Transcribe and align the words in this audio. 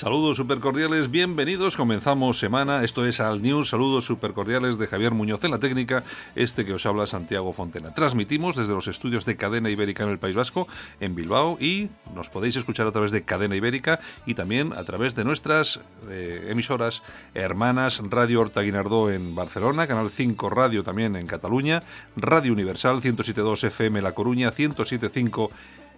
Saludos 0.00 0.38
supercordiales, 0.38 1.10
bienvenidos. 1.10 1.76
Comenzamos 1.76 2.38
semana. 2.38 2.84
Esto 2.84 3.04
es 3.04 3.20
Al 3.20 3.42
News. 3.42 3.68
Saludos 3.68 4.06
supercordiales 4.06 4.78
de 4.78 4.86
Javier 4.86 5.12
Muñoz 5.12 5.44
en 5.44 5.50
la 5.50 5.58
técnica. 5.58 6.04
Este 6.34 6.64
que 6.64 6.72
os 6.72 6.86
habla 6.86 7.06
Santiago 7.06 7.52
Fontena. 7.52 7.92
Transmitimos 7.92 8.56
desde 8.56 8.72
los 8.72 8.88
estudios 8.88 9.26
de 9.26 9.36
Cadena 9.36 9.68
Ibérica 9.68 10.04
en 10.04 10.08
el 10.08 10.18
País 10.18 10.34
Vasco, 10.34 10.66
en 11.00 11.14
Bilbao, 11.14 11.58
y 11.60 11.90
nos 12.14 12.30
podéis 12.30 12.56
escuchar 12.56 12.86
a 12.86 12.92
través 12.92 13.10
de 13.10 13.24
Cadena 13.24 13.56
Ibérica 13.56 14.00
y 14.24 14.32
también 14.32 14.72
a 14.72 14.84
través 14.84 15.14
de 15.16 15.24
nuestras 15.24 15.80
eh, 16.08 16.46
emisoras 16.48 17.02
hermanas 17.34 18.00
Radio 18.08 18.40
Horta 18.40 18.62
Guinardó 18.62 19.10
en 19.10 19.34
Barcelona, 19.34 19.86
Canal 19.86 20.08
5 20.08 20.48
Radio 20.48 20.82
también 20.82 21.14
en 21.14 21.26
Cataluña, 21.26 21.82
Radio 22.16 22.54
Universal 22.54 23.02
107.2 23.02 23.64
FM 23.64 24.00
La 24.00 24.12
Coruña, 24.12 24.50
107.5 24.50 25.50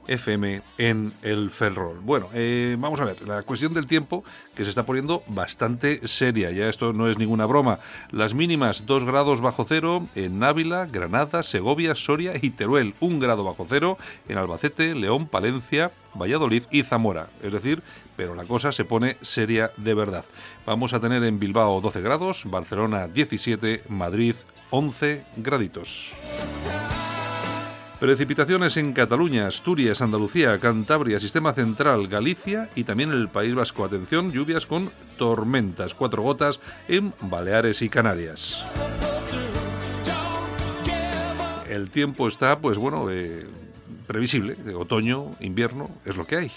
FM 0.07 0.63
en 0.79 1.13
el 1.23 1.51
Ferrol. 1.51 2.01
Bueno, 2.03 2.29
eh, 2.35 2.77
vamos 2.79 3.01
a 3.01 3.05
ver, 3.05 3.27
la 3.27 3.43
cuestión 3.43 3.73
del 3.75 3.87
tiempo 3.87 4.25
que 4.55 4.65
se 4.65 4.71
está 4.71 4.85
poniendo 4.85 5.23
bastante 5.29 6.07
seria, 6.07 6.51
ya 6.51 6.69
esto 6.69 6.93
no 6.93 7.09
es 7.09 7.19
ninguna 7.19 7.47
broma. 7.47 7.79
Las 8.11 8.35
mínimas 8.35 8.87
2 8.87 9.05
grados 9.05 9.41
bajo 9.41 9.65
cero 9.65 10.07
en 10.15 10.43
Ávila, 10.43 10.87
Granada, 10.87 11.43
Segovia, 11.43 11.95
Soria 11.95 12.33
y 12.41 12.51
Teruel, 12.51 12.95
1 13.01 13.19
grado 13.19 13.45
bajo 13.45 13.67
cero 13.69 13.99
en 14.29 14.39
Albacete, 14.39 14.95
León, 14.95 15.27
Palencia, 15.27 15.91
Valladolid 16.15 16.65
y 16.71 16.83
Zamora. 16.83 17.29
Es 17.43 17.53
decir, 17.53 17.83
pero 18.17 18.35
la 18.35 18.45
cosa 18.45 18.73
se 18.73 18.85
pone 18.85 19.17
seria 19.21 19.73
de 19.77 19.95
verdad. 19.95 20.25
Vamos 20.67 20.93
a 20.93 21.01
tener 21.01 21.23
en 21.25 21.39
Bilbao 21.39 21.81
12 21.81 22.01
grados, 22.01 22.45
Barcelona 22.47 23.09
17, 23.09 23.85
Madrid 23.89 24.35
11 24.71 25.25
graditos. 25.37 26.15
Precipitaciones 28.03 28.77
en 28.79 28.95
Cataluña, 28.95 29.47
Asturias, 29.47 30.03
Andalucía, 30.03 30.59
Cantabria, 30.59 31.21
Sistema 31.21 31.53
Central, 31.53 32.09
Galicia 32.09 32.69
y 32.75 32.83
también 32.83 33.13
el 33.13 33.29
País 33.29 33.55
Vasco. 33.55 33.85
Atención, 33.85 34.33
lluvias 34.33 34.67
con 34.67 34.91
tormentas, 35.17 35.95
cuatro 35.95 36.21
gotas 36.21 36.59
en 36.89 37.13
Baleares 37.21 37.81
y 37.81 37.89
Canarias. 37.89 38.65
El 41.69 41.91
tiempo 41.91 42.27
está, 42.27 42.59
pues 42.59 42.77
bueno, 42.77 43.09
eh, 43.09 43.47
previsible. 44.09 44.57
Otoño, 44.75 45.31
invierno, 45.39 45.89
es 46.05 46.17
lo 46.17 46.27
que 46.27 46.37
hay. 46.39 46.51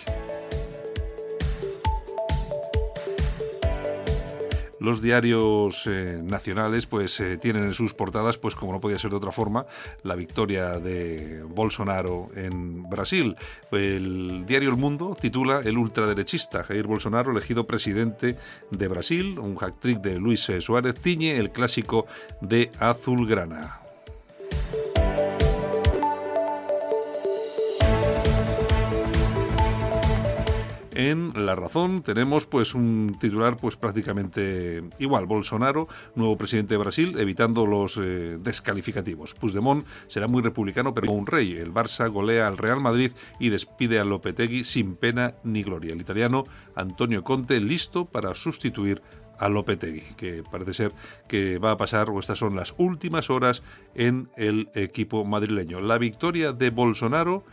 Los 4.85 5.01
diarios 5.01 5.87
eh, 5.87 6.21
nacionales 6.23 6.85
pues 6.85 7.19
eh, 7.19 7.37
tienen 7.37 7.63
en 7.63 7.73
sus 7.73 7.93
portadas 7.93 8.37
pues 8.37 8.55
como 8.55 8.71
no 8.71 8.79
podía 8.79 8.99
ser 8.99 9.11
de 9.11 9.17
otra 9.17 9.31
forma 9.31 9.65
la 10.03 10.15
victoria 10.15 10.79
de 10.79 11.43
Bolsonaro 11.43 12.29
en 12.35 12.87
Brasil. 12.89 13.35
El 13.71 14.45
diario 14.45 14.69
El 14.69 14.77
Mundo 14.77 15.17
titula 15.19 15.61
el 15.65 15.77
ultraderechista 15.77 16.63
Jair 16.63 16.87
Bolsonaro 16.87 17.31
elegido 17.31 17.65
presidente 17.65 18.37
de 18.71 18.87
Brasil. 18.87 19.39
Un 19.39 19.55
hack 19.57 19.79
trick 19.79 19.99
de 19.99 20.19
Luis 20.19 20.49
Suárez 20.59 20.95
tiñe 20.95 21.37
el 21.37 21.51
clásico 21.51 22.05
de 22.41 22.71
azulgrana 22.79 23.84
En 30.95 31.33
La 31.35 31.55
Razón 31.55 32.03
tenemos 32.03 32.45
pues 32.45 32.73
un 32.73 33.17
titular 33.19 33.57
pues 33.57 33.75
prácticamente 33.75 34.81
igual. 34.97 35.25
Bolsonaro, 35.25 35.89
nuevo 36.15 36.37
presidente 36.37 36.75
de 36.75 36.77
Brasil, 36.77 37.19
evitando 37.19 37.65
los 37.65 37.97
eh, 37.97 38.37
descalificativos. 38.39 39.33
Puigdemont 39.33 39.85
será 40.07 40.27
muy 40.27 40.41
republicano 40.41 40.93
pero 40.93 41.11
un 41.11 41.27
rey. 41.27 41.51
El 41.51 41.73
Barça 41.73 42.09
golea 42.09 42.47
al 42.47 42.57
Real 42.57 42.79
Madrid 42.79 43.11
y 43.41 43.49
despide 43.49 43.99
a 43.99 44.05
Lopetegui 44.05 44.63
sin 44.63 44.95
pena 44.95 45.35
ni 45.43 45.63
gloria. 45.63 45.91
El 45.91 45.99
italiano 45.99 46.45
Antonio 46.75 47.25
Conte 47.25 47.59
listo 47.59 48.05
para 48.05 48.33
sustituir 48.33 49.01
a 49.37 49.49
Lopetegui, 49.49 50.15
que 50.15 50.43
parece 50.49 50.73
ser 50.73 50.93
que 51.27 51.57
va 51.57 51.71
a 51.71 51.77
pasar, 51.77 52.09
o 52.09 52.21
estas 52.21 52.39
son 52.39 52.55
las 52.55 52.73
últimas 52.77 53.29
horas 53.29 53.63
en 53.95 54.29
el 54.37 54.69
equipo 54.75 55.25
madrileño. 55.25 55.81
La 55.81 55.97
victoria 55.97 56.53
de 56.53 56.69
Bolsonaro 56.69 57.43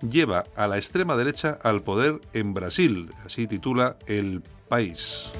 lleva 0.00 0.44
a 0.56 0.66
la 0.66 0.76
extrema 0.76 1.16
derecha 1.16 1.58
al 1.62 1.82
poder 1.82 2.20
en 2.32 2.54
Brasil, 2.54 3.10
así 3.24 3.46
titula 3.46 3.96
El 4.06 4.42
País. 4.68 5.30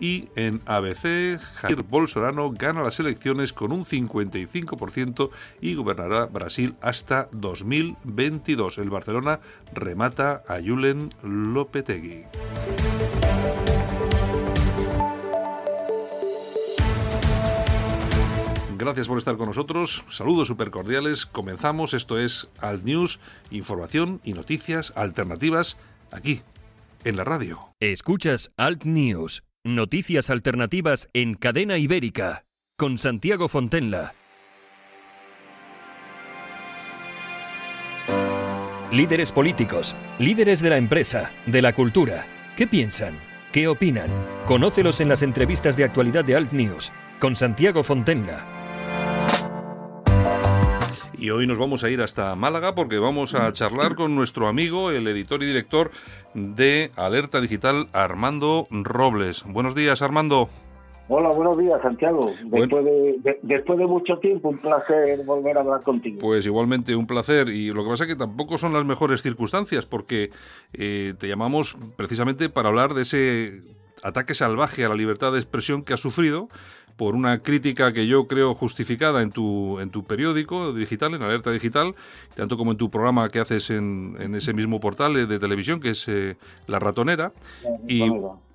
Y 0.00 0.28
en 0.36 0.60
ABC, 0.66 1.40
Jair 1.56 1.82
Bolsonaro 1.82 2.50
gana 2.50 2.82
las 2.82 3.00
elecciones 3.00 3.52
con 3.52 3.72
un 3.72 3.84
55% 3.84 5.30
y 5.60 5.74
gobernará 5.74 6.26
Brasil 6.26 6.76
hasta 6.80 7.28
2022. 7.32 8.78
El 8.78 8.90
Barcelona 8.90 9.40
remata 9.74 10.44
a 10.46 10.60
Julen 10.60 11.10
Lopetegui. 11.22 12.26
Gracias 18.78 19.08
por 19.08 19.18
estar 19.18 19.36
con 19.36 19.46
nosotros. 19.46 20.04
Saludos 20.08 20.46
súper 20.46 20.70
cordiales. 20.70 21.26
Comenzamos. 21.26 21.94
Esto 21.94 22.16
es 22.16 22.46
Alt 22.60 22.84
News, 22.84 23.18
información 23.50 24.20
y 24.22 24.34
noticias 24.34 24.92
alternativas 24.94 25.76
aquí, 26.12 26.42
en 27.02 27.16
la 27.16 27.24
radio. 27.24 27.74
Escuchas 27.80 28.52
Alt 28.56 28.84
News, 28.84 29.42
noticias 29.64 30.30
alternativas 30.30 31.08
en 31.12 31.34
cadena 31.34 31.76
ibérica, 31.76 32.44
con 32.76 32.98
Santiago 32.98 33.48
Fontenla. 33.48 34.12
Líderes 38.92 39.32
políticos, 39.32 39.96
líderes 40.20 40.60
de 40.60 40.70
la 40.70 40.76
empresa, 40.78 41.32
de 41.46 41.62
la 41.62 41.74
cultura. 41.74 42.26
¿Qué 42.56 42.68
piensan? 42.68 43.18
¿Qué 43.50 43.66
opinan? 43.66 44.08
Conócelos 44.46 45.00
en 45.00 45.08
las 45.08 45.22
entrevistas 45.22 45.76
de 45.76 45.82
actualidad 45.82 46.24
de 46.24 46.36
Alt 46.36 46.52
News, 46.52 46.92
con 47.18 47.34
Santiago 47.34 47.82
Fontenla. 47.82 48.57
Y 51.18 51.30
hoy 51.30 51.48
nos 51.48 51.58
vamos 51.58 51.82
a 51.82 51.90
ir 51.90 52.00
hasta 52.00 52.32
Málaga 52.36 52.76
porque 52.76 52.98
vamos 52.98 53.34
a 53.34 53.52
charlar 53.52 53.96
con 53.96 54.14
nuestro 54.14 54.46
amigo, 54.46 54.92
el 54.92 55.08
editor 55.08 55.42
y 55.42 55.46
director 55.46 55.90
de 56.32 56.92
Alerta 56.94 57.40
Digital, 57.40 57.88
Armando 57.92 58.68
Robles. 58.70 59.42
Buenos 59.44 59.74
días, 59.74 60.00
Armando. 60.00 60.48
Hola, 61.08 61.30
buenos 61.30 61.58
días, 61.58 61.82
Santiago. 61.82 62.20
Después, 62.44 62.84
de, 62.84 63.38
después 63.42 63.78
de 63.80 63.86
mucho 63.86 64.18
tiempo, 64.18 64.50
un 64.50 64.58
placer 64.58 65.24
volver 65.24 65.56
a 65.56 65.62
hablar 65.62 65.82
contigo. 65.82 66.18
Pues 66.20 66.46
igualmente 66.46 66.94
un 66.94 67.08
placer. 67.08 67.48
Y 67.48 67.72
lo 67.72 67.82
que 67.82 67.90
pasa 67.90 68.04
es 68.04 68.08
que 68.10 68.16
tampoco 68.16 68.56
son 68.56 68.72
las 68.72 68.84
mejores 68.84 69.20
circunstancias, 69.20 69.86
porque 69.86 70.30
eh, 70.72 71.14
te 71.18 71.26
llamamos 71.26 71.76
precisamente 71.96 72.48
para 72.48 72.68
hablar 72.68 72.94
de 72.94 73.02
ese 73.02 73.62
ataque 74.04 74.34
salvaje 74.34 74.84
a 74.84 74.88
la 74.88 74.94
libertad 74.94 75.32
de 75.32 75.38
expresión 75.38 75.82
que 75.82 75.94
ha 75.94 75.96
sufrido 75.96 76.48
por 76.98 77.14
una 77.14 77.38
crítica 77.38 77.92
que 77.92 78.08
yo 78.08 78.26
creo 78.26 78.54
justificada 78.56 79.22
en 79.22 79.30
tu, 79.30 79.78
en 79.78 79.90
tu 79.90 80.04
periódico 80.04 80.72
digital, 80.72 81.14
en 81.14 81.22
Alerta 81.22 81.52
Digital, 81.52 81.94
tanto 82.34 82.58
como 82.58 82.72
en 82.72 82.76
tu 82.76 82.90
programa 82.90 83.28
que 83.28 83.38
haces 83.38 83.70
en, 83.70 84.16
en 84.18 84.34
ese 84.34 84.52
mismo 84.52 84.80
portal 84.80 85.28
de 85.28 85.38
televisión 85.38 85.78
que 85.78 85.90
es 85.90 86.08
eh, 86.08 86.36
La 86.66 86.80
Ratonera. 86.80 87.32
Y, 87.86 88.02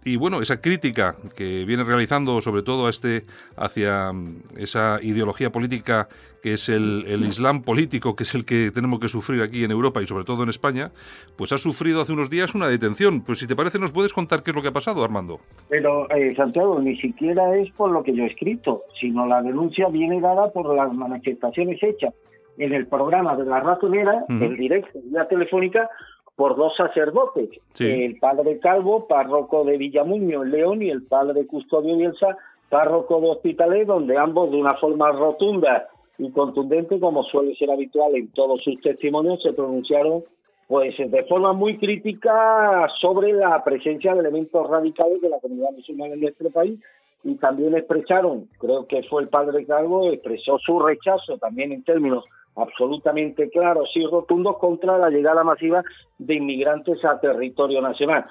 y 0.04 0.18
bueno, 0.18 0.42
esa 0.42 0.60
crítica 0.60 1.16
que 1.38 1.64
viene 1.64 1.86
realizando 1.86 2.42
sobre 2.42 2.64
todo 2.64 2.88
a 2.88 2.90
este, 2.90 3.24
hacia 3.56 4.12
mm, 4.12 4.42
esa 4.58 5.00
ideología 5.02 5.50
política 5.50 6.10
que 6.44 6.54
es 6.56 6.68
el, 6.68 7.06
el, 7.08 7.24
Islam 7.24 7.64
político, 7.64 8.18
que 8.18 8.24
es 8.24 8.36
el 8.36 8.44
que 8.44 8.70
tenemos 8.76 9.00
que 9.00 9.08
sufrir 9.08 9.42
aquí 9.42 9.64
en 9.64 9.72
Europa 9.72 10.02
y 10.02 10.08
sobre 10.08 10.26
todo 10.26 10.44
en 10.44 10.50
España, 10.50 10.92
pues 11.38 11.54
ha 11.54 11.58
sufrido 11.58 12.02
hace 12.02 12.12
unos 12.12 12.30
días 12.30 12.54
una 12.54 12.68
detención. 12.68 13.22
Pues 13.22 13.40
si 13.40 13.48
te 13.48 13.56
parece, 13.56 13.80
¿nos 13.80 13.94
puedes 13.94 14.12
contar 14.12 14.44
qué 14.44 14.52
es 14.52 14.56
lo 14.56 14.62
que 14.62 14.68
ha 14.68 14.74
pasado, 14.74 15.06
Armando? 15.06 15.40
Pero, 15.70 16.10
eh, 16.12 16.36
Santiago, 16.36 16.78
ni 16.82 16.98
siquiera 16.98 17.56
es 17.56 17.72
por 17.72 17.92
lo 17.92 18.04
que 18.04 18.14
yo 18.14 18.26
he 18.26 18.28
escrito, 18.28 18.84
sino 19.00 19.26
la 19.26 19.42
denuncia 19.42 19.88
viene 19.88 20.20
dada 20.20 20.52
por 20.52 20.76
las 20.76 20.94
manifestaciones 20.94 21.82
hechas 21.82 22.14
en 22.58 22.74
el 22.74 22.88
programa 22.88 23.38
de 23.38 23.46
la 23.46 23.62
ratonera, 23.62 24.26
en 24.28 24.58
directo, 24.58 25.00
vía 25.06 25.26
telefónica, 25.30 25.90
por 26.36 26.58
dos 26.58 26.76
sacerdotes, 26.76 27.52
el 27.80 28.20
padre 28.20 28.60
Calvo, 28.60 29.08
párroco 29.08 29.64
de 29.64 29.78
Villamuño, 29.78 30.44
León, 30.44 30.82
y 30.82 30.90
el 30.90 31.04
padre 31.04 31.48
Custodio 31.48 31.96
Bielsa, 31.96 32.38
párroco 32.68 33.22
de 33.22 33.30
Hospitalet, 33.30 33.88
donde 33.88 34.18
ambos 34.18 34.52
de 34.52 34.58
una 34.58 34.74
forma 34.76 35.10
rotunda 35.12 35.88
y 36.26 36.32
contundente, 36.32 37.00
como 37.00 37.24
suele 37.24 37.56
ser 37.56 37.72
habitual 37.72 38.16
en 38.16 38.30
todos 38.30 38.62
sus 38.64 38.80
testimonios, 38.82 39.42
se 39.42 39.54
pronunciaron 39.54 40.24
pues 40.68 40.96
de 40.98 41.24
forma 41.26 41.54
muy 41.54 41.78
crítica 41.78 42.88
sobre 43.02 43.34
la 43.34 43.64
presencia 43.64 44.14
de 44.14 44.22
elementos 44.22 44.68
radicales 44.70 45.22
de 45.22 45.30
la 45.30 45.40
comunidad 45.40 45.72
musulmana 45.72 46.14
en 46.14 46.22
nuestro 46.22 46.50
país 46.50 46.80
y 47.24 47.36
también 47.36 47.76
expresaron, 47.76 48.48
creo 48.60 48.88
que 48.88 49.04
fue 49.04 49.22
el 49.22 49.30
padre 49.30 49.66
Calvo, 49.66 50.12
expresó 50.12 50.58
su 50.60 50.80
rechazo 50.80 51.38
también 51.38 51.72
en 51.72 51.84
términos 51.84 52.24
absolutamente 52.56 53.50
claros 53.50 53.90
y 53.96 54.06
rotundos 54.06 54.58
contra 54.58 54.98
la 54.98 55.10
llegada 55.10 55.44
masiva 55.44 55.84
de 56.18 56.36
inmigrantes 56.36 57.04
a 57.06 57.20
territorio 57.20 57.82
nacional. 57.82 58.26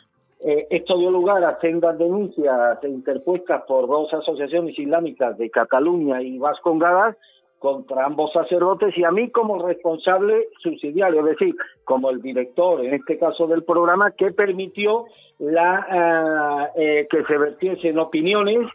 Eh, 0.44 0.66
esto 0.70 0.98
dio 0.98 1.10
lugar 1.10 1.44
a 1.44 1.60
sendas 1.60 1.96
denuncias 1.98 2.78
interpuestas 2.82 3.62
por 3.66 3.86
dos 3.86 4.12
asociaciones 4.12 4.76
islámicas 4.78 5.38
de 5.38 5.50
Cataluña 5.50 6.20
y 6.20 6.38
Vascongadas 6.38 7.16
contra 7.62 8.04
ambos 8.04 8.32
sacerdotes 8.32 8.92
y 8.98 9.04
a 9.04 9.12
mí 9.12 9.30
como 9.30 9.64
responsable 9.64 10.48
subsidiario, 10.60 11.20
es 11.20 11.38
decir, 11.38 11.54
como 11.84 12.10
el 12.10 12.20
director, 12.20 12.84
en 12.84 12.92
este 12.92 13.18
caso 13.18 13.46
del 13.46 13.62
programa, 13.62 14.10
que 14.10 14.32
permitió 14.32 15.04
la 15.38 16.72
eh, 16.76 17.06
que 17.08 17.24
se 17.24 17.38
vertiesen 17.38 17.98
opiniones 17.98 18.68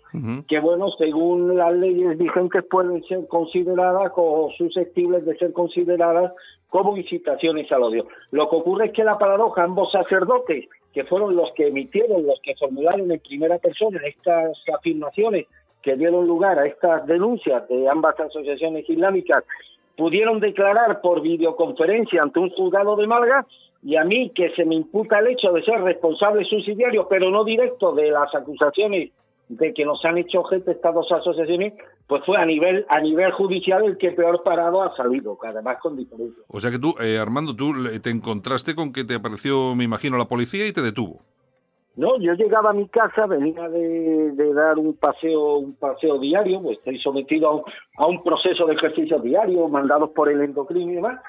que, 0.48 0.60
bueno, 0.60 0.90
según 0.98 1.58
las 1.58 1.74
leyes 1.74 2.18
vigentes 2.18 2.64
pueden 2.70 3.04
ser 3.04 3.28
consideradas 3.28 4.12
o 4.16 4.50
susceptibles 4.58 5.26
de 5.26 5.38
ser 5.38 5.52
consideradas 5.52 6.32
como 6.70 6.98
incitaciones 6.98 7.70
al 7.72 7.84
odio. 7.84 8.08
Lo 8.32 8.50
que 8.50 8.56
ocurre 8.56 8.86
es 8.88 8.94
que 8.94 9.04
la 9.04 9.18
paradoja, 9.18 9.64
ambos 9.64 9.92
sacerdotes, 9.92 10.66
que 10.94 11.04
fueron 11.04 11.36
los 11.36 11.52
que 11.56 11.68
emitieron, 11.68 12.26
los 12.26 12.40
que 12.42 12.56
formularon 12.56 13.12
en 13.12 13.20
primera 13.20 13.58
persona 13.60 14.00
estas 14.06 14.58
afirmaciones 14.74 15.46
que 15.88 15.96
dieron 15.96 16.28
lugar 16.28 16.60
a 16.60 16.68
estas 16.68 17.08
denuncias 17.08 17.66
de 17.70 17.88
ambas 17.88 18.20
asociaciones 18.20 18.84
islámicas 18.90 19.42
pudieron 19.96 20.42
declarar 20.42 21.00
por 21.00 21.22
videoconferencia 21.22 22.20
ante 22.22 22.42
un 22.42 22.50
juzgado 22.50 22.98
de 22.98 23.08
Malga 23.08 23.46
y 23.82 23.96
a 23.96 24.04
mí 24.04 24.30
que 24.36 24.50
se 24.54 24.66
me 24.66 24.76
imputa 24.76 25.20
el 25.20 25.28
hecho 25.28 25.54
de 25.54 25.64
ser 25.64 25.80
responsable 25.80 26.44
subsidiario, 26.44 27.08
pero 27.08 27.32
no 27.32 27.46
directo 27.46 27.94
de 27.94 28.12
las 28.12 28.36
acusaciones 28.36 29.12
de 29.48 29.74
que 29.74 29.86
nos 29.86 30.04
han 30.04 30.18
hecho 30.18 30.44
gente 30.44 30.72
estas 30.72 30.94
dos 30.94 31.10
asociaciones, 31.10 31.74
pues 32.06 32.22
fue 32.26 32.36
a 32.38 32.46
nivel 32.46 32.86
a 32.90 33.00
nivel 33.00 33.32
judicial 33.32 33.86
el 33.86 33.98
que 33.98 34.12
peor 34.12 34.44
parado 34.44 34.82
ha 34.82 34.94
salido, 34.98 35.40
además 35.42 35.78
con 35.82 35.96
diferencia. 35.96 36.44
O 36.50 36.60
sea 36.60 36.70
que 36.70 36.80
tú, 36.80 36.96
eh, 37.00 37.18
Armando, 37.18 37.56
tú 37.56 37.74
te 38.04 38.10
encontraste 38.10 38.76
con 38.76 38.92
que 38.92 39.06
te 39.06 39.16
apareció, 39.16 39.74
me 39.74 39.86
imagino, 39.86 40.18
la 40.18 40.26
policía 40.26 40.68
y 40.68 40.74
te 40.74 40.82
detuvo. 40.82 41.22
No, 41.98 42.20
yo 42.20 42.34
llegaba 42.34 42.70
a 42.70 42.74
mi 42.74 42.88
casa, 42.88 43.26
venía 43.26 43.68
de, 43.70 44.54
dar 44.54 44.78
un 44.78 44.94
paseo, 44.94 45.58
un 45.58 45.74
paseo 45.74 46.20
diario, 46.20 46.62
pues 46.62 46.78
estoy 46.78 47.00
sometido 47.00 47.50
a 47.50 47.56
un, 47.56 47.64
a 47.98 48.06
un 48.06 48.24
proceso 48.24 48.68
de 48.68 48.76
ejercicio 48.76 49.18
diario, 49.18 49.68
mandados 49.68 50.12
por 50.12 50.30
el 50.30 50.42
endocrino 50.42 50.92
y 50.92 50.96
demás, 50.96 51.20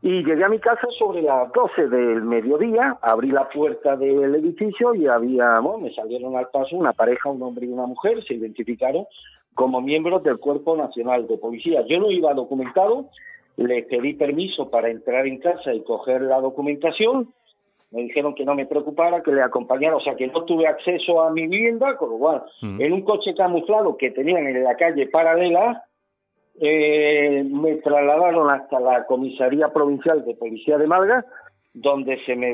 y 0.00 0.24
llegué 0.24 0.44
a 0.44 0.48
mi 0.48 0.60
casa 0.60 0.86
sobre 0.98 1.20
las 1.20 1.52
12 1.52 1.88
del 1.88 2.22
mediodía, 2.22 2.96
abrí 3.02 3.30
la 3.30 3.50
puerta 3.50 3.96
del 3.96 4.34
edificio 4.34 4.94
y 4.94 5.06
había, 5.06 5.52
bueno, 5.60 5.80
me 5.80 5.92
salieron 5.92 6.36
al 6.36 6.48
paso 6.48 6.74
una 6.74 6.94
pareja, 6.94 7.28
un 7.28 7.42
hombre 7.42 7.66
y 7.66 7.72
una 7.72 7.84
mujer, 7.84 8.24
se 8.24 8.32
identificaron 8.32 9.04
como 9.52 9.82
miembros 9.82 10.22
del 10.22 10.38
Cuerpo 10.38 10.74
Nacional 10.74 11.26
de 11.26 11.36
Policía. 11.36 11.84
Yo 11.86 11.98
no 11.98 12.10
iba 12.10 12.32
documentado, 12.32 13.10
les 13.56 13.84
pedí 13.86 14.14
permiso 14.14 14.70
para 14.70 14.88
entrar 14.88 15.26
en 15.26 15.38
casa 15.38 15.74
y 15.74 15.82
coger 15.82 16.22
la 16.22 16.40
documentación, 16.40 17.34
me 17.90 18.02
dijeron 18.02 18.34
que 18.34 18.44
no 18.44 18.54
me 18.54 18.66
preocupara, 18.66 19.22
que 19.22 19.32
le 19.32 19.42
acompañara, 19.42 19.96
o 19.96 20.00
sea 20.00 20.14
que 20.14 20.26
no 20.26 20.44
tuve 20.44 20.66
acceso 20.66 21.22
a 21.22 21.30
mi 21.30 21.46
vivienda, 21.46 21.96
con 21.96 22.10
lo 22.10 22.18
cual, 22.18 22.42
en 22.62 22.92
un 22.92 23.02
coche 23.02 23.34
camuflado 23.34 23.96
que 23.96 24.10
tenían 24.10 24.46
en 24.46 24.62
la 24.62 24.76
calle 24.76 25.06
paralela, 25.06 25.84
eh, 26.60 27.44
me 27.44 27.76
trasladaron 27.76 28.52
hasta 28.52 28.80
la 28.80 29.06
comisaría 29.06 29.68
provincial 29.68 30.24
de 30.24 30.34
policía 30.34 30.76
de 30.76 30.86
Malga, 30.86 31.24
donde 31.72 32.18
se 32.24 32.34
me 32.34 32.52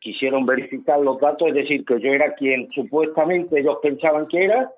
quisieron 0.00 0.46
verificar 0.46 1.00
los 1.00 1.20
datos, 1.20 1.48
es 1.48 1.54
decir, 1.54 1.84
que 1.84 2.00
yo 2.00 2.12
era 2.12 2.34
quien 2.34 2.70
supuestamente 2.70 3.60
ellos 3.60 3.78
pensaban 3.82 4.28
que 4.28 4.44
era, 4.44 4.70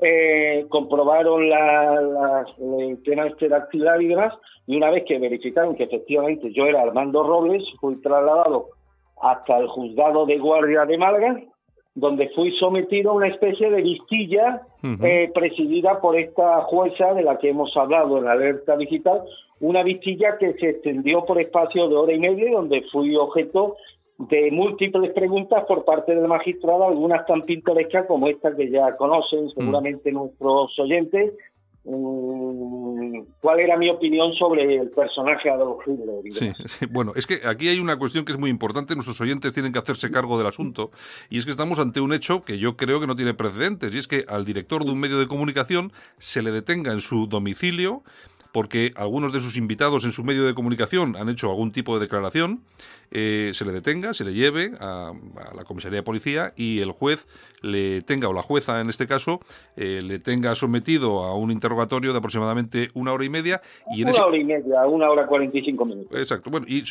eh, 0.00 0.66
comprobaron 0.68 1.48
la, 1.48 2.00
la, 2.00 2.46
el 2.78 3.02
tema 3.02 3.26
este 3.26 3.46
y 3.46 4.06
demás, 4.06 4.34
y 4.66 4.76
una 4.76 4.90
vez 4.90 5.04
que 5.06 5.18
verificaron 5.18 5.74
que 5.74 5.84
efectivamente 5.84 6.52
yo 6.52 6.66
era 6.66 6.82
Armando 6.82 7.22
Robles, 7.22 7.64
fui 7.80 8.00
trasladado 8.00 8.68
hasta 9.22 9.58
el 9.58 9.68
juzgado 9.68 10.26
de 10.26 10.38
guardia 10.38 10.84
de 10.84 10.98
Málaga, 10.98 11.40
donde 11.94 12.28
fui 12.30 12.50
sometido 12.58 13.10
a 13.10 13.14
una 13.14 13.28
especie 13.28 13.70
de 13.70 13.82
vistilla 13.82 14.62
eh, 14.82 15.30
presidida 15.32 16.00
por 16.00 16.18
esta 16.18 16.62
jueza 16.62 17.14
de 17.14 17.22
la 17.22 17.38
que 17.38 17.50
hemos 17.50 17.76
hablado 17.76 18.18
en 18.18 18.24
la 18.24 18.32
alerta 18.32 18.76
digital, 18.76 19.22
una 19.60 19.82
vistilla 19.82 20.36
que 20.38 20.54
se 20.54 20.70
extendió 20.70 21.24
por 21.24 21.40
espacio 21.40 21.88
de 21.88 21.94
hora 21.94 22.12
y 22.12 22.18
media, 22.18 22.50
donde 22.50 22.82
fui 22.90 23.14
objeto 23.14 23.76
de 24.18 24.50
múltiples 24.50 25.12
preguntas 25.12 25.64
por 25.66 25.84
parte 25.84 26.14
del 26.14 26.28
magistrado, 26.28 26.86
algunas 26.86 27.24
tan 27.26 27.42
pintorescas 27.42 28.06
como 28.06 28.28
esta 28.28 28.54
que 28.56 28.70
ya 28.70 28.96
conocen 28.96 29.50
seguramente 29.50 30.10
nuestros 30.10 30.78
oyentes, 30.78 31.32
Mm, 31.32 31.51
cuál 31.84 33.60
era 33.60 33.76
mi 33.76 33.90
opinión 33.90 34.32
sobre 34.34 34.76
el 34.76 34.90
personaje 34.90 35.50
Adolf 35.50 35.86
Hitler. 35.86 36.22
Sí, 36.30 36.86
bueno, 36.90 37.12
es 37.16 37.26
que 37.26 37.40
aquí 37.44 37.68
hay 37.68 37.80
una 37.80 37.98
cuestión 37.98 38.24
que 38.24 38.32
es 38.32 38.38
muy 38.38 38.50
importante, 38.50 38.94
nuestros 38.94 39.20
oyentes 39.20 39.52
tienen 39.52 39.72
que 39.72 39.78
hacerse 39.78 40.10
cargo 40.10 40.38
del 40.38 40.46
asunto, 40.46 40.90
y 41.28 41.38
es 41.38 41.44
que 41.44 41.50
estamos 41.50 41.78
ante 41.78 42.00
un 42.00 42.12
hecho 42.12 42.44
que 42.44 42.58
yo 42.58 42.76
creo 42.76 43.00
que 43.00 43.06
no 43.06 43.16
tiene 43.16 43.34
precedentes, 43.34 43.94
y 43.94 43.98
es 43.98 44.06
que 44.06 44.24
al 44.28 44.44
director 44.44 44.84
de 44.84 44.92
un 44.92 45.00
medio 45.00 45.18
de 45.18 45.26
comunicación 45.26 45.92
se 46.18 46.42
le 46.42 46.52
detenga 46.52 46.92
en 46.92 47.00
su 47.00 47.26
domicilio 47.26 48.02
porque 48.52 48.92
algunos 48.96 49.32
de 49.32 49.40
sus 49.40 49.56
invitados 49.56 50.04
en 50.04 50.12
su 50.12 50.24
medio 50.24 50.44
de 50.44 50.54
comunicación 50.54 51.16
han 51.16 51.30
hecho 51.30 51.48
algún 51.48 51.72
tipo 51.72 51.94
de 51.94 52.02
declaración, 52.02 52.62
eh, 53.14 53.50
se 53.52 53.64
le 53.64 53.72
detenga, 53.72 54.14
se 54.14 54.24
le 54.24 54.32
lleve 54.32 54.72
a, 54.80 55.12
la 55.54 55.64
comisaría 55.64 55.96
de 55.98 56.02
policía 56.02 56.52
y 56.56 56.80
el 56.80 56.92
juez 56.92 57.26
le 57.62 58.02
tenga, 58.02 58.28
o 58.28 58.32
la 58.32 58.42
jueza 58.42 58.80
en 58.80 58.88
este 58.88 59.06
caso, 59.06 59.40
eh, 59.76 60.00
le 60.02 60.18
tenga 60.18 60.54
sometido 60.54 61.22
a 61.22 61.36
un 61.36 61.50
interrogatorio 61.50 62.12
de 62.12 62.18
aproximadamente 62.18 62.88
una 62.94 63.12
hora 63.12 63.24
y 63.24 63.28
media. 63.28 63.60
Y 63.94 64.02
una 64.02 64.24
hora 64.24 64.36
y 64.36 64.44
media, 64.44 64.86
una 64.86 65.10
hora 65.10 65.26
cuarenta 65.26 65.58
y 65.58 65.62
cinco 65.62 65.84
minutos. 65.84 66.18
Exacto, 66.18 66.50
bueno, 66.50 66.66
y, 66.68 66.82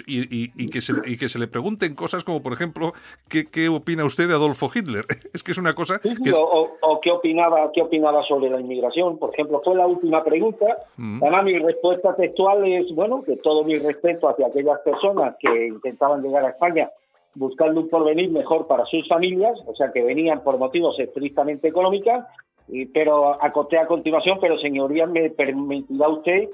que 0.69 0.81
se, 0.81 0.94
y 1.06 1.18
que 1.18 1.27
se 1.27 1.39
le 1.39 1.47
pregunten 1.47 1.95
cosas 1.95 2.24
como, 2.24 2.41
por 2.41 2.53
ejemplo, 2.53 2.94
¿qué, 3.27 3.47
qué 3.47 3.67
opina 3.67 4.06
usted 4.06 4.27
de 4.27 4.35
Adolfo 4.35 4.69
Hitler? 4.74 5.06
es 5.33 5.44
que 5.44 5.51
es 5.51 5.57
una 5.57 5.74
cosa... 5.74 6.00
que 6.00 6.31
o, 6.33 7.00
qué, 7.01 7.12
opinaba, 7.12 7.72
qué 7.74 7.81
opinaba 7.81 8.24
sobre 8.27 8.50
la 8.50 8.60
inmigración, 8.60 9.17
por 9.17 9.34
ejemplo, 9.34 9.62
fue 9.63 9.75
la 9.75 9.88
última 9.88 10.24
pregunta. 10.24 10.65
Mm. 10.98 11.24
Además, 11.24 11.43
mi 11.46 11.57
respuesta 11.57 12.15
textual 12.15 12.65
es, 12.65 12.93
bueno, 12.93 13.24
que 13.24 13.38
todo 13.38 13.63
mi 13.63 13.77
respeto 13.77 14.29
hacia 14.29 14.48
aquellas 14.48 14.79
personas 14.81 15.36
que 15.39 15.67
intentaban 15.67 16.11
llegar 16.18 16.46
a 16.46 16.50
España 16.50 16.89
buscando 17.36 17.80
un 17.80 17.89
porvenir 17.89 18.30
mejor 18.30 18.68
para 18.68 18.86
sus 18.86 19.08
familias, 19.08 19.58
o 19.65 19.75
sea, 19.75 19.91
que 19.91 20.03
venían 20.03 20.44
por 20.44 20.58
motivos 20.58 21.00
estrictamente 21.00 21.68
económicos, 21.68 22.24
pero 22.94 23.41
acoté 23.41 23.77
a 23.77 23.88
continuación, 23.88 24.38
pero 24.41 24.58
señoría, 24.60 25.06
me 25.06 25.30
permitirá 25.30 26.10
usted 26.10 26.50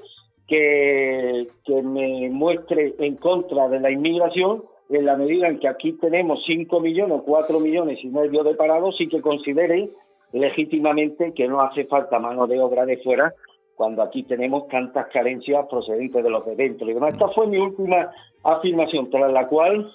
que, 0.46 1.48
que 1.64 1.82
me 1.82 2.30
muestre 2.30 2.94
en 2.98 3.16
contra 3.16 3.68
de 3.68 3.80
la 3.80 3.90
inmigración 3.90 4.62
en 4.88 5.04
la 5.04 5.16
medida 5.16 5.48
en 5.48 5.58
que 5.58 5.68
aquí 5.68 5.92
tenemos 5.94 6.42
5 6.46 6.80
millones 6.80 7.18
o 7.18 7.24
4 7.24 7.60
millones 7.60 7.98
y 8.02 8.08
medio 8.08 8.42
de 8.42 8.54
parados 8.54 8.98
y 9.00 9.08
que 9.08 9.20
considere 9.20 9.90
legítimamente 10.32 11.32
que 11.34 11.46
no 11.46 11.60
hace 11.60 11.84
falta 11.84 12.18
mano 12.18 12.46
de 12.46 12.60
obra 12.60 12.86
de 12.86 12.98
fuera 12.98 13.34
cuando 13.74 14.02
aquí 14.02 14.24
tenemos 14.24 14.66
tantas 14.68 15.06
carencias 15.08 15.66
procedentes 15.68 16.24
de 16.24 16.30
los 16.30 16.44
de 16.46 16.56
dentro. 16.56 16.88
Esta 16.88 17.28
fue 17.28 17.46
mi 17.46 17.58
última 17.58 18.10
afirmación, 18.44 19.10
tras 19.10 19.32
la 19.32 19.46
cual, 19.46 19.90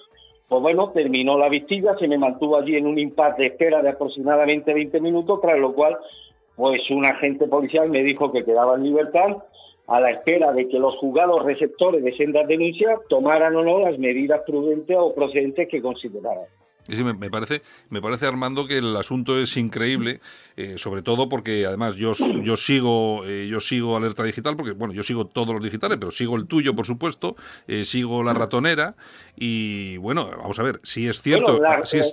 pues 0.48 0.62
bueno, 0.62 0.90
terminó 0.90 1.38
la 1.38 1.48
vistilla, 1.48 1.96
se 1.98 2.08
me 2.08 2.18
mantuvo 2.18 2.56
allí 2.56 2.76
en 2.76 2.86
un 2.86 2.98
impasse 2.98 3.42
de 3.42 3.48
espera 3.48 3.82
de 3.82 3.90
aproximadamente 3.90 4.74
20 4.74 5.00
minutos, 5.00 5.40
tras 5.40 5.58
lo 5.58 5.72
cual, 5.74 5.96
pues 6.56 6.80
un 6.90 7.04
agente 7.04 7.46
policial 7.46 7.90
me 7.90 8.02
dijo 8.02 8.30
que 8.30 8.44
quedaba 8.44 8.76
en 8.76 8.84
libertad 8.84 9.38
a 9.86 10.00
la 10.00 10.10
espera 10.10 10.52
de 10.52 10.68
que 10.68 10.78
los 10.78 10.96
juzgados 10.96 11.44
receptores 11.44 12.02
de 12.02 12.16
sendas 12.16 12.48
denuncias 12.48 13.00
tomaran 13.08 13.54
o 13.56 13.62
no 13.62 13.80
las 13.80 13.98
medidas 13.98 14.42
prudentes 14.46 14.96
o 14.98 15.14
procedentes 15.14 15.68
que 15.68 15.82
consideraran 15.82 16.46
me, 16.88 17.30
parece, 17.30 17.62
me 17.90 18.02
parece 18.02 18.26
Armando 18.26 18.66
que 18.66 18.78
el 18.78 18.96
asunto 18.96 19.38
es 19.38 19.56
increíble, 19.56 20.20
eh, 20.56 20.74
sobre 20.76 21.02
todo 21.02 21.28
porque 21.28 21.66
además 21.66 21.96
yo, 21.96 22.12
yo 22.42 22.56
sigo 22.56 23.24
eh, 23.26 23.46
yo 23.48 23.60
sigo 23.60 23.96
alerta 23.96 24.22
digital 24.22 24.56
porque 24.56 24.72
bueno 24.72 24.92
yo 24.92 25.02
sigo 25.02 25.26
todos 25.26 25.54
los 25.54 25.62
digitales, 25.62 25.98
pero 25.98 26.10
sigo 26.10 26.36
el 26.36 26.46
tuyo 26.46 26.74
por 26.74 26.86
supuesto, 26.86 27.36
eh, 27.66 27.84
sigo 27.84 28.22
la 28.22 28.34
ratonera 28.34 28.94
y 29.36 29.96
bueno 29.98 30.30
vamos 30.36 30.58
a 30.58 30.62
ver 30.62 30.80
si 30.82 31.08
es 31.08 31.20
cierto. 31.20 31.60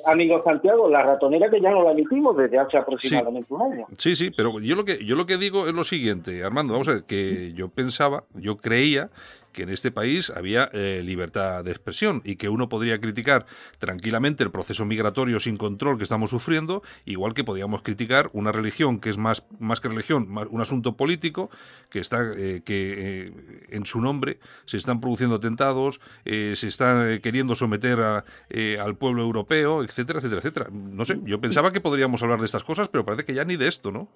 Amigo 0.05 0.41
Santiago, 0.43 0.89
la 0.89 1.03
ratonera 1.03 1.49
que 1.49 1.61
ya 1.61 1.71
no 1.71 1.83
la 1.83 1.91
emitimos 1.91 2.35
desde 2.37 2.57
hace 2.57 2.77
aproximadamente 2.77 3.53
un 3.53 3.73
año. 3.73 3.87
Sí, 3.97 4.15
sí, 4.15 4.31
pero 4.31 4.59
yo 4.59 4.75
lo 4.75 4.85
que 4.85 5.03
yo 5.03 5.15
lo 5.15 5.25
que 5.25 5.37
digo 5.37 5.67
es 5.67 5.73
lo 5.73 5.83
siguiente, 5.83 6.43
Armando, 6.43 6.73
vamos 6.73 6.87
a 6.87 6.93
ver 6.93 7.03
que 7.03 7.53
yo 7.53 7.69
pensaba, 7.69 8.23
yo 8.35 8.57
creía 8.57 9.09
que 9.51 9.63
en 9.63 9.69
este 9.69 9.91
país 9.91 10.29
había 10.29 10.69
eh, 10.73 11.01
libertad 11.03 11.63
de 11.63 11.71
expresión 11.71 12.21
y 12.25 12.35
que 12.35 12.49
uno 12.49 12.69
podría 12.69 12.99
criticar 12.99 13.45
tranquilamente 13.79 14.43
el 14.43 14.51
proceso 14.51 14.85
migratorio 14.85 15.39
sin 15.39 15.57
control 15.57 15.97
que 15.97 16.03
estamos 16.03 16.29
sufriendo, 16.29 16.83
igual 17.05 17.33
que 17.33 17.43
podíamos 17.43 17.81
criticar 17.81 18.29
una 18.33 18.51
religión 18.51 18.99
que 18.99 19.09
es 19.09 19.17
más, 19.17 19.43
más 19.59 19.79
que 19.79 19.89
religión, 19.89 20.27
un 20.49 20.61
asunto 20.61 20.97
político, 20.97 21.49
que 21.89 21.99
está 21.99 22.31
eh, 22.35 22.61
que 22.63 22.95
eh, 22.97 23.33
en 23.69 23.85
su 23.85 24.01
nombre 24.01 24.39
se 24.65 24.77
están 24.77 25.01
produciendo 25.01 25.35
atentados, 25.35 25.99
se 26.25 26.67
está 26.67 27.19
queriendo 27.21 27.55
someter 27.55 27.99
al 27.99 28.95
pueblo 28.97 29.21
europeo, 29.21 29.83
etcétera, 29.83 30.19
etcétera, 30.19 30.39
etcétera. 30.39 30.67
No 30.71 31.05
sé, 31.05 31.19
yo 31.23 31.41
pensaba 31.41 31.71
que 31.71 31.81
podríamos 31.81 32.23
hablar 32.23 32.39
de 32.39 32.45
estas 32.45 32.63
cosas, 32.63 32.87
pero 32.87 33.05
parece 33.05 33.25
que 33.25 33.33
ya 33.33 33.43
ni 33.43 33.57
de 33.57 33.67
esto, 33.67 33.91
¿no? 33.91 34.09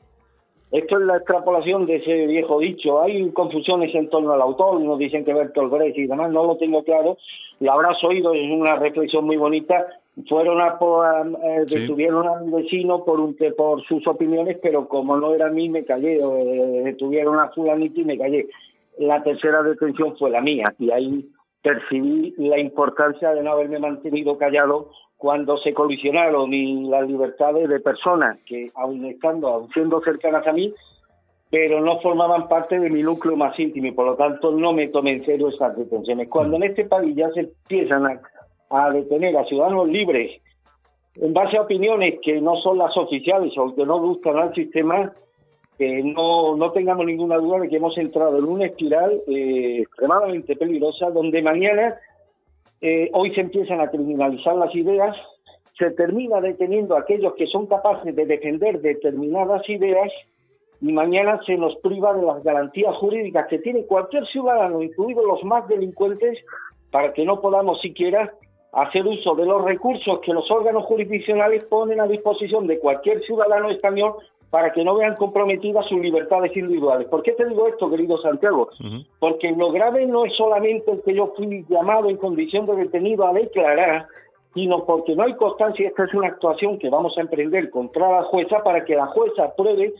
Esto 0.75 0.99
es 0.99 1.05
la 1.05 1.15
extrapolación 1.15 1.85
de 1.85 1.95
ese 1.95 2.27
viejo 2.27 2.59
dicho. 2.59 3.01
Hay 3.01 3.31
confusiones 3.31 3.95
en 3.95 4.09
torno 4.09 4.33
al 4.33 4.41
autor, 4.41 4.75
unos 4.75 4.99
dicen 4.99 5.23
que 5.23 5.33
Bertolt 5.33 5.71
Brecht 5.71 5.97
y 5.97 6.05
demás, 6.05 6.29
no 6.31 6.45
lo 6.45 6.57
tengo 6.57 6.83
claro. 6.83 7.17
Y 7.61 7.67
habrás 7.69 7.97
oído, 8.03 8.33
es 8.33 8.51
una 8.51 8.75
reflexión 8.75 9.23
muy 9.23 9.37
bonita, 9.37 9.87
fueron 10.27 10.59
a, 10.59 10.77
eh, 11.43 11.65
detuvieron 11.65 12.27
a 12.27 12.41
mi 12.41 12.51
vecino 12.51 13.05
por 13.05 13.21
un 13.21 13.37
por 13.55 13.85
sus 13.85 14.05
opiniones, 14.05 14.57
pero 14.61 14.89
como 14.89 15.15
no 15.15 15.33
era 15.33 15.47
a 15.47 15.49
mí 15.49 15.69
me 15.69 15.85
callé, 15.85 16.17
eh, 16.17 16.81
detuvieron 16.83 17.39
a 17.39 17.51
fulanito 17.51 18.01
y 18.01 18.03
me 18.03 18.17
callé. 18.17 18.47
La 18.97 19.23
tercera 19.23 19.63
detención 19.63 20.17
fue 20.17 20.29
la 20.29 20.41
mía 20.41 20.65
y 20.77 20.91
ahí 20.91 21.25
percibí 21.61 22.33
la 22.37 22.59
importancia 22.59 23.31
de 23.31 23.43
no 23.43 23.51
haberme 23.51 23.79
mantenido 23.79 24.37
callado 24.37 24.89
cuando 25.17 25.57
se 25.57 25.73
colisionaron 25.73 26.53
y 26.53 26.87
las 26.89 27.07
libertades 27.07 27.69
de 27.69 27.79
personas 27.79 28.37
que, 28.45 28.71
aun 28.75 29.05
estando, 29.05 29.47
aun 29.47 29.69
siendo 29.71 30.01
cercanas 30.01 30.45
a 30.45 30.53
mí, 30.53 30.73
pero 31.49 31.79
no 31.81 31.99
formaban 32.01 32.47
parte 32.47 32.79
de 32.79 32.89
mi 32.89 33.01
núcleo 33.01 33.35
más 33.35 33.57
íntimo 33.59 33.87
y 33.87 33.91
por 33.91 34.05
lo 34.05 34.15
tanto 34.15 34.51
no 34.51 34.73
me 34.73 34.89
tomé 34.89 35.11
en 35.11 35.25
serio 35.25 35.49
esas 35.49 35.77
detenciones. 35.77 36.27
Cuando 36.29 36.57
en 36.57 36.63
este 36.63 36.85
país 36.85 37.15
ya 37.15 37.29
se 37.31 37.41
empiezan 37.41 38.05
a 38.05 38.21
a 38.69 38.89
detener 38.91 39.37
a 39.37 39.45
ciudadanos 39.45 39.87
libres 39.87 40.41
en 41.15 41.33
base 41.33 41.57
a 41.57 41.61
opiniones 41.61 42.15
que 42.21 42.41
no 42.41 42.55
son 42.57 42.77
las 42.77 42.95
oficiales 42.97 43.53
o 43.57 43.73
que 43.73 43.85
no 43.85 43.99
gustan 43.99 44.37
al 44.37 44.53
sistema, 44.53 45.13
que 45.77 46.03
no, 46.03 46.57
no 46.57 46.71
tengamos 46.71 47.05
ninguna 47.05 47.37
duda 47.37 47.59
de 47.59 47.69
que 47.69 47.77
hemos 47.77 47.97
entrado 47.97 48.37
en 48.37 48.45
una 48.45 48.65
espiral 48.65 49.21
eh, 49.27 49.79
extremadamente 49.81 50.55
peligrosa 50.57 51.09
donde 51.11 51.41
mañana, 51.41 51.95
eh, 52.81 53.09
hoy 53.13 53.33
se 53.33 53.41
empiezan 53.41 53.81
a 53.81 53.89
criminalizar 53.89 54.55
las 54.55 54.73
ideas, 54.75 55.15
se 55.77 55.91
termina 55.91 56.41
deteniendo 56.41 56.95
a 56.95 57.01
aquellos 57.01 57.33
que 57.35 57.47
son 57.47 57.67
capaces 57.67 58.15
de 58.15 58.25
defender 58.25 58.81
determinadas 58.81 59.67
ideas 59.69 60.11
y 60.81 60.91
mañana 60.91 61.39
se 61.45 61.57
nos 61.57 61.75
priva 61.77 62.13
de 62.13 62.25
las 62.25 62.43
garantías 62.43 62.95
jurídicas 62.97 63.47
que 63.47 63.59
tiene 63.59 63.85
cualquier 63.85 64.25
ciudadano, 64.27 64.81
incluidos 64.81 65.25
los 65.25 65.43
más 65.43 65.67
delincuentes, 65.67 66.37
para 66.91 67.13
que 67.13 67.25
no 67.25 67.41
podamos 67.41 67.81
siquiera 67.81 68.33
hacer 68.71 69.07
uso 69.07 69.35
de 69.35 69.45
los 69.45 69.63
recursos 69.63 70.19
que 70.19 70.33
los 70.33 70.49
órganos 70.51 70.83
jurisdiccionales 70.83 71.63
ponen 71.65 72.01
a 72.01 72.07
disposición 72.07 72.67
de 72.67 72.79
cualquier 72.79 73.21
ciudadano 73.21 73.69
español 73.69 74.15
para 74.49 74.71
que 74.71 74.83
no 74.83 74.95
vean 74.95 75.15
comprometidas 75.15 75.85
sus 75.87 75.99
libertades 75.99 76.55
individuales. 76.55 77.07
¿Por 77.07 77.23
qué 77.23 77.33
te 77.33 77.45
digo 77.45 77.67
esto, 77.67 77.89
querido 77.89 78.17
Santiago? 78.19 78.69
Porque 79.19 79.51
lo 79.51 79.71
grave 79.71 80.05
no 80.05 80.25
es 80.25 80.35
solamente 80.35 80.91
el 80.91 81.01
que 81.03 81.13
yo 81.13 81.33
fui 81.35 81.65
llamado 81.67 82.09
en 82.09 82.17
condición 82.17 82.65
de 82.65 82.75
detenido 82.75 83.27
a 83.27 83.33
declarar, 83.33 84.07
sino 84.53 84.85
porque 84.85 85.15
no 85.15 85.23
hay 85.23 85.33
constancia, 85.35 85.87
esta 85.87 86.05
es 86.05 86.13
una 86.13 86.27
actuación 86.27 86.79
que 86.79 86.89
vamos 86.89 87.17
a 87.17 87.21
emprender 87.21 87.69
contra 87.69 88.09
la 88.09 88.23
jueza 88.23 88.63
para 88.63 88.85
que 88.85 88.95
la 88.95 89.07
jueza 89.07 89.53
pruebe 89.55 89.93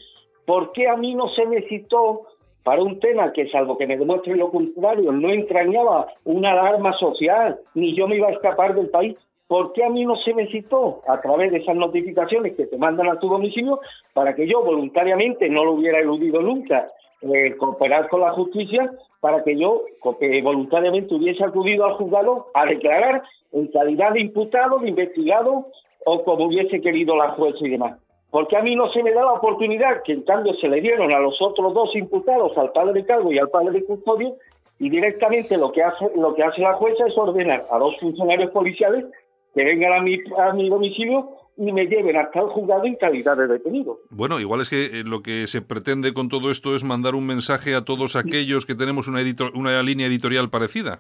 por 0.45 0.71
qué 0.71 0.87
a 0.87 0.95
mí 0.95 1.15
no 1.15 1.27
se 1.29 1.45
me 1.45 1.61
citó 1.63 2.27
para 2.63 2.81
un 2.81 2.99
tema 2.99 3.31
que, 3.31 3.47
salvo 3.49 3.77
que 3.77 3.85
me 3.85 3.97
demuestre 3.97 4.35
lo 4.35 4.49
contrario, 4.49 5.11
no 5.11 5.29
entrañaba 5.29 6.07
una 6.23 6.51
alarma 6.51 6.93
social, 6.93 7.59
ni 7.75 7.95
yo 7.95 8.07
me 8.07 8.15
iba 8.15 8.27
a 8.27 8.31
escapar 8.31 8.73
del 8.73 8.89
país, 8.89 9.15
¿por 9.47 9.73
qué 9.73 9.83
a 9.83 9.89
mí 9.89 10.05
no 10.05 10.15
se 10.17 10.33
me 10.33 10.47
citó 10.47 11.01
a 11.07 11.21
través 11.21 11.51
de 11.51 11.59
esas 11.59 11.75
notificaciones 11.75 12.55
que 12.55 12.67
te 12.67 12.77
mandan 12.77 13.09
a 13.09 13.19
tu 13.19 13.29
domicilio 13.29 13.79
para 14.13 14.35
que 14.35 14.47
yo 14.47 14.63
voluntariamente 14.63 15.49
no 15.49 15.63
lo 15.63 15.73
hubiera 15.73 15.99
eludido 15.99 16.41
nunca, 16.41 16.89
eh, 17.21 17.55
cooperar 17.57 18.09
con 18.09 18.21
la 18.21 18.31
justicia, 18.31 18.91
para 19.19 19.43
que 19.43 19.57
yo 19.57 19.83
eh, 20.21 20.41
voluntariamente 20.41 21.15
hubiese 21.15 21.43
acudido 21.43 21.85
al 21.85 21.93
juzgado 21.93 22.47
a 22.53 22.65
declarar 22.65 23.23
en 23.51 23.67
calidad 23.67 24.13
de 24.13 24.21
imputado, 24.21 24.79
de 24.79 24.89
investigado 24.89 25.67
o 26.05 26.23
como 26.23 26.45
hubiese 26.45 26.81
querido 26.81 27.15
la 27.15 27.31
jueza 27.31 27.57
y 27.61 27.69
demás? 27.69 27.99
porque 28.35 28.57
a 28.57 28.61
mí 28.61 28.75
no 28.75 28.89
se 28.91 29.01
me 29.01 29.13
da 29.13 29.23
la 29.23 29.31
oportunidad 29.31 30.03
que 30.03 30.11
en 30.11 30.23
cambio 30.23 30.53
se 30.55 30.67
le 30.67 30.81
dieron 30.81 31.13
a 31.15 31.19
los 31.19 31.41
otros 31.41 31.73
dos 31.73 31.95
imputados, 31.95 32.57
al 32.57 32.73
padre 32.73 32.91
de 32.91 33.05
cargo 33.05 33.31
y 33.31 33.39
al 33.39 33.47
padre 33.47 33.71
de 33.71 33.85
custodio, 33.85 34.35
y 34.77 34.89
directamente 34.89 35.55
lo 35.55 35.71
que 35.71 35.81
hace 35.81 36.11
lo 36.17 36.35
que 36.35 36.43
hace 36.43 36.59
la 36.59 36.73
jueza 36.73 37.05
es 37.07 37.17
ordenar 37.17 37.63
a 37.71 37.77
dos 37.77 37.97
funcionarios 37.97 38.51
policiales 38.51 39.05
que 39.55 39.63
vengan 39.63 39.93
a 39.93 40.01
mi, 40.01 40.19
a 40.37 40.53
mi 40.53 40.69
domicilio 40.69 41.29
y 41.57 41.71
me 41.71 41.85
lleven 41.85 42.17
hasta 42.17 42.41
el 42.41 42.47
juzgado 42.47 42.85
en 42.85 42.95
calidad 42.95 43.37
de 43.37 43.47
detenido. 43.47 43.99
Bueno, 44.09 44.39
igual 44.39 44.61
es 44.61 44.69
que 44.69 44.85
eh, 44.85 45.03
lo 45.05 45.21
que 45.21 45.47
se 45.47 45.61
pretende 45.61 46.13
con 46.13 46.27
todo 46.27 46.51
esto 46.51 46.75
es 46.75 46.83
mandar 46.83 47.15
un 47.15 47.25
mensaje 47.25 47.75
a 47.75 47.81
todos 47.81 48.17
aquellos 48.17 48.65
que 48.65 48.75
tenemos 48.75 49.07
una, 49.07 49.21
una 49.53 49.81
línea 49.81 50.07
editorial 50.07 50.49
parecida. 50.49 50.99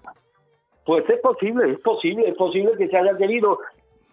Pues 0.85 1.03
es 1.09 1.19
posible, 1.19 1.73
es 1.73 1.79
posible, 1.79 2.29
es 2.29 2.37
posible 2.37 2.71
que 2.77 2.87
se 2.87 2.95
haya 2.95 3.17
querido, 3.17 3.59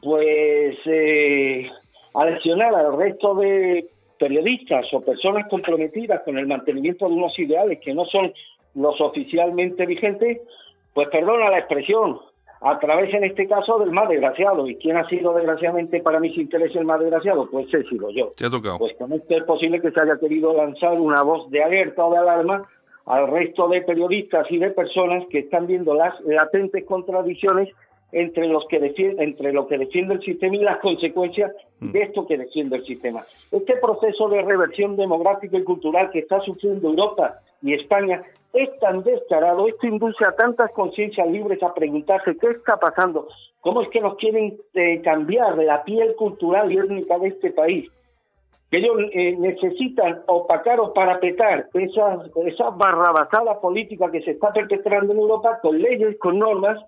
pues, 0.03 0.77
eh, 0.87 1.71
a 2.15 2.27
lesionar 2.27 2.75
al 2.75 2.97
resto 2.97 3.37
de 3.37 3.87
periodistas 4.19 4.87
o 4.93 5.01
personas 5.01 5.47
comprometidas 5.49 6.23
con 6.25 6.39
el 6.39 6.47
mantenimiento 6.47 7.07
de 7.07 7.15
unos 7.15 7.39
ideales 7.39 7.79
que 7.85 7.95
no 7.95 8.05
son 8.07 8.33
los 8.75 9.01
oficialmente 9.01 9.87
vigentes, 9.87 10.41
pues 10.95 11.09
perdona 11.09 11.51
la 11.51 11.59
expresión, 11.59 12.19
a 12.65 12.79
través 12.79 13.13
en 13.13 13.25
este 13.25 13.49
caso 13.49 13.79
del 13.79 13.91
más 13.91 14.09
desgraciado. 14.09 14.67
¿Y 14.67 14.77
quién 14.77 14.97
ha 14.97 15.09
sido 15.09 15.35
desgraciadamente 15.35 16.01
para 16.01 16.21
mis 16.21 16.37
intereses 16.37 16.77
el 16.77 16.85
más 16.85 17.01
desgraciado? 17.01 17.49
Pues 17.51 17.73
he 17.75 17.83
sido 17.85 18.11
yo. 18.11 18.31
ha 18.45 18.51
tocado. 18.51 18.79
Pues 18.79 18.95
con 18.97 19.13
esto 19.13 19.37
es 19.37 19.45
posible 19.45 19.81
que 19.81 19.91
se 19.91 20.01
haya 20.01 20.17
querido 20.19 20.55
lanzar 20.55 21.01
una 21.01 21.23
voz 21.23 21.51
de 21.51 21.63
alerta 21.63 22.05
o 22.05 22.13
de 22.13 22.19
alarma 22.19 22.69
al 23.07 23.29
resto 23.29 23.69
de 23.69 23.83
periodistas 23.83 24.47
y 24.51 24.59
de 24.59 24.71
personas 24.71 25.25
que 25.29 25.41
están 25.41 25.67
viendo 25.67 25.95
las 25.95 26.21
latentes 26.21 26.85
contradicciones 26.85 27.69
entre 28.13 28.47
los 28.47 28.65
que 28.69 28.79
defiende, 28.79 29.25
entre 29.25 29.53
lo 29.53 29.67
que 29.67 29.79
defiende 29.79 30.15
el 30.15 30.23
sistema 30.23 30.55
y 30.55 30.61
las 30.61 30.79
consecuencias 30.79 31.51
mm. 31.81 31.93
de 31.93 32.03
esto 32.03 32.27
que 32.27 32.37
defiende 32.37 32.77
el 32.77 32.85
sistema. 32.85 33.25
Este 33.51 33.77
proceso 33.77 34.29
de 34.29 34.43
reversión 34.43 34.97
demográfica 34.97 35.57
y 35.57 35.65
cultural 35.65 36.11
que 36.11 36.21
está 36.21 36.39
sufriendo 36.41 36.89
Europa 36.89 37.41
y 37.63 37.75
España 37.75 38.23
es 38.53 38.79
tan 38.81 39.03
descarado, 39.03 39.67
esto 39.67 39.87
induce 39.87 40.25
a 40.25 40.33
tantas 40.33 40.71
conciencias 40.73 41.27
libres 41.29 41.63
a 41.63 41.73
preguntarse 41.73 42.37
qué 42.37 42.51
está 42.51 42.77
pasando, 42.77 43.29
cómo 43.61 43.83
es 43.83 43.89
que 43.89 44.01
nos 44.01 44.17
quieren 44.17 44.59
eh, 44.75 45.01
cambiar 45.03 45.57
la 45.59 45.83
piel 45.85 46.15
cultural 46.17 46.71
y 46.71 46.79
étnica 46.79 47.19
de 47.19 47.29
este 47.29 47.51
país, 47.51 47.91
que 48.71 48.79
ellos 48.79 48.97
eh, 49.13 49.37
necesitan 49.39 50.23
opacar 50.27 50.81
o 50.81 50.93
parapetar 50.93 51.69
esa, 51.73 52.27
esa 52.47 52.71
barrabasada 52.71 53.61
política 53.61 54.11
que 54.11 54.23
se 54.23 54.33
está 54.33 54.53
perpetrando 54.53 55.13
en 55.13 55.21
Europa 55.21 55.59
con 55.63 55.81
leyes, 55.81 56.19
con 56.19 56.39
normas 56.39 56.79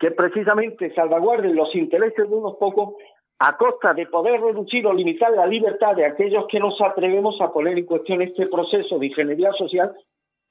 que 0.00 0.10
precisamente 0.10 0.92
salvaguarden 0.94 1.54
los 1.54 1.72
intereses 1.76 2.28
de 2.28 2.34
unos 2.34 2.56
pocos 2.56 2.94
a 3.38 3.56
costa 3.56 3.94
de 3.94 4.06
poder 4.06 4.40
reducir 4.40 4.86
o 4.86 4.92
limitar 4.92 5.30
la 5.32 5.46
libertad 5.46 5.94
de 5.94 6.06
aquellos 6.06 6.46
que 6.48 6.58
nos 6.58 6.80
atrevemos 6.80 7.40
a 7.40 7.52
poner 7.52 7.78
en 7.78 7.86
cuestión 7.86 8.22
este 8.22 8.46
proceso 8.46 8.98
de 8.98 9.06
ingeniería 9.06 9.52
social 9.52 9.94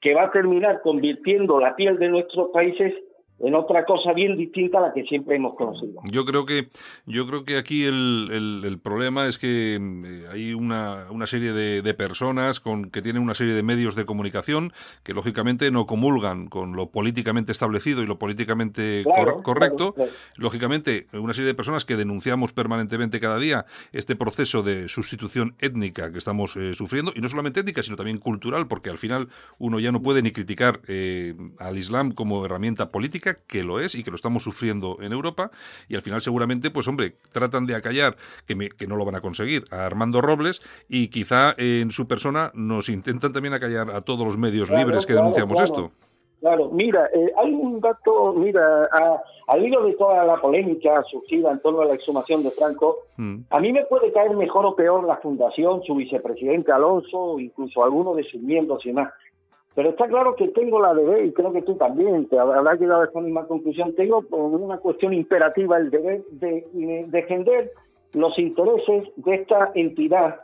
que 0.04 0.12
va 0.12 0.24
a 0.24 0.30
terminar 0.30 0.82
convirtiendo 0.82 1.58
la 1.58 1.74
piel 1.74 1.98
de 1.98 2.10
nuestros 2.10 2.50
países 2.50 2.92
en 3.40 3.54
otra 3.54 3.84
cosa 3.84 4.12
bien 4.12 4.36
distinta 4.36 4.78
a 4.78 4.82
la 4.82 4.92
que 4.92 5.04
siempre 5.04 5.36
hemos 5.36 5.54
conocido. 5.56 6.00
Yo 6.10 6.24
creo 6.24 6.46
que, 6.46 6.68
yo 7.06 7.26
creo 7.26 7.44
que 7.44 7.56
aquí 7.56 7.84
el, 7.84 8.62
el, 8.64 8.78
problema 8.78 9.26
es 9.26 9.38
que 9.38 9.74
eh, 9.76 10.26
hay 10.32 10.54
una, 10.54 11.06
una 11.10 11.26
serie 11.26 11.52
de, 11.52 11.82
de, 11.82 11.94
personas 11.94 12.60
con, 12.60 12.90
que 12.90 13.02
tienen 13.02 13.22
una 13.22 13.34
serie 13.34 13.54
de 13.54 13.62
medios 13.62 13.94
de 13.96 14.04
comunicación 14.04 14.72
que 15.02 15.14
lógicamente 15.14 15.70
no 15.70 15.86
comulgan 15.86 16.48
con 16.48 16.76
lo 16.76 16.90
políticamente 16.90 17.52
establecido 17.52 18.02
y 18.02 18.06
lo 18.06 18.18
políticamente 18.18 19.04
correcto. 19.42 19.94
Lógicamente, 20.36 21.06
una 21.12 21.32
serie 21.32 21.48
de 21.48 21.54
personas 21.54 21.84
que 21.84 21.96
denunciamos 21.96 22.52
permanentemente 22.52 23.20
cada 23.20 23.38
día 23.38 23.66
este 23.92 24.16
proceso 24.16 24.62
de 24.62 24.88
sustitución 24.88 25.54
étnica 25.60 26.12
que 26.12 26.18
estamos 26.18 26.56
eh, 26.56 26.74
sufriendo, 26.74 27.12
y 27.14 27.20
no 27.20 27.28
solamente 27.28 27.60
étnica, 27.60 27.82
sino 27.82 27.96
también 27.96 28.18
cultural, 28.18 28.66
porque 28.68 28.90
al 28.90 28.98
final 28.98 29.28
uno 29.58 29.80
ya 29.80 29.92
no 29.92 30.02
puede 30.02 30.22
ni 30.22 30.30
criticar 30.30 30.80
eh, 30.88 31.34
al 31.58 31.78
Islam 31.78 32.12
como 32.12 32.44
herramienta 32.44 32.90
política, 32.90 33.23
que 33.46 33.64
lo 33.64 33.80
es 33.80 33.94
y 33.94 34.04
que 34.04 34.10
lo 34.10 34.16
estamos 34.16 34.42
sufriendo 34.42 34.98
en 35.00 35.12
Europa, 35.12 35.50
y 35.88 35.94
al 35.94 36.02
final 36.02 36.20
seguramente, 36.20 36.70
pues 36.70 36.88
hombre, 36.88 37.14
tratan 37.32 37.66
de 37.66 37.74
acallar, 37.74 38.16
que, 38.46 38.68
que 38.76 38.86
no 38.86 38.96
lo 38.96 39.04
van 39.04 39.16
a 39.16 39.20
conseguir, 39.20 39.64
a 39.70 39.86
Armando 39.86 40.20
Robles, 40.20 40.60
y 40.88 41.08
quizá 41.08 41.54
en 41.56 41.90
su 41.90 42.06
persona 42.06 42.50
nos 42.54 42.88
intentan 42.88 43.32
también 43.32 43.54
acallar 43.54 43.90
a 43.90 44.02
todos 44.02 44.24
los 44.24 44.36
medios 44.36 44.70
libres 44.70 45.06
que 45.06 45.14
denunciamos 45.14 45.60
esto. 45.60 45.90
Claro, 46.44 46.68
mira, 46.70 47.08
eh, 47.14 47.32
hay 47.38 47.54
un 47.54 47.80
dato, 47.80 48.34
mira, 48.34 48.86
al 49.46 49.64
hilo 49.64 49.82
de 49.82 49.94
toda 49.94 50.24
la 50.24 50.36
polémica 50.36 51.02
surgida 51.04 51.50
en 51.50 51.58
torno 51.60 51.80
a 51.80 51.86
la 51.86 51.94
exhumación 51.94 52.42
de 52.42 52.50
Franco, 52.50 52.98
mm. 53.16 53.36
a 53.48 53.60
mí 53.60 53.72
me 53.72 53.86
puede 53.86 54.12
caer 54.12 54.36
mejor 54.36 54.66
o 54.66 54.76
peor 54.76 55.04
la 55.04 55.16
fundación, 55.16 55.82
su 55.84 55.94
vicepresidente 55.94 56.70
Alonso, 56.70 57.40
incluso 57.40 57.82
algunos 57.82 58.16
de 58.16 58.24
sus 58.24 58.42
miembros 58.42 58.84
y 58.84 58.88
demás. 58.88 59.14
Pero 59.74 59.90
está 59.90 60.06
claro 60.06 60.36
que 60.36 60.48
tengo 60.48 60.80
la 60.80 60.94
deber, 60.94 61.24
y 61.24 61.32
creo 61.32 61.52
que 61.52 61.62
tú 61.62 61.74
también, 61.74 62.28
te 62.28 62.38
habrás 62.38 62.78
llegado 62.78 63.02
a 63.02 63.06
esta 63.06 63.20
misma 63.20 63.46
conclusión, 63.46 63.94
tengo 63.96 64.24
una 64.30 64.78
cuestión 64.78 65.12
imperativa 65.12 65.76
el 65.78 65.90
deber 65.90 66.22
de, 66.30 66.64
defender 67.08 67.72
los 68.12 68.38
intereses 68.38 69.08
de 69.16 69.34
esta 69.34 69.72
entidad, 69.74 70.42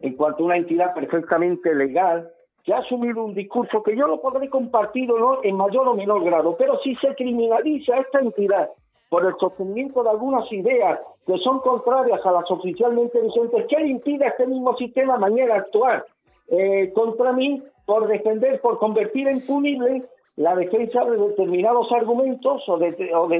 en 0.00 0.16
cuanto 0.16 0.42
a 0.42 0.46
una 0.46 0.56
entidad 0.56 0.92
perfectamente 0.92 1.72
legal, 1.72 2.28
que 2.64 2.74
ha 2.74 2.78
asumido 2.78 3.24
un 3.24 3.34
discurso 3.34 3.82
que 3.82 3.96
yo 3.96 4.08
lo 4.08 4.20
podré 4.20 4.48
compartir 4.48 5.08
¿no? 5.08 5.44
en 5.44 5.56
mayor 5.56 5.86
o 5.86 5.94
menor 5.94 6.24
grado, 6.24 6.56
pero 6.56 6.78
si 6.80 6.96
se 6.96 7.14
criminaliza 7.14 7.94
a 7.94 8.00
esta 8.00 8.20
entidad 8.20 8.70
por 9.08 9.24
el 9.24 9.34
sostenimiento 9.38 10.02
de 10.02 10.10
algunas 10.10 10.50
ideas 10.50 10.98
que 11.26 11.38
son 11.38 11.60
contrarias 11.60 12.24
a 12.24 12.32
las 12.32 12.50
oficialmente 12.50 13.20
vigentes, 13.20 13.66
¿qué 13.68 13.76
le 13.78 13.88
impide 13.88 14.24
a 14.24 14.30
este 14.30 14.46
mismo 14.46 14.74
sistema 14.76 15.18
mañana 15.18 15.56
actuar 15.56 16.04
eh, 16.48 16.92
contra 16.94 17.32
mí? 17.32 17.62
por 17.86 18.08
defender, 18.08 18.60
por 18.60 18.78
convertir 18.78 19.28
en 19.28 19.44
punible 19.46 20.04
la 20.36 20.54
defensa 20.56 21.04
de 21.04 21.16
determinados 21.16 21.90
argumentos 21.92 22.62
o 22.68 22.78
de, 22.78 22.92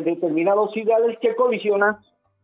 determinados 0.02 0.76
ideales 0.76 1.18
que 1.18 1.34
colisionan 1.34 1.96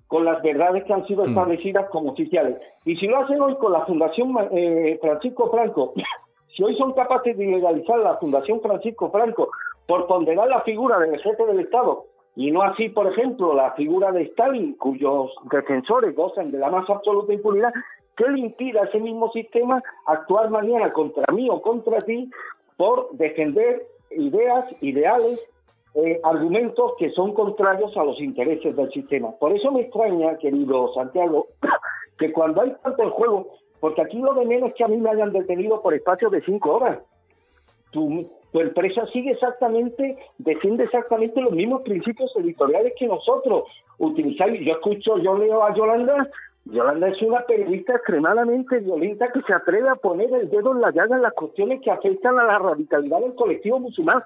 con 0.09 0.25
las 0.25 0.43
verdades 0.43 0.85
que 0.85 0.93
han 0.93 1.07
sido 1.07 1.25
mm. 1.25 1.29
establecidas 1.29 1.89
como 1.91 2.13
oficiales. 2.13 2.57
Y 2.85 2.97
si 2.97 3.07
lo 3.07 3.19
hacen 3.19 3.41
hoy 3.41 3.55
con 3.57 3.73
la 3.73 3.87
Fundación 3.87 4.35
eh, 4.51 4.99
Francisco 5.01 5.51
Franco, 5.51 5.95
si 6.57 6.65
hoy 6.65 6.77
son 6.77 6.95
capaces 6.95 7.37
de 7.37 7.45
ilegalizar 7.45 7.99
la 7.99 8.17
Fundación 8.17 8.61
Francisco 8.61 9.11
Franco 9.11 9.51
por 9.87 10.07
ponderar 10.07 10.49
la 10.49 10.63
figura 10.63 10.99
del 10.99 11.21
jefe 11.21 11.47
del 11.47 11.61
Estado 11.61 12.07
y 12.35 12.51
no 12.51 12.63
así, 12.63 12.89
por 12.89 13.07
ejemplo, 13.07 13.55
la 13.55 13.73
figura 13.73 14.13
de 14.13 14.23
Stalin, 14.23 14.75
cuyos 14.75 15.31
defensores 15.51 16.15
gozan 16.15 16.51
de 16.51 16.59
la 16.59 16.71
más 16.71 16.89
absoluta 16.89 17.33
impunidad, 17.33 17.73
¿qué 18.17 18.29
le 18.29 18.41
impide 18.41 18.79
a 18.81 18.85
ese 18.85 18.99
mismo 18.99 19.31
sistema 19.33 19.83
actuar 20.07 20.51
mañana 20.51 20.93
contra 20.93 21.25
mí 21.33 21.49
o 21.51 21.61
contra 21.61 21.99
ti 21.99 22.31
por 22.77 23.11
defender 23.13 23.87
ideas, 24.11 24.65
ideales, 24.81 25.39
eh, 25.95 26.21
argumentos 26.23 26.93
que 26.99 27.11
son 27.11 27.35
contrarios 27.35 27.97
a 27.97 28.05
los 28.05 28.21
intereses 28.21 28.75
del 28.77 28.91
sistema? 28.93 29.33
Por 29.39 29.53
eso 29.53 29.71
me 29.73 29.83
extraña, 29.83 30.37
querido 30.39 30.93
Santiago, 30.95 31.49
que 32.19 32.33
cuando 32.33 32.63
hay 32.63 32.75
tanto 32.83 33.03
en 33.03 33.11
juego, 33.11 33.47
porque 33.81 34.03
aquí 34.03 34.19
lo 34.19 34.35
de 34.35 34.45
menos 34.45 34.71
es 34.71 34.77
que 34.77 34.85
a 34.85 34.89
mí 34.89 34.99
me 34.99 35.11
hayan 35.11 35.33
detenido 35.33 35.81
por 35.81 35.95
espacio 35.95 36.29
de 36.31 36.43
cinco 36.43 36.77
horas. 36.77 36.99
Tú, 37.91 38.31
tu 38.53 38.61
empresa 38.61 39.07
sigue 39.07 39.33
exactamente, 39.33 40.17
defiende 40.39 40.85
exactamente 40.85 41.41
los 41.41 41.53
mismos 41.53 41.83
principios 41.83 42.31
editoriales 42.37 42.93
que 42.99 43.07
nosotros 43.07 43.65
utilizamos. 43.99 44.59
Yo 44.61 44.73
escucho, 44.73 45.19
yo 45.19 45.37
leo 45.37 45.63
a 45.65 45.75
Yolanda, 45.75 46.29
Yolanda 46.67 47.09
es 47.09 47.21
una 47.23 47.41
periodista 47.47 47.97
extremadamente 47.97 48.79
violenta 48.79 49.33
que 49.33 49.43
se 49.43 49.53
atreve 49.53 49.89
a 49.89 49.97
poner 49.97 50.33
el 50.33 50.51
dedo 50.51 50.73
en 50.73 50.81
la 50.81 50.91
llaga 50.91 51.17
en 51.17 51.23
las 51.23 51.33
cuestiones 51.33 51.81
que 51.83 51.91
afectan 51.91 52.39
a 52.39 52.45
la 52.45 52.59
radicalidad 52.59 53.21
del 53.21 53.35
colectivo 53.35 53.81
musulmán. 53.81 54.23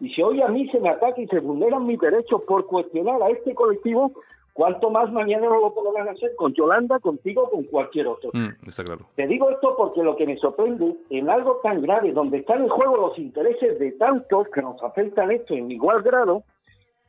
Y 0.00 0.10
si 0.10 0.22
hoy 0.22 0.42
a 0.42 0.48
mí 0.48 0.68
se 0.70 0.80
me 0.80 0.88
ataca 0.88 1.20
y 1.20 1.26
se 1.28 1.38
vulneran 1.38 1.86
mis 1.86 2.00
derechos 2.00 2.42
por 2.42 2.66
cuestionar 2.66 3.22
a 3.22 3.30
este 3.30 3.54
colectivo, 3.54 4.12
¿Cuánto 4.54 4.88
más 4.88 5.10
mañana 5.10 5.48
no 5.48 5.60
lo 5.60 5.74
podrán 5.74 6.08
hacer 6.08 6.36
con 6.36 6.54
Yolanda, 6.54 7.00
contigo, 7.00 7.50
con 7.50 7.64
cualquier 7.64 8.06
otro? 8.06 8.30
Mm, 8.32 8.50
está 8.68 8.84
claro. 8.84 9.04
Te 9.16 9.26
digo 9.26 9.50
esto 9.50 9.74
porque 9.76 10.04
lo 10.04 10.14
que 10.14 10.28
me 10.28 10.36
sorprende, 10.36 10.94
en 11.10 11.28
algo 11.28 11.58
tan 11.64 11.82
grave, 11.82 12.12
donde 12.12 12.38
están 12.38 12.62
en 12.62 12.68
juego 12.68 12.96
los 12.96 13.18
intereses 13.18 13.80
de 13.80 13.90
tantos 13.92 14.46
que 14.54 14.62
nos 14.62 14.80
afectan 14.80 15.32
esto 15.32 15.54
en 15.54 15.72
igual 15.72 16.04
grado, 16.04 16.44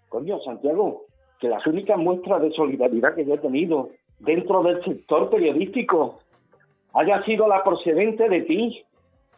coño, 0.10 0.40
Santiago, 0.40 1.04
que 1.40 1.48
las 1.48 1.66
únicas 1.68 2.00
muestras 2.00 2.42
de 2.42 2.52
solidaridad 2.52 3.14
que 3.14 3.26
yo 3.26 3.36
he 3.36 3.38
tenido 3.38 3.90
dentro 4.20 4.64
del 4.64 4.84
sector 4.84 5.30
periodístico 5.30 6.20
haya 6.94 7.24
sido 7.24 7.48
la 7.48 7.64
procedente 7.64 8.30
de 8.30 8.42
ti, 8.42 8.84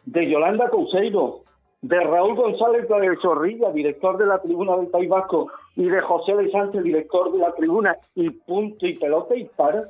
de 0.06 0.30
Yolanda 0.30 0.70
Couseiro, 0.70 1.40
de 1.82 2.00
Raúl 2.00 2.34
González 2.36 2.88
de 2.88 3.16
Zorrilla, 3.20 3.70
director 3.70 4.16
de 4.16 4.26
la 4.26 4.40
Tribuna 4.40 4.76
del 4.76 4.88
País 4.88 5.08
Vasco, 5.08 5.48
y 5.76 5.84
de 5.88 6.00
José 6.00 6.34
de 6.34 6.50
Sánchez, 6.50 6.82
director 6.82 7.32
de 7.32 7.38
la 7.38 7.52
Tribuna, 7.52 7.96
y 8.14 8.30
punto 8.30 8.86
y 8.86 8.94
pelota 8.94 9.36
y 9.36 9.44
para. 9.44 9.84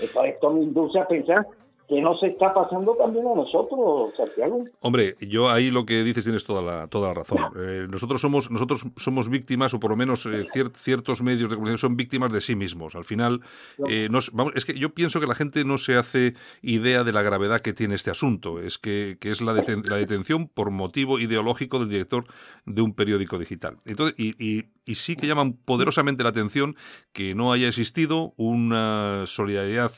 Esto 0.00 0.50
me 0.50 0.62
induce 0.62 0.98
a 0.98 1.06
pensar 1.06 1.46
que 1.88 2.00
no 2.00 2.16
se 2.18 2.28
está 2.28 2.54
pasando 2.54 2.94
también 2.94 3.26
a 3.26 3.34
nosotros, 3.34 4.14
Santiago. 4.16 4.64
Hombre, 4.80 5.16
yo 5.20 5.50
ahí 5.50 5.70
lo 5.70 5.84
que 5.84 6.02
dices 6.02 6.24
tienes 6.24 6.44
toda 6.44 6.62
la, 6.62 6.86
toda 6.86 7.08
la 7.08 7.14
razón. 7.14 7.38
Eh, 7.56 7.86
nosotros 7.88 8.20
somos 8.20 8.50
nosotros 8.50 8.84
somos 8.96 9.28
víctimas, 9.28 9.74
o 9.74 9.80
por 9.80 9.90
lo 9.90 9.96
menos 9.96 10.24
eh, 10.26 10.44
ciertos 10.74 11.22
medios 11.22 11.50
de 11.50 11.56
comunicación 11.56 11.90
son 11.90 11.96
víctimas 11.96 12.32
de 12.32 12.40
sí 12.40 12.56
mismos. 12.56 12.94
Al 12.94 13.04
final, 13.04 13.40
eh, 13.88 14.08
vamos, 14.32 14.52
es 14.56 14.64
que 14.64 14.74
yo 14.78 14.94
pienso 14.94 15.20
que 15.20 15.26
la 15.26 15.34
gente 15.34 15.64
no 15.64 15.78
se 15.78 15.96
hace 15.96 16.34
idea 16.62 17.04
de 17.04 17.12
la 17.12 17.22
gravedad 17.22 17.60
que 17.60 17.72
tiene 17.72 17.94
este 17.94 18.10
asunto. 18.10 18.60
Es 18.60 18.78
que, 18.78 19.18
que 19.20 19.30
es 19.30 19.40
la, 19.40 19.52
la 19.52 19.96
detención 19.96 20.48
por 20.48 20.70
motivo 20.70 21.18
ideológico 21.18 21.78
del 21.78 21.88
director 21.88 22.24
de 22.64 22.82
un 22.82 22.94
periódico 22.94 23.38
digital. 23.38 23.78
Entonces, 23.84 24.14
y, 24.18 24.30
y, 24.42 24.66
y 24.84 24.94
sí 24.94 25.16
que 25.16 25.26
llaman 25.26 25.52
poderosamente 25.52 26.22
la 26.22 26.30
atención 26.30 26.76
que 27.12 27.34
no 27.34 27.52
haya 27.52 27.68
existido 27.68 28.34
una 28.36 29.24
solidaridad 29.26 29.92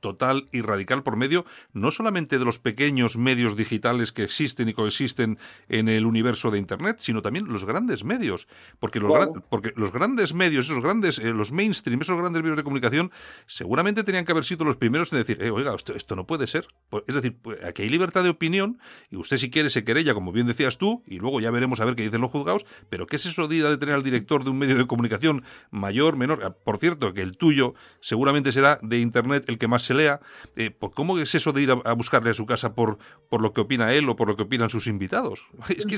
total 0.00 0.48
y 0.52 0.62
radical 0.62 1.02
por 1.02 1.16
medio 1.22 1.44
no 1.72 1.90
solamente 1.92 2.38
de 2.38 2.44
los 2.44 2.58
pequeños 2.58 3.16
medios 3.16 3.56
digitales 3.56 4.10
que 4.10 4.24
existen 4.24 4.68
y 4.68 4.74
coexisten 4.74 5.38
en 5.68 5.88
el 5.88 6.04
universo 6.04 6.50
de 6.50 6.58
Internet, 6.58 6.96
sino 6.98 7.22
también 7.22 7.46
los 7.46 7.64
grandes 7.64 8.04
medios. 8.04 8.48
Porque 8.80 8.98
los, 8.98 9.12
porque 9.48 9.72
los 9.76 9.92
grandes 9.92 10.34
medios, 10.34 10.66
esos 10.66 10.82
grandes, 10.82 11.18
eh, 11.18 11.32
los 11.32 11.52
mainstream, 11.52 12.00
esos 12.00 12.18
grandes 12.18 12.42
medios 12.42 12.56
de 12.56 12.64
comunicación, 12.64 13.12
seguramente 13.46 14.02
tenían 14.02 14.24
que 14.24 14.32
haber 14.32 14.44
sido 14.44 14.64
los 14.64 14.76
primeros 14.76 15.12
en 15.12 15.18
decir, 15.18 15.38
eh, 15.40 15.50
oiga, 15.50 15.74
esto, 15.74 16.16
no 16.16 16.26
puede 16.26 16.46
ser. 16.46 16.66
Pues, 16.90 17.04
es 17.06 17.14
decir, 17.14 17.36
pues, 17.40 17.62
aquí 17.62 17.82
hay 17.82 17.88
libertad 17.88 18.24
de 18.24 18.30
opinión 18.30 18.78
y 19.10 19.16
usted 19.16 19.36
si 19.36 19.50
quiere 19.50 19.70
se 19.70 19.84
querella, 19.84 20.14
como 20.14 20.32
bien 20.32 20.46
decías 20.46 20.78
tú, 20.78 21.02
y 21.06 21.18
luego 21.18 21.40
ya 21.40 21.50
veremos 21.50 21.80
a 21.80 21.84
ver 21.84 21.94
qué 21.94 22.02
dicen 22.02 22.20
los 22.20 22.30
juzgados, 22.30 22.66
pero 22.88 23.06
¿qué 23.06 23.16
es 23.16 23.26
eso 23.26 23.46
de 23.46 23.56
ir 23.56 23.66
a 23.66 23.70
detener 23.70 23.94
al 23.94 24.02
director 24.02 24.44
de 24.44 24.50
un 24.50 24.58
medio 24.58 24.76
de 24.76 24.86
comunicación 24.86 25.44
mayor, 25.70 26.16
menor? 26.16 26.40
Ah, 26.44 26.50
por 26.50 26.78
cierto, 26.78 27.14
que 27.14 27.22
el 27.22 27.36
tuyo 27.36 27.74
seguramente 28.00 28.50
será 28.52 28.78
de 28.82 28.98
Internet 28.98 29.44
el 29.48 29.58
que 29.58 29.68
más 29.68 29.82
se 29.84 29.94
lea. 29.94 30.20
Eh, 30.56 30.70
¿por 30.70 30.92
¿Cómo 31.12 31.22
es 31.22 31.34
eso 31.34 31.52
de 31.52 31.60
ir 31.60 31.68
a, 31.70 31.92
buscarle 31.92 32.30
a 32.30 32.34
su 32.34 32.46
casa 32.46 32.74
por, 32.74 32.96
por 33.28 33.42
lo 33.42 33.52
que 33.52 33.60
opina 33.60 33.92
él 33.92 34.08
o 34.08 34.16
por 34.16 34.28
lo 34.28 34.34
que 34.34 34.44
opinan 34.44 34.70
sus 34.70 34.86
invitados? 34.86 35.44
Es 35.68 35.84
que 35.84 35.96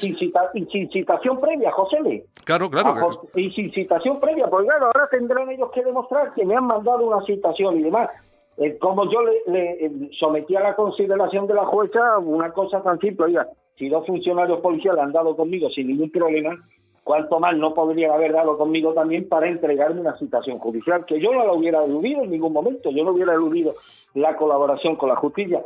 incitación 0.55 1.41
previa, 1.41 1.71
José. 1.71 2.27
Claro, 2.45 2.69
claro. 2.69 3.23
incitación 3.37 4.19
previa, 4.19 4.49
porque 4.49 4.67
claro, 4.67 4.87
ahora 4.87 5.09
tendrán 5.11 5.51
ellos 5.51 5.71
que 5.73 5.85
demostrar 5.85 6.35
que 6.35 6.45
me 6.45 6.57
han 6.57 6.67
mandado 6.67 7.07
una 7.07 7.25
citación 7.25 7.79
y 7.79 7.85
demás. 7.85 8.11
Eh, 8.57 8.77
como 8.79 9.05
yo 9.11 9.21
le, 9.47 9.87
eh, 9.87 10.11
sometí 10.19 10.57
a 10.57 10.61
la 10.61 10.75
consideración 10.75 11.47
de 11.47 11.55
la 11.55 11.67
jueza 11.67 12.19
una 12.19 12.53
cosa 12.53 12.83
tan 12.83 12.99
simple, 12.99 13.27
oiga, 13.27 13.49
si 13.77 13.89
dos 13.89 14.05
funcionarios 14.07 14.61
policiales 14.61 15.03
han 15.03 15.13
dado 15.13 15.37
conmigo 15.37 15.69
sin 15.71 15.89
ningún 15.89 16.11
problema, 16.11 16.57
cuanto 17.05 17.39
más 17.39 17.57
no 17.57 17.75
podrían 17.75 18.11
haber 18.11 18.33
dado 18.33 18.57
conmigo 18.57 18.95
también 18.95 19.29
para 19.29 19.47
entregarme 19.47 20.01
una 20.01 20.17
citación 20.17 20.59
judicial, 20.59 21.05
que 21.05 21.21
yo 21.21 21.33
no 21.33 21.47
la 21.47 21.53
hubiera 21.53 21.85
eludido 21.85 22.23
en 22.23 22.31
ningún 22.31 22.53
momento, 22.53 22.91
yo 22.91 23.05
no 23.05 23.13
hubiera 23.13 23.35
eludido 23.35 23.75
la 24.15 24.35
colaboración 24.37 24.97
con 24.97 25.11
la 25.11 25.17
justicia. 25.17 25.63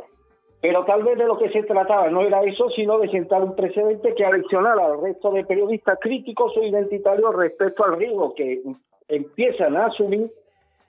Pero 0.61 0.83
tal 0.83 1.03
vez 1.03 1.17
de 1.17 1.25
lo 1.25 1.37
que 1.37 1.49
se 1.51 1.63
trataba 1.63 2.09
no 2.09 2.21
era 2.21 2.43
eso, 2.43 2.69
sino 2.71 2.99
de 2.99 3.09
sentar 3.09 3.41
un 3.41 3.55
precedente 3.55 4.13
que 4.13 4.25
aleccionara 4.25 4.85
al 4.85 5.01
resto 5.01 5.31
de 5.31 5.45
periodistas 5.45 5.97
críticos 6.01 6.55
o 6.57 6.63
identitarios 6.63 7.33
respecto 7.33 7.85
al 7.85 7.95
riesgo 7.95 8.35
que 8.35 8.61
empiezan 9.07 9.77
a 9.77 9.85
asumir 9.85 10.29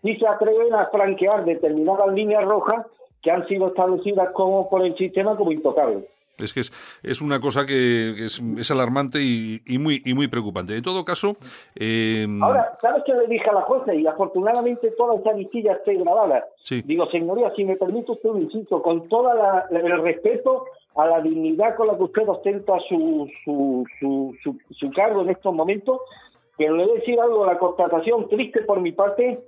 y 0.03 0.17
se 0.17 0.27
atreven 0.27 0.75
a 0.75 0.87
franquear 0.87 1.45
determinadas 1.45 2.13
líneas 2.13 2.45
rojas 2.45 2.87
que 3.23 3.31
han 3.31 3.47
sido 3.47 3.69
establecidas 3.69 4.31
como 4.33 4.69
por 4.69 4.85
el 4.85 4.97
sistema 4.97 5.37
como 5.37 5.53
intocables. 5.53 6.05
Es 6.45 6.55
que 6.55 6.61
es, 6.61 7.23
una 7.23 7.41
cosa 7.41 7.67
que 7.67 8.27
es, 8.27 8.71
alarmante 8.71 9.19
y, 9.21 9.79
muy, 9.79 10.03
y 10.05 10.15
muy 10.15 10.29
preocupante. 10.29 10.77
En 10.77 10.83
todo 10.83 11.05
caso... 11.05 11.37
Eh... 11.75 12.27
Ahora, 12.43 12.71
¿sabes 12.81 13.03
qué 13.07 13.15
le 13.15 13.27
dije 13.27 13.49
a 13.49 13.55
la 13.55 13.63
jueza? 13.63 13.95
Y 13.95 14.07
afortunadamente 14.07 14.91
toda 14.97 15.17
esa 15.17 15.33
listilla 15.33 15.73
está 15.73 15.93
grabada. 15.93 16.47
Digo, 16.85 17.07
señoría, 17.11 17.53
si 17.57 17.65
me 17.65 17.77
permite 17.77 18.13
usted 18.13 18.29
un 18.29 18.43
insisto, 18.43 18.83
con 18.83 19.09
todo 19.09 19.31
el 19.71 20.03
respeto 20.03 20.65
a 20.97 21.07
la 21.07 21.21
dignidad 21.21 21.77
con 21.77 21.87
la 21.87 21.97
que 21.97 22.03
usted 22.03 22.29
ostenta 22.29 22.75
su, 22.89 23.29
su, 23.45 23.85
su, 23.99 24.37
su, 24.43 24.57
su 24.71 24.91
cargo 24.93 25.23
en 25.23 25.31
estos 25.31 25.55
momentos, 25.55 26.01
pero 26.57 26.77
le 26.77 26.85
voy 26.85 26.97
a 26.97 27.01
decir 27.01 27.19
algo, 27.21 27.47
la 27.47 27.59
constatación 27.59 28.29
triste 28.29 28.63
por 28.63 28.81
mi 28.81 28.93
parte 28.93 29.41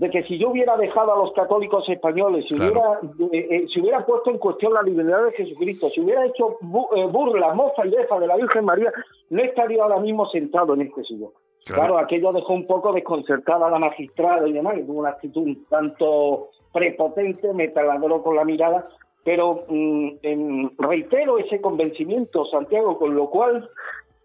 de 0.00 0.08
que 0.08 0.22
si 0.22 0.38
yo 0.38 0.48
hubiera 0.48 0.78
dejado 0.78 1.12
a 1.12 1.18
los 1.18 1.34
católicos 1.34 1.86
españoles, 1.86 2.46
si, 2.48 2.54
hubiera, 2.54 3.00
eh, 3.32 3.48
eh, 3.50 3.66
si 3.70 3.80
hubiera 3.80 4.06
puesto 4.06 4.30
en 4.30 4.38
cuestión 4.38 4.72
la 4.72 4.80
libertad 4.80 5.24
de 5.24 5.32
Jesucristo, 5.32 5.90
si 5.90 6.00
hubiera 6.00 6.24
hecho 6.24 6.56
eh, 6.96 7.06
burla, 7.06 7.52
mofa 7.52 7.86
y 7.86 7.90
defa 7.90 8.18
de 8.18 8.26
la 8.26 8.36
Virgen 8.36 8.64
María, 8.64 8.90
no 9.28 9.42
estaría 9.42 9.82
ahora 9.82 10.00
mismo 10.00 10.26
sentado 10.30 10.72
en 10.72 10.80
este 10.80 11.04
sillón. 11.04 11.32
Claro. 11.66 11.98
aquello 11.98 12.32
dejó 12.32 12.54
un 12.54 12.66
poco 12.66 12.94
desconcertada 12.94 13.66
a 13.66 13.70
la 13.70 13.78
magistrada 13.78 14.48
y 14.48 14.52
demás, 14.54 14.76
tuvo 14.86 15.00
una 15.00 15.10
actitud 15.10 15.42
un 15.42 15.66
tanto 15.66 16.48
prepotente, 16.72 17.52
me 17.52 17.68
taladró 17.68 18.22
con 18.22 18.36
la 18.36 18.46
mirada, 18.46 18.88
pero 19.22 19.66
mm, 19.68 20.78
reitero 20.78 21.36
ese 21.36 21.60
convencimiento, 21.60 22.46
Santiago, 22.46 22.98
con 22.98 23.14
lo 23.14 23.28
cual 23.28 23.68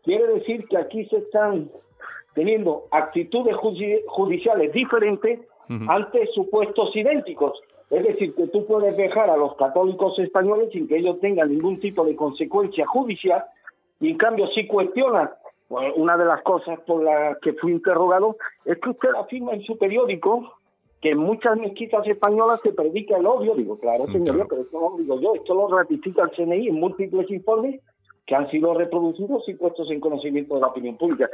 quiere 0.05 0.25
decir 0.35 0.65
que 0.69 0.77
aquí 0.77 1.05
se 1.07 1.17
están 1.17 1.69
teniendo 2.33 2.85
actitudes 2.91 3.57
judiciales 4.07 4.71
diferentes 4.71 5.41
ante 5.87 6.27
supuestos 6.27 6.95
idénticos. 6.95 7.61
Es 7.89 8.03
decir, 8.03 8.33
que 8.35 8.47
tú 8.47 8.65
puedes 8.65 8.97
dejar 8.97 9.29
a 9.29 9.37
los 9.37 9.55
católicos 9.55 10.17
españoles 10.19 10.69
sin 10.71 10.87
que 10.87 10.97
ellos 10.97 11.19
tengan 11.19 11.49
ningún 11.49 11.79
tipo 11.79 12.03
de 12.03 12.15
consecuencia 12.15 12.85
judicial 12.87 13.43
y 13.99 14.09
en 14.09 14.17
cambio 14.17 14.47
si 14.47 14.67
cuestiona 14.67 15.33
una 15.69 16.17
de 16.17 16.25
las 16.25 16.41
cosas 16.43 16.79
por 16.81 17.03
las 17.03 17.37
que 17.39 17.53
fui 17.53 17.71
interrogado 17.71 18.37
es 18.65 18.79
que 18.79 18.89
usted 18.89 19.09
afirma 19.15 19.53
en 19.53 19.63
su 19.63 19.77
periódico 19.77 20.53
que 21.01 21.11
en 21.11 21.17
muchas 21.19 21.57
mezquitas 21.57 22.05
españolas 22.07 22.59
se 22.63 22.71
predica 22.71 23.17
el 23.17 23.25
odio. 23.25 23.55
Digo, 23.55 23.77
claro, 23.79 24.07
señoría, 24.07 24.45
pero 24.49 24.61
esto 24.61 24.79
no 24.79 24.89
lo 24.91 24.97
digo 24.97 25.19
yo, 25.19 25.35
esto 25.35 25.53
lo 25.53 25.67
ratifica 25.67 26.23
el 26.23 26.31
CNI 26.31 26.69
en 26.69 26.79
múltiples 26.79 27.29
informes 27.29 27.81
que 28.25 28.35
han 28.35 28.49
sido 28.49 28.73
reproducidos 28.73 29.47
y 29.47 29.53
puestos 29.53 29.89
en 29.91 29.99
conocimiento 29.99 30.55
de 30.55 30.61
la 30.61 30.67
opinión 30.67 30.97
pública. 30.97 31.29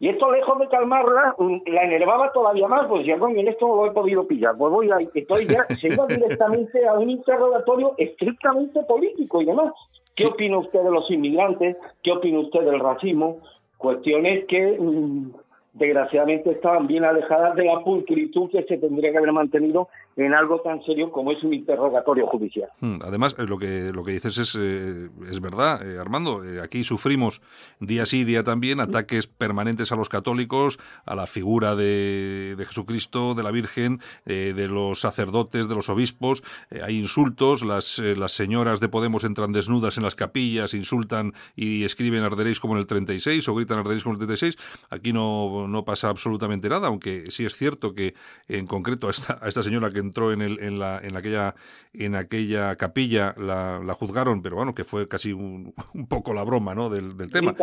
Y 0.00 0.08
esto, 0.08 0.32
lejos 0.32 0.58
de 0.58 0.68
calmarla, 0.68 1.34
mm, 1.38 1.58
la 1.66 1.84
enervaba 1.84 2.32
todavía 2.32 2.66
más, 2.66 2.86
pues 2.88 3.06
ya, 3.06 3.18
coño, 3.18 3.38
en 3.38 3.48
esto 3.48 3.68
no 3.68 3.76
lo 3.76 3.86
he 3.86 3.90
podido 3.90 4.26
pillar. 4.26 4.56
Pues 4.56 4.72
voy 4.72 4.90
a, 4.90 4.96
estoy 5.14 5.46
ya, 5.46 5.66
se 5.78 5.88
iba 5.88 6.06
directamente 6.06 6.88
a 6.88 6.94
un 6.94 7.10
interrogatorio 7.10 7.94
estrictamente 7.98 8.82
político 8.84 9.42
y 9.42 9.44
demás. 9.44 9.74
¿Qué 10.14 10.26
opina 10.26 10.56
usted 10.56 10.82
de 10.82 10.90
los 10.90 11.10
inmigrantes? 11.10 11.76
¿Qué 12.02 12.12
opina 12.12 12.40
usted 12.40 12.60
del 12.60 12.80
racismo? 12.80 13.40
Cuestiones 13.76 14.46
que 14.46 14.78
mm, 14.80 15.32
desgraciadamente 15.72 16.50
estaban 16.50 16.86
bien 16.86 17.04
alejadas 17.04 17.54
de 17.54 17.64
la 17.64 17.82
pulcritud 17.84 18.50
que 18.50 18.64
se 18.64 18.78
tendría 18.78 19.12
que 19.12 19.18
haber 19.18 19.32
mantenido 19.32 19.88
en 20.16 20.34
algo 20.34 20.60
tan 20.60 20.82
serio 20.84 21.10
como 21.12 21.32
es 21.32 21.42
un 21.42 21.54
interrogatorio 21.54 22.26
judicial. 22.26 22.68
Hmm, 22.80 22.98
además, 23.02 23.36
eh, 23.38 23.44
lo 23.46 23.58
que 23.58 23.90
lo 23.92 24.04
que 24.04 24.12
dices 24.12 24.36
es, 24.38 24.58
eh, 24.60 25.08
es 25.30 25.40
verdad, 25.40 25.80
eh, 25.86 25.98
Armando. 25.98 26.42
aquí 26.62 26.84
sufrimos 26.84 27.40
día 27.78 28.04
sí, 28.06 28.24
día 28.24 28.42
también 28.42 28.80
ataques 28.80 29.28
permanentes 29.28 29.92
a 29.92 29.96
los 29.96 30.08
católicos, 30.08 30.78
a 31.06 31.14
la 31.14 31.26
figura 31.26 31.76
de, 31.76 32.54
de 32.56 32.64
Jesucristo, 32.64 33.34
de 33.34 33.42
la 33.42 33.50
Virgen, 33.50 34.00
de 34.24 34.68
los 34.68 35.00
sacerdotes, 35.00 35.68
de 35.68 35.74
los 35.74 35.88
obispos. 35.88 36.42
hay 36.82 36.98
insultos, 36.98 37.64
las, 37.64 37.98
las 37.98 38.32
señoras 38.32 38.80
de 38.80 38.88
Podemos 38.88 39.24
entran 39.24 39.52
desnudas 39.52 39.96
en 39.96 40.02
las 40.02 40.14
capillas, 40.14 40.74
insultan 40.74 41.32
y 41.56 41.84
escriben 41.84 42.22
arderéis 42.22 42.60
como 42.60 42.74
en 42.74 42.80
el 42.80 42.86
36 42.86 43.48
o 43.48 43.54
gritan 43.54 43.78
arderéis 43.78 44.02
como 44.02 44.16
en 44.16 44.22
el 44.22 44.26
36. 44.26 44.58
Aquí 44.90 45.12
no, 45.12 45.59
no 45.68 45.84
pasa 45.84 46.08
absolutamente 46.08 46.68
nada, 46.68 46.88
aunque 46.88 47.30
sí 47.30 47.44
es 47.44 47.56
cierto 47.56 47.94
que 47.94 48.14
en 48.48 48.66
concreto 48.66 49.08
a 49.08 49.10
esta, 49.10 49.38
a 49.40 49.48
esta 49.48 49.62
señora 49.62 49.90
que 49.90 49.98
entró 49.98 50.32
en, 50.32 50.42
el, 50.42 50.60
en, 50.60 50.78
la, 50.78 50.98
en, 51.02 51.16
aquella, 51.16 51.54
en 51.92 52.14
aquella 52.14 52.76
capilla 52.76 53.34
la, 53.36 53.80
la 53.84 53.94
juzgaron, 53.94 54.42
pero 54.42 54.56
bueno, 54.56 54.74
que 54.74 54.84
fue 54.84 55.08
casi 55.08 55.32
un, 55.32 55.74
un 55.94 56.06
poco 56.06 56.34
la 56.34 56.42
broma 56.44 56.74
¿no? 56.74 56.90
del, 56.90 57.16
del 57.16 57.30
tema. 57.30 57.54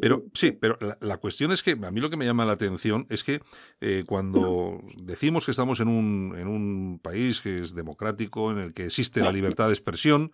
Pero 0.00 0.24
sí, 0.34 0.52
pero 0.52 0.76
la, 0.80 0.98
la, 1.00 1.16
cuestión 1.18 1.52
es 1.52 1.62
que 1.62 1.72
a 1.72 1.90
mí 1.90 2.00
lo 2.00 2.10
que 2.10 2.16
me 2.16 2.24
llama 2.24 2.44
la 2.44 2.52
atención 2.52 3.06
es 3.08 3.24
que 3.24 3.40
eh, 3.80 4.04
cuando 4.06 4.80
decimos 4.96 5.44
que 5.44 5.50
estamos 5.50 5.80
en 5.80 5.88
un, 5.88 6.34
en 6.36 6.48
un 6.48 7.00
país 7.02 7.40
que 7.40 7.60
es 7.60 7.74
democrático, 7.74 8.50
en 8.50 8.58
el 8.58 8.74
que 8.74 8.86
existe 8.86 9.20
la 9.20 9.32
libertad 9.32 9.66
de 9.66 9.72
expresión, 9.72 10.32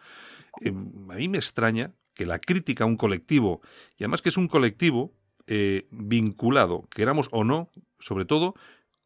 eh, 0.60 0.68
a 0.68 1.14
mí 1.14 1.28
me 1.28 1.38
extraña 1.38 1.92
que 2.14 2.26
la 2.26 2.38
crítica 2.38 2.84
a 2.84 2.86
un 2.86 2.96
colectivo, 2.96 3.60
y 3.96 4.04
además 4.04 4.22
que 4.22 4.28
es 4.28 4.36
un 4.36 4.48
colectivo 4.48 5.12
eh, 5.48 5.86
vinculado, 5.90 6.84
queramos 6.94 7.28
o 7.32 7.44
no, 7.44 7.70
sobre 7.98 8.24
todo 8.24 8.54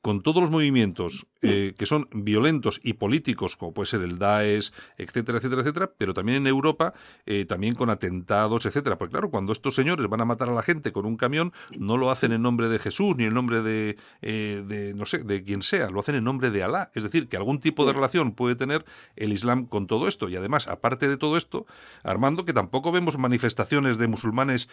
con 0.03 0.21
todos 0.21 0.43
los 0.43 0.51
movimientos 0.51 1.29
eh, 1.45 1.75
que 1.79 1.87
son 1.87 2.09
violentos 2.13 2.81
y 2.83 2.95
políticos, 2.95 3.57
como 3.57 3.73
puede 3.73 3.87
ser 3.87 4.03
el 4.03 4.19
Daesh, 4.19 4.73
etcétera, 4.99 5.39
etcétera, 5.39 5.63
etcétera, 5.63 5.93
pero 5.97 6.13
también 6.13 6.39
en 6.39 6.47
Europa, 6.49 6.93
eh, 7.25 7.45
también 7.47 7.77
con 7.77 7.89
atentados, 7.89 8.67
etcétera. 8.67 8.99
Porque 8.99 9.13
claro, 9.13 9.31
cuando 9.31 9.53
estos 9.53 9.77
señores 9.77 10.09
van 10.09 10.21
a 10.21 10.25
matar 10.25 10.49
a 10.49 10.55
la 10.55 10.63
gente 10.63 10.91
con 10.93 11.07
un 11.07 11.17
camión, 11.17 11.53
no 11.79 11.97
lo 11.97 12.11
hacen 12.11 12.33
en 12.33 12.43
nombre 12.43 12.69
de 12.69 12.81
Jesús 12.81 13.17
ni 13.17 13.25
en 13.25 13.35
nombre 13.35 13.63
de, 13.63 13.97
eh, 14.23 14.65
de, 14.67 14.95
no 14.95 15.07
sé, 15.07 15.19
de 15.19 15.45
quien 15.45 15.63
sea, 15.63 15.89
lo 15.89 16.01
hacen 16.01 16.17
en 16.17 16.25
nombre 16.25 16.51
de 16.51 16.65
Alá. 16.65 16.91
Es 16.95 17.05
decir, 17.05 17.29
que 17.29 17.37
algún 17.37 17.61
tipo 17.61 17.87
de 17.87 17.93
relación 17.93 18.33
puede 18.33 18.57
tener 18.57 18.85
el 19.15 19.33
Islam 19.33 19.67
con 19.67 19.87
todo 19.87 20.09
esto. 20.09 20.29
Y 20.29 20.37
además, 20.37 20.67
aparte 20.67 21.09
de 21.09 21.17
todo 21.17 21.37
esto, 21.37 21.67
Armando, 22.03 22.45
que 22.45 22.53
tampoco 22.53 22.91
vemos 22.91 23.19
manifestaciones 23.19 23.99
de 23.99 24.09
musulmanes 24.09 24.69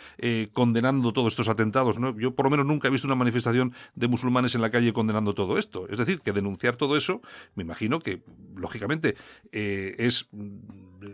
condenando 0.53 1.13
todos 1.13 1.33
estos 1.33 1.49
atentados. 1.49 1.99
¿no? 1.99 2.17
Yo 2.17 2.33
por 2.35 2.45
lo 2.45 2.51
menos 2.51 2.65
nunca 2.65 2.87
he 2.87 2.91
visto 2.91 3.07
una 3.07 3.15
manifestación 3.15 3.73
de 3.95 4.07
musulmanes 4.07 4.55
en 4.55 4.61
la 4.61 4.69
calle 4.69 4.93
condenando 4.93 5.18
todo 5.33 5.57
esto. 5.57 5.87
Es 5.89 5.97
decir, 5.97 6.19
que 6.21 6.31
denunciar 6.31 6.75
todo 6.75 6.97
eso, 6.97 7.21
me 7.55 7.63
imagino 7.63 7.99
que, 7.99 8.19
lógicamente, 8.55 9.15
eh, 9.51 9.95
es 9.97 10.29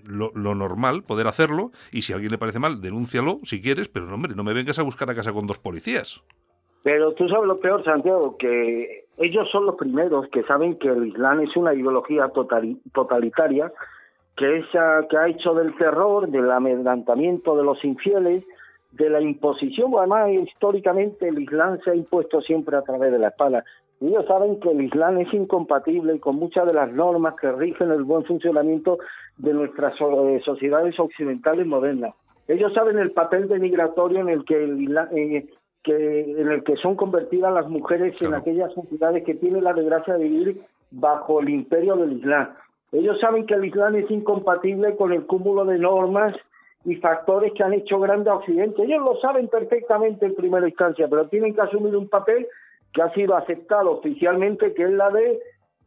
lo, 0.06 0.32
normal 0.34 1.04
poder 1.04 1.28
hacerlo 1.28 1.72
y 1.91 2.04
si 2.04 2.13
a 2.13 2.15
alguien 2.15 2.32
le 2.32 2.38
parece 2.38 2.60
mal, 2.60 2.82
denúncialo 2.82 3.39
si 3.44 3.62
quieres, 3.62 3.88
pero 3.88 4.06
no, 4.06 4.15
hombre, 4.15 4.36
no 4.36 4.44
me 4.44 4.54
vengas 4.54 4.80
a 4.80 4.84
buscar 4.84 5.10
a 5.10 5.15
casa 5.15 5.34
con 5.34 5.48
dos 5.48 5.60
policías. 5.60 6.22
Pero 6.84 7.13
tú 7.13 7.28
sabes 7.28 7.48
lo 7.48 7.60
peor, 7.60 7.84
Santiago, 7.84 8.38
que 8.38 9.06
ellos 9.18 9.50
son 9.52 9.65
los 9.65 9.76
primeros 9.76 10.28
que 10.30 10.44
saben 10.44 10.78
que 10.78 10.89
el 10.89 11.08
Islam 11.08 11.41
es 11.41 11.56
una 11.56 11.74
ideología 11.74 12.30
totalitaria 12.94 13.72
que, 14.36 14.58
esa, 14.58 15.08
que 15.10 15.18
ha 15.18 15.28
hecho 15.28 15.54
del 15.54 15.76
terror, 15.78 16.30
del 16.30 16.52
amedrentamiento 16.52 17.56
de 17.56 17.63
los 17.63 17.84
infieles, 17.84 18.44
de 18.91 19.10
la 19.10 19.22
imposición, 19.22 19.91
además 19.98 20.30
históricamente 20.32 21.28
el 21.28 21.39
Islam 21.39 21.80
se 21.84 21.91
ha 21.91 21.96
impuesto 21.96 22.41
siempre 22.41 22.78
a 22.78 22.82
través 22.82 23.12
de 23.12 23.20
la 23.20 23.30
espada. 23.30 23.63
Ellos 24.01 24.25
saben 24.27 24.60
que 24.60 24.69
el 24.69 24.81
Islam 24.81 25.19
es 25.19 25.34
incompatible 25.34 26.19
con 26.19 26.36
muchas 26.36 26.65
de 26.65 26.73
las 26.73 26.91
normas 26.91 27.36
que 27.39 27.51
rigen 27.51 27.91
el 27.91 28.03
buen 28.03 28.25
funcionamiento 28.25 28.97
de 29.38 29.53
nuestras 29.53 29.93
eh, 29.99 30.41
sociedades 30.43 30.99
occidentales 30.99 31.65
modernas. 31.65 32.13
Ellos 32.47 32.73
saben 32.73 32.99
el 32.99 33.12
papel 33.12 33.47
denigratorio 33.47 34.19
en 34.19 34.29
el 34.29 34.45
que, 34.45 34.63
eh, 34.63 35.47
que 35.81 36.21
en 36.41 36.51
el 36.51 36.63
que 36.63 36.75
son 36.77 36.95
convertidas 36.95 37.53
las 37.53 37.69
mujeres 37.69 38.21
en 38.21 38.34
aquellas 38.34 38.73
sociedades 38.73 39.23
que 39.23 39.36
tienen 39.36 39.63
la 39.63 39.73
desgracia 39.73 40.15
de 40.15 40.27
vivir 40.27 40.62
bajo 40.91 41.39
el 41.39 41.49
imperio 41.49 41.95
del 41.95 42.13
Islam. 42.13 42.49
Ellos 42.91 43.19
saben 43.19 43.45
que 43.45 43.55
el 43.55 43.65
Islam 43.65 43.95
es 43.95 44.10
incompatible 44.12 44.95
con 44.95 45.12
el 45.12 45.25
cúmulo 45.25 45.65
de 45.65 45.79
normas 45.79 46.36
y 46.86 46.95
factores 46.97 47.51
que 47.53 47.63
han 47.63 47.73
hecho 47.73 47.99
grande 47.99 48.29
a 48.29 48.36
Occidente. 48.36 48.84
Ellos 48.84 49.03
lo 49.03 49.15
saben 49.19 49.47
perfectamente 49.47 50.27
en 50.27 50.36
primera 50.36 50.67
instancia, 50.67 51.08
pero 51.10 51.27
tienen 51.27 51.55
que 51.55 51.62
asumir 51.62 51.95
un 51.95 52.08
papel 52.08 52.47
que 52.95 53.01
ha 53.01 53.13
sido 53.13 53.36
aceptado 53.36 53.91
oficialmente, 53.91 54.73
que 54.73 54.84
es 54.84 54.91
la 54.91 55.12
de 55.12 55.39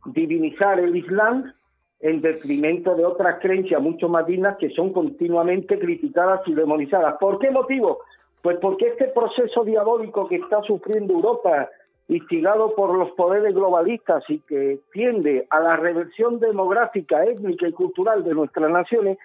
divinizar 0.04 0.78
el 0.78 0.94
Islam 0.94 1.52
en 2.00 2.20
detrimento 2.20 2.94
de 2.94 3.04
otras 3.04 3.40
creencias 3.40 3.82
mucho 3.82 4.08
más 4.08 4.26
dignas 4.26 4.56
que 4.58 4.70
son 4.70 4.92
continuamente 4.92 5.78
criticadas 5.78 6.46
y 6.46 6.54
demonizadas. 6.54 7.16
¿Por 7.18 7.38
qué 7.38 7.50
motivo? 7.50 8.00
Pues 8.42 8.58
porque 8.60 8.88
este 8.88 9.06
proceso 9.06 9.64
diabólico 9.64 10.28
que 10.28 10.36
está 10.36 10.62
sufriendo 10.62 11.14
Europa, 11.14 11.68
instigado 12.08 12.74
por 12.76 12.96
los 12.96 13.10
poderes 13.12 13.54
globalistas 13.54 14.22
y 14.28 14.38
que 14.40 14.78
tiende 14.92 15.46
a 15.50 15.60
la 15.60 15.76
reversión 15.76 16.38
demográfica, 16.38 17.24
étnica 17.24 17.66
y 17.66 17.72
cultural 17.72 18.22
de 18.22 18.34
nuestras 18.34 18.70
naciones, 18.70 19.18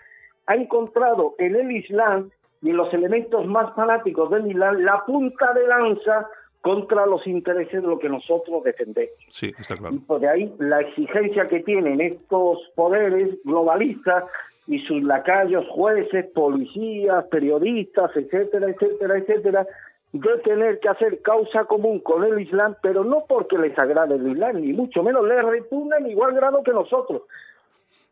ha 0.47 0.55
encontrado 0.55 1.35
en 1.37 1.55
el 1.55 1.71
Islam 1.71 2.31
y 2.61 2.69
en 2.69 2.77
los 2.77 2.91
elementos 2.93 3.45
más 3.45 3.73
fanáticos 3.75 4.31
del 4.31 4.47
Islam 4.47 4.79
la 4.79 5.03
punta 5.05 5.53
de 5.53 5.67
lanza 5.67 6.27
contra 6.63 7.05
los 7.05 7.27
intereses 7.27 7.81
de 7.81 7.87
lo 7.87 7.99
que 7.99 8.07
nosotros 8.07 8.63
defendemos. 8.63 9.13
Sí, 9.27 9.51
está 9.59 9.75
claro. 9.75 9.95
Y 9.95 9.99
por 9.99 10.21
de 10.21 10.29
ahí 10.29 10.55
la 10.59 10.79
exigencia 10.79 11.49
que 11.49 11.59
tienen 11.59 11.99
estos 11.99 12.57
poderes 12.73 13.37
globalistas 13.43 14.23
y 14.67 14.79
sus 14.85 15.03
lacayos, 15.03 15.67
jueces, 15.67 16.25
policías, 16.33 17.25
periodistas, 17.25 18.15
etcétera, 18.15 18.69
etcétera, 18.69 19.17
etcétera, 19.17 19.67
de 20.13 20.37
tener 20.45 20.79
que 20.79 20.87
hacer 20.87 21.21
causa 21.21 21.65
común 21.65 21.99
con 21.99 22.23
el 22.23 22.39
Islam, 22.39 22.77
pero 22.81 23.03
no 23.03 23.25
porque 23.27 23.57
les 23.57 23.77
agrade 23.77 24.15
el 24.15 24.29
Islam, 24.29 24.61
ni 24.61 24.71
mucho 24.71 25.03
menos 25.03 25.27
les 25.27 25.43
repugna 25.43 25.97
en 25.97 26.11
igual 26.11 26.33
grado 26.33 26.63
que 26.63 26.71
nosotros. 26.71 27.23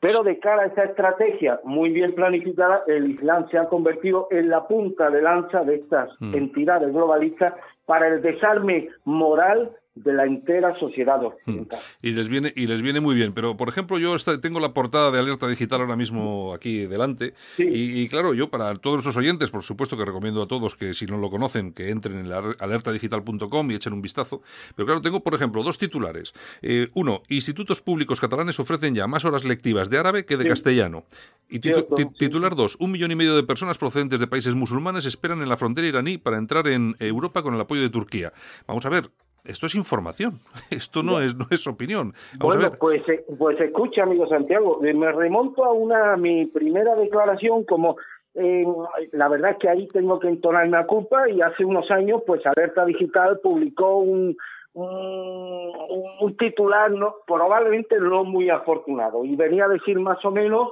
Pero 0.02 0.24
de 0.24 0.40
cara 0.40 0.64
a 0.64 0.66
esa 0.66 0.84
estrategia 0.84 1.62
muy 1.64 1.92
bien 1.92 2.16
planificada, 2.16 2.84
el 2.88 3.12
Islam 3.12 3.48
se 3.50 3.58
ha 3.58 3.70
convertido 3.70 4.28
en 4.30 4.50
la 4.50 4.68
punta 4.68 5.10
de 5.10 5.22
lanza 5.22 5.64
de 5.64 5.76
estas 5.76 6.10
mm. 6.20 6.36
entidades 6.36 6.92
globalistas 6.92 7.54
para 7.92 8.08
el 8.08 8.22
desarme 8.22 8.88
moral 9.04 9.70
de 9.96 10.14
la 10.14 10.26
entera 10.26 10.78
sociedad 10.80 11.24
occidental. 11.24 11.80
Hmm. 11.80 12.06
Y 12.06 12.14
les 12.14 12.30
viene 12.30 12.54
y 12.56 12.68
les 12.68 12.82
viene 12.82 13.02
muy 13.02 13.14
bien, 13.14 13.34
pero 13.34 13.58
por 13.58 13.68
ejemplo 13.68 14.00
yo 14.00 14.16
tengo 14.42 14.62
la 14.62 14.74
portada 14.74 15.12
de 15.12 15.20
Alerta 15.20 15.48
Digital 15.48 15.82
ahora 15.82 15.98
mismo 15.98 16.54
aquí 16.54 16.86
delante 16.86 17.34
y, 17.58 18.08
claro, 18.08 18.34
yo 18.34 18.50
para 18.50 18.74
todos 18.76 18.96
nuestros 18.96 19.18
oyentes, 19.18 19.52
por 19.52 19.64
supuesto 19.64 19.98
que 19.98 20.06
recomiendo 20.06 20.42
a 20.42 20.48
todos 20.48 20.76
que 20.76 20.94
si 20.94 21.06
no 21.06 21.18
lo 21.18 21.30
conocen 21.30 21.74
que 21.74 21.90
entren 21.90 22.26
en 22.26 22.32
alertadigital.com 22.32 23.72
y 23.72 23.76
echen 23.76 23.92
un 23.92 24.02
vistazo, 24.02 24.42
pero 24.76 24.86
claro, 24.86 25.02
tengo 25.02 25.22
por 25.22 25.34
ejemplo 25.34 25.62
dos 25.62 25.78
titulares. 25.78 26.34
Eh, 26.62 26.90
uno, 26.94 27.24
institutos 27.28 27.82
públicos 27.82 28.22
catalanes 28.22 28.60
ofrecen 28.60 28.96
ya 28.96 29.08
más 29.08 29.26
horas 29.26 29.44
lectivas 29.44 29.90
de 29.90 29.98
árabe 29.98 30.26
que 30.26 30.38
de 30.38 30.48
castellano. 30.48 31.04
Y 31.50 31.60
titular 31.60 32.56
dos, 32.56 32.78
un 32.80 32.92
millón 32.92 33.12
y 33.12 33.16
medio 33.16 33.36
de 33.36 33.44
personas 33.44 33.78
procedentes 33.78 34.22
de 34.22 34.28
países 34.28 34.56
musulmanes 34.56 35.06
esperan 35.06 35.42
en 35.42 35.50
la 35.50 35.58
frontera 35.58 35.88
iraní 35.88 36.18
para 36.18 36.38
entrar 36.38 36.68
en 36.68 36.96
Europa 37.00 37.44
con 37.44 37.54
el 37.56 37.62
apoyo 37.62 37.82
de 37.82 37.90
Turquía. 37.90 38.32
Vamos 38.68 38.86
a 38.86 38.90
ver, 38.90 39.12
esto 39.46 39.66
es 39.66 39.76
información, 39.76 40.40
esto 40.72 41.04
no 41.04 41.20
es 41.20 41.36
no 41.36 41.48
es 41.50 41.66
opinión. 41.68 42.14
bueno, 42.40 42.72
pues 42.80 43.08
eh, 43.10 43.26
pues 43.38 43.60
escucha, 43.60 44.04
amigo 44.04 44.28
Santiago, 44.28 44.84
eh, 44.84 44.94
me 44.94 45.12
remonto 45.12 45.64
a 45.66 45.74
una 45.74 46.16
mi 46.18 46.46
primera 46.46 46.96
declaración 46.96 47.64
como 47.64 47.98
eh, 48.34 48.66
la 49.12 49.28
verdad 49.28 49.52
es 49.52 49.58
que 49.58 49.70
ahí 49.70 49.88
tengo 49.88 50.20
que 50.20 50.30
entonar 50.30 50.66
una 50.68 50.86
culpa 50.86 51.30
y 51.30 51.42
hace 51.42 51.66
unos 51.66 51.90
años 51.92 52.22
pues 52.26 52.42
Alerta 52.46 52.86
Digital 52.86 53.40
publicó 53.44 53.98
un 53.98 54.38
un, 54.74 55.74
un 56.22 56.38
titular 56.38 56.90
no 56.92 57.16
probablemente 57.28 58.00
no 58.00 58.24
muy 58.24 58.50
afortunado 58.50 59.26
y 59.26 59.36
venía 59.36 59.66
a 59.66 59.68
decir 59.68 60.00
más 60.00 60.24
o 60.24 60.32
menos 60.32 60.70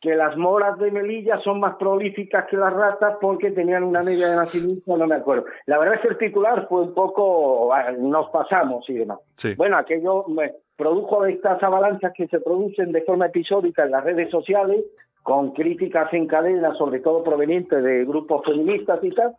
que 0.00 0.14
las 0.14 0.36
moras 0.36 0.78
de 0.78 0.90
Melilla 0.90 1.40
son 1.40 1.60
más 1.60 1.76
prolíficas 1.76 2.46
que 2.50 2.56
las 2.56 2.72
ratas 2.72 3.16
porque 3.20 3.50
tenían 3.52 3.84
una 3.84 4.02
media 4.02 4.28
de 4.28 4.36
nacimiento, 4.36 4.96
no 4.96 5.06
me 5.06 5.14
acuerdo. 5.14 5.46
La 5.66 5.78
verdad 5.78 5.94
es 5.94 6.00
que 6.02 6.08
el 6.08 6.18
titular 6.18 6.66
fue 6.68 6.82
un 6.82 6.94
poco, 6.94 7.72
nos 7.98 8.28
pasamos 8.30 8.88
y 8.90 8.94
demás. 8.94 9.18
Bueno, 9.56 9.78
aquello 9.78 10.22
me 10.28 10.52
produjo 10.76 11.24
estas 11.24 11.62
avalanchas 11.62 12.12
que 12.14 12.28
se 12.28 12.40
producen 12.40 12.92
de 12.92 13.02
forma 13.02 13.26
episódica 13.26 13.84
en 13.84 13.92
las 13.92 14.04
redes 14.04 14.30
sociales, 14.30 14.84
con 15.22 15.52
críticas 15.52 16.12
en 16.12 16.26
cadena, 16.26 16.74
sobre 16.74 17.00
todo 17.00 17.24
provenientes 17.24 17.82
de 17.82 18.04
grupos 18.04 18.44
feministas 18.44 19.02
y 19.02 19.10
tal, 19.10 19.34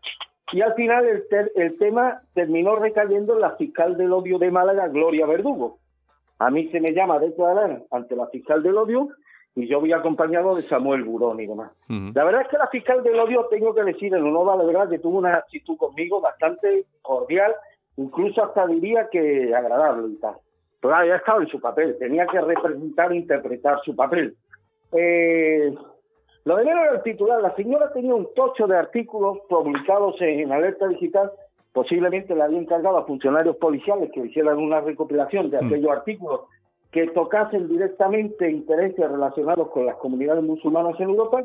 y 0.51 0.61
al 0.61 0.73
final 0.73 1.05
el, 1.05 1.23
el 1.55 1.77
tema 1.77 2.21
terminó 2.33 2.75
recayendo 2.75 3.33
en 3.33 3.41
la 3.41 3.55
fiscal 3.55 3.97
del 3.97 4.13
odio 4.13 4.39
de 4.39 4.51
Málaga, 4.51 4.87
Gloria 4.87 5.25
Verdugo. 5.25 5.77
A 6.39 6.49
mí 6.49 6.69
se 6.69 6.79
me 6.79 6.93
llama 6.93 7.19
de 7.19 7.29
declarar 7.29 7.83
ante 7.91 8.15
la 8.15 8.27
fiscal 8.27 8.61
del 8.61 8.77
odio 8.77 9.09
y 9.55 9.67
yo 9.67 9.79
voy 9.79 9.93
acompañado 9.93 10.55
de 10.55 10.63
Samuel 10.63 11.03
Burón 11.03 11.39
y 11.39 11.47
demás. 11.47 11.71
La 11.87 12.25
verdad 12.25 12.41
es 12.41 12.47
que 12.49 12.57
la 12.57 12.67
fiscal 12.67 13.01
del 13.03 13.19
odio, 13.19 13.47
tengo 13.49 13.73
que 13.73 13.83
decir 13.83 14.13
en 14.13 14.23
honor 14.23 14.51
a 14.51 14.57
la 14.57 14.65
verdad, 14.65 14.89
que 14.89 14.99
tuvo 14.99 15.19
una 15.19 15.31
actitud 15.31 15.77
conmigo 15.77 16.19
bastante 16.19 16.85
cordial 17.01 17.55
incluso 17.97 18.43
hasta 18.43 18.67
diría 18.67 19.07
que 19.09 19.53
agradable 19.55 20.13
y 20.13 20.15
tal. 20.17 20.35
Pero 20.81 20.95
había 20.95 21.15
estado 21.15 21.41
en 21.41 21.47
su 21.47 21.59
papel, 21.59 21.97
tenía 21.97 22.27
que 22.27 22.39
representar 22.39 23.11
e 23.11 23.17
interpretar 23.17 23.79
su 23.83 23.95
papel. 23.95 24.35
Eh, 24.91 25.73
lo 26.43 26.55
de 26.57 26.63
era 26.63 26.91
el 26.91 27.01
titular, 27.01 27.41
la 27.41 27.55
señora 27.55 27.91
tenía 27.91 28.13
un 28.13 28.27
tocho 28.35 28.67
de 28.67 28.77
artículos 28.77 29.39
publicados 29.49 30.15
en 30.21 30.51
Alerta 30.51 30.87
Digital, 30.87 31.31
posiblemente 31.73 32.35
le 32.35 32.43
había 32.43 32.59
encargado 32.59 32.97
a 32.97 33.05
funcionarios 33.05 33.55
policiales 33.57 34.11
que 34.13 34.21
hicieran 34.21 34.57
una 34.57 34.81
recopilación 34.81 35.49
de 35.49 35.61
mm. 35.61 35.65
aquellos 35.65 35.91
artículos 35.91 36.41
que 36.95 37.07
tocasen 37.07 37.67
directamente 37.67 38.49
intereses 38.49 39.11
relacionados 39.11 39.67
con 39.67 39.85
las 39.85 39.97
comunidades 39.97 40.41
musulmanas 40.41 40.97
en 40.97 41.09
Europa, 41.09 41.43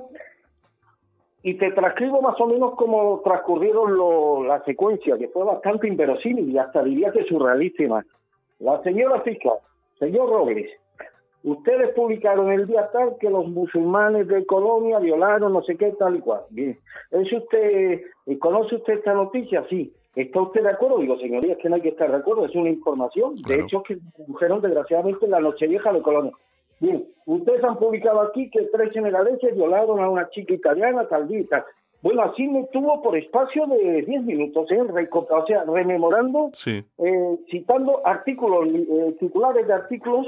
y 1.42 1.54
te 1.54 1.72
transcribo 1.72 2.22
más 2.22 2.40
o 2.40 2.46
menos 2.46 2.76
cómo 2.76 3.20
transcurrieron 3.24 4.46
la 4.46 4.62
secuencia, 4.62 5.18
que 5.18 5.26
fue 5.26 5.42
bastante 5.42 5.88
inverosímil 5.88 6.48
y 6.48 6.56
hasta 6.56 6.84
diría 6.84 7.10
que 7.10 7.24
surrealísima. 7.24 8.06
La 8.60 8.80
señora 8.84 9.22
fiscal, 9.22 9.58
señor 9.98 10.30
Robles, 10.30 10.70
ustedes 11.42 11.94
publicaron 11.96 12.52
el 12.52 12.68
día 12.68 12.88
tal 12.92 13.16
que 13.18 13.28
los 13.28 13.48
musulmanes 13.48 14.28
de 14.28 14.46
Colombia 14.46 15.00
violaron 15.00 15.52
no 15.52 15.62
sé 15.62 15.76
qué 15.76 15.90
tal 15.98 16.14
y 16.14 16.20
cual. 16.20 16.42
Bien, 16.50 16.78
¿Es 17.10 17.32
usted, 17.32 18.02
¿conoce 18.38 18.76
usted 18.76 18.98
esta 18.98 19.14
noticia? 19.14 19.66
Sí. 19.68 19.92
¿Está 20.14 20.40
usted 20.40 20.62
de 20.62 20.70
acuerdo? 20.70 20.98
Digo, 20.98 21.16
señoría, 21.18 21.52
es 21.52 21.58
que 21.58 21.68
no 21.68 21.76
hay 21.76 21.82
que 21.82 21.90
estar 21.90 22.10
de 22.10 22.16
acuerdo, 22.16 22.46
es 22.46 22.54
una 22.54 22.70
información. 22.70 23.36
De 23.42 23.60
hecho, 23.60 23.82
que 23.82 23.98
produjeron 24.16 24.60
desgraciadamente 24.60 25.24
en 25.24 25.30
la 25.30 25.40
Nochevieja 25.40 25.92
de 25.92 26.02
Colombia. 26.02 26.32
Bien, 26.80 27.06
ustedes 27.26 27.62
han 27.62 27.76
publicado 27.76 28.22
aquí 28.22 28.50
que 28.50 28.62
tres 28.72 28.92
senegaleses 28.92 29.54
violaron 29.54 30.00
a 30.00 30.08
una 30.08 30.30
chica 30.30 30.54
italiana, 30.54 31.06
tal 31.08 31.28
día 31.28 31.64
Bueno, 32.02 32.22
así 32.22 32.48
me 32.48 32.64
tuvo 32.72 33.02
por 33.02 33.16
espacio 33.16 33.66
de 33.66 34.02
10 34.02 34.22
minutos, 34.22 34.70
¿eh? 34.72 34.80
o 34.80 35.46
sea, 35.46 35.64
rememorando, 35.64 36.46
eh, 36.66 37.38
citando 37.50 38.00
artículos, 38.06 38.66
eh, 38.74 39.14
titulares 39.20 39.66
de 39.66 39.74
artículos 39.74 40.26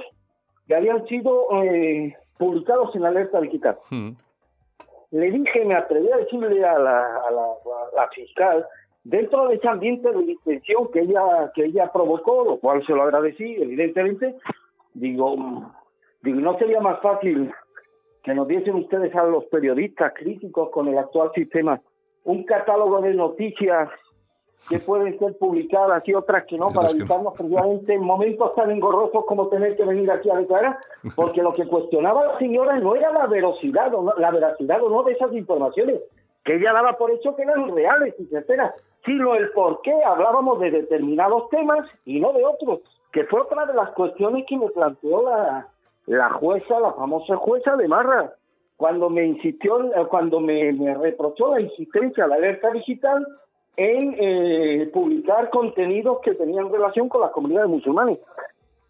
que 0.69 0.75
habían 0.75 1.07
sido 1.07 1.49
eh, 1.63 2.15
publicados 2.39 2.95
en 2.95 3.07
alerta 3.07 3.41
digital. 3.41 3.79
Hmm. 3.91 4.11
Le 5.11 5.31
dije, 5.31 5.65
me 5.65 5.75
atreví 5.75 6.11
a 6.11 6.19
decirle 6.19 6.65
a 6.65 6.79
la, 6.79 7.17
a 7.17 7.31
la, 7.31 8.09
fiscal, 8.15 8.67
dentro 9.05 9.49
de 9.49 9.57
ese 9.57 9.69
ambiente 9.69 10.11
de 10.11 10.23
distensión 10.25 10.91
que 10.93 11.01
ella, 11.01 11.53
que 11.55 11.65
ella 11.65 11.91
provocó, 11.93 12.45
lo 12.45 12.59
cual 12.59 12.85
se 12.87 12.93
lo 12.93 13.03
agradecí, 13.03 13.57
evidentemente, 13.57 14.37
digo, 14.95 15.37
Digo, 16.23 16.41
¿no 16.41 16.57
sería 16.59 16.81
más 16.81 17.01
fácil 17.01 17.53
que 18.23 18.35
nos 18.35 18.47
diesen 18.47 18.77
ustedes 18.77 19.15
a 19.17 19.25
los 19.25 19.45
periodistas 19.47 20.13
críticos 20.15 20.71
con 20.71 20.89
el 20.89 20.97
actual 20.97 21.33
sistema 21.35 21.81
un 22.25 22.45
catálogo 22.45 23.01
de 23.01 23.15
noticias 23.15 23.89
que 24.69 24.79
pueden 24.79 25.19
ser 25.19 25.37
publicadas 25.39 26.07
y 26.07 26.15
otras 26.15 26.45
que 26.47 26.57
no, 26.57 26.71
para 26.73 26.91
evitarnos 26.91 27.35
precisamente 27.35 27.95
en 27.95 28.05
momentos 28.05 28.55
tan 28.55 28.71
engorrosos 28.71 29.25
como 29.27 29.49
tener 29.49 29.77
que 29.77 29.85
venir 29.85 30.09
aquí 30.09 30.31
a 30.31 30.37
declarar, 30.37 30.79
porque 31.17 31.43
lo 31.43 31.53
que 31.53 31.67
cuestionaba 31.67 32.25
la 32.25 32.39
señora 32.39 32.79
no 32.79 32.95
era 32.95 33.13
la 33.13 33.27
veracidad 33.27 33.93
o 33.93 34.03
no, 34.03 34.15
la 34.17 34.31
veracidad 34.31 34.81
o 34.81 34.89
no 34.89 35.03
de 35.03 35.15
esas 35.15 35.33
informaciones, 35.33 36.01
que 36.45 36.57
ella 36.57 36.73
daba 36.73 36.97
por 36.99 37.11
hecho 37.11 37.37
que 37.37 37.43
eran 37.43 37.75
reales 37.75 38.15
y 38.19 38.27
certeras, 38.27 38.75
sino 39.05 39.35
el 39.35 39.51
por 39.51 39.81
qué 39.83 39.93
hablábamos 40.05 40.61
de 40.61 40.71
determinados 40.71 41.49
temas 41.51 41.89
y 42.05 42.21
no 42.21 42.33
de 42.33 42.45
otros, 42.45 42.81
que 43.13 43.25
fue 43.25 43.41
otra 43.41 43.67
de 43.67 43.75
las 43.75 43.91
cuestiones 43.91 44.45
que 44.49 44.57
me 44.57 44.69
planteó 44.71 45.23
la, 45.29 45.69
la 46.07 46.31
jueza, 46.31 46.81
la 46.81 46.93
famosa 46.93 47.37
jueza 47.37 47.77
de 47.77 47.89
Marra, 47.89 48.35
cuando 48.77 49.11
me 49.11 49.25
insistió, 49.25 49.79
cuando 50.09 50.41
me, 50.41 50.73
reprochó 50.95 51.55
la 51.55 51.61
insistencia 51.61 52.27
la 52.27 52.37
alerta 52.37 52.71
digital 52.73 53.25
en 53.77 54.17
eh, 54.19 54.91
publicar 54.93 55.51
contenidos 55.51 56.19
que 56.23 56.35
tenían 56.35 56.73
relación 56.73 57.09
con 57.09 57.21
las 57.21 57.31
comunidades 57.31 57.71
musulmanes. 57.71 58.19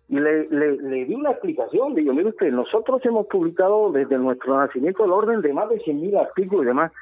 Y 0.08 0.18
le, 0.18 0.46
le, 0.48 1.04
di 1.04 1.14
una 1.14 1.30
explicación, 1.32 1.94
digo, 1.94 2.12
mire 2.12 2.30
usted, 2.30 2.50
nosotros 2.52 3.04
hemos 3.04 3.26
publicado 3.26 3.92
desde 3.92 4.18
nuestro 4.18 4.58
nacimiento 4.58 5.04
el 5.04 5.12
orden 5.12 5.40
de 5.40 5.52
más 5.52 5.68
de 5.68 5.76
100.000 5.76 6.20
artículos 6.20 6.64
y 6.64 6.68
demás. 6.68 6.92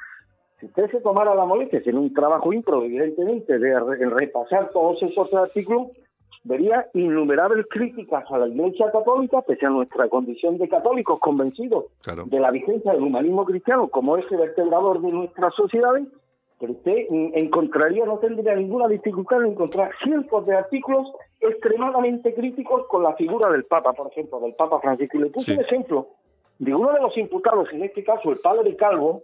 Si 0.61 0.67
usted 0.67 0.91
se 0.91 1.01
tomara 1.01 1.33
la 1.33 1.43
molestia, 1.43 1.81
en 1.83 1.97
un 1.97 2.13
trabajo 2.13 2.53
impro, 2.53 2.83
evidentemente, 2.83 3.57
de 3.57 3.79
repasar 4.11 4.69
todos 4.69 5.01
esos 5.01 5.33
artículos, 5.33 5.87
vería 6.43 6.85
innumerables 6.93 7.65
críticas 7.67 8.23
a 8.29 8.37
la 8.37 8.47
Iglesia 8.47 8.91
Católica, 8.91 9.41
pese 9.41 9.65
a 9.65 9.71
nuestra 9.71 10.07
condición 10.07 10.59
de 10.59 10.69
católicos 10.69 11.19
convencidos 11.19 11.85
de 12.25 12.39
la 12.39 12.51
vigencia 12.51 12.93
del 12.93 13.01
humanismo 13.01 13.43
cristiano 13.43 13.87
como 13.87 14.17
ese 14.17 14.37
vertebrador 14.37 15.01
de 15.01 15.11
nuestras 15.11 15.51
sociedades, 15.55 16.07
pero 16.59 16.73
usted 16.73 17.07
encontraría, 17.09 18.05
no 18.05 18.19
tendría 18.19 18.53
ninguna 18.53 18.87
dificultad 18.87 19.43
en 19.43 19.53
encontrar 19.53 19.91
cientos 20.03 20.45
de 20.45 20.55
artículos 20.55 21.11
extremadamente 21.39 22.35
críticos 22.35 22.85
con 22.87 23.01
la 23.01 23.15
figura 23.15 23.49
del 23.49 23.63
Papa, 23.63 23.93
por 23.93 24.11
ejemplo, 24.11 24.39
del 24.41 24.53
Papa 24.53 24.79
Francisco. 24.79 25.17
Y 25.17 25.21
le 25.21 25.29
puse 25.31 25.53
un 25.53 25.61
ejemplo 25.61 26.09
de 26.59 26.75
uno 26.75 26.93
de 26.93 27.01
los 27.01 27.17
imputados, 27.17 27.67
en 27.73 27.83
este 27.83 28.03
caso 28.03 28.29
el 28.29 28.37
padre 28.37 28.75
Calvo, 28.75 29.23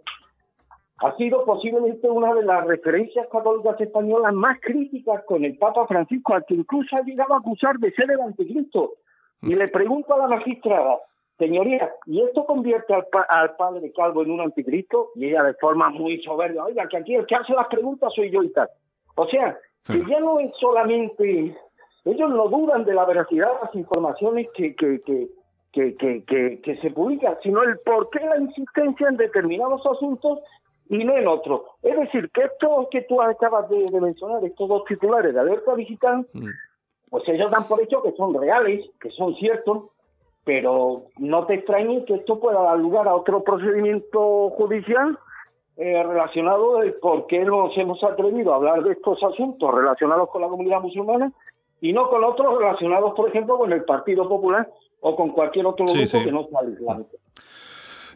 ha 1.00 1.16
sido 1.16 1.44
posiblemente 1.44 2.08
una 2.08 2.34
de 2.34 2.42
las 2.42 2.66
referencias 2.66 3.28
católicas 3.30 3.80
españolas 3.80 4.32
más 4.32 4.58
críticas 4.60 5.22
con 5.26 5.44
el 5.44 5.56
Papa 5.56 5.86
Francisco, 5.86 6.34
al 6.34 6.44
que 6.44 6.54
incluso 6.54 6.96
ha 6.96 7.04
llegado 7.04 7.34
a 7.34 7.38
acusar 7.38 7.78
de 7.78 7.92
ser 7.92 8.10
el 8.10 8.20
anticristo. 8.20 8.94
Y 9.42 9.54
le 9.54 9.68
pregunto 9.68 10.14
a 10.14 10.18
la 10.18 10.26
magistrada, 10.26 10.98
señoría, 11.38 11.92
¿y 12.06 12.20
esto 12.22 12.44
convierte 12.44 12.92
al, 12.92 13.54
padre 13.56 13.92
Calvo 13.92 14.22
en 14.22 14.32
un 14.32 14.40
anticristo? 14.40 15.10
Y 15.14 15.26
ella 15.26 15.44
de 15.44 15.54
forma 15.54 15.88
muy 15.90 16.20
soberbia, 16.22 16.64
oiga, 16.64 16.88
que 16.88 16.96
aquí 16.96 17.14
el 17.14 17.26
que 17.26 17.36
hace 17.36 17.52
las 17.52 17.68
preguntas 17.68 18.12
soy 18.14 18.30
yo 18.30 18.42
y 18.42 18.52
tal. 18.52 18.68
O 19.14 19.26
sea, 19.26 19.56
que 19.86 20.04
ya 20.04 20.18
no 20.18 20.40
es 20.40 20.50
solamente, 20.58 21.56
ellos 22.04 22.30
no 22.30 22.48
dudan 22.48 22.84
de 22.84 22.94
la 22.94 23.04
veracidad 23.04 23.52
de 23.52 23.66
las 23.66 23.74
informaciones 23.76 24.48
que, 24.52 24.74
que, 24.74 25.00
que, 25.02 25.28
que, 25.72 26.24
que, 26.26 26.60
que, 26.60 26.76
se 26.78 26.90
publican, 26.90 27.36
sino 27.40 27.62
el 27.62 27.78
por 27.78 28.10
qué 28.10 28.18
la 28.18 28.38
insistencia 28.38 29.08
en 29.08 29.16
determinados 29.16 29.86
asuntos 29.86 30.40
y 30.88 31.04
no 31.04 31.16
en 31.16 31.28
otro. 31.28 31.64
Es 31.82 31.96
decir, 31.98 32.30
que 32.30 32.42
esto 32.42 32.88
que 32.90 33.02
tú 33.02 33.20
acabas 33.20 33.68
de, 33.68 33.86
mencionar, 34.00 34.44
estos 34.44 34.68
dos 34.68 34.84
titulares 34.84 35.34
de 35.34 35.40
alerta 35.40 35.74
digital, 35.74 36.26
mm. 36.32 36.48
pues 37.10 37.28
ellos 37.28 37.50
dan 37.50 37.68
por 37.68 37.82
hecho 37.82 38.02
que 38.02 38.12
son 38.12 38.34
reales, 38.34 38.88
que 39.00 39.10
son 39.10 39.34
ciertos, 39.36 39.84
pero 40.44 41.04
no 41.18 41.46
te 41.46 41.54
extrañes 41.54 42.04
que 42.06 42.14
esto 42.14 42.40
pueda 42.40 42.62
dar 42.62 42.78
lugar 42.78 43.06
a 43.06 43.14
otro 43.14 43.42
procedimiento 43.42 44.50
judicial 44.50 45.18
eh, 45.76 46.02
relacionado 46.02 46.78
de 46.78 46.92
por 46.92 47.26
qué 47.26 47.44
nos 47.44 47.76
hemos 47.76 48.02
atrevido 48.02 48.52
a 48.52 48.56
hablar 48.56 48.82
de 48.82 48.92
estos 48.92 49.22
asuntos 49.22 49.74
relacionados 49.74 50.30
con 50.30 50.42
la 50.42 50.48
comunidad 50.48 50.80
musulmana 50.80 51.32
y 51.80 51.92
no 51.92 52.08
con 52.08 52.24
otros 52.24 52.58
relacionados, 52.58 53.12
por 53.14 53.28
ejemplo, 53.28 53.58
con 53.58 53.72
el 53.72 53.84
Partido 53.84 54.28
Popular 54.28 54.68
o 55.00 55.14
con 55.14 55.30
cualquier 55.30 55.66
otro 55.66 55.86
grupo 55.86 56.24
que 56.24 56.32
no 56.32 56.44
sea 56.44 56.68
islámico. 56.68 57.10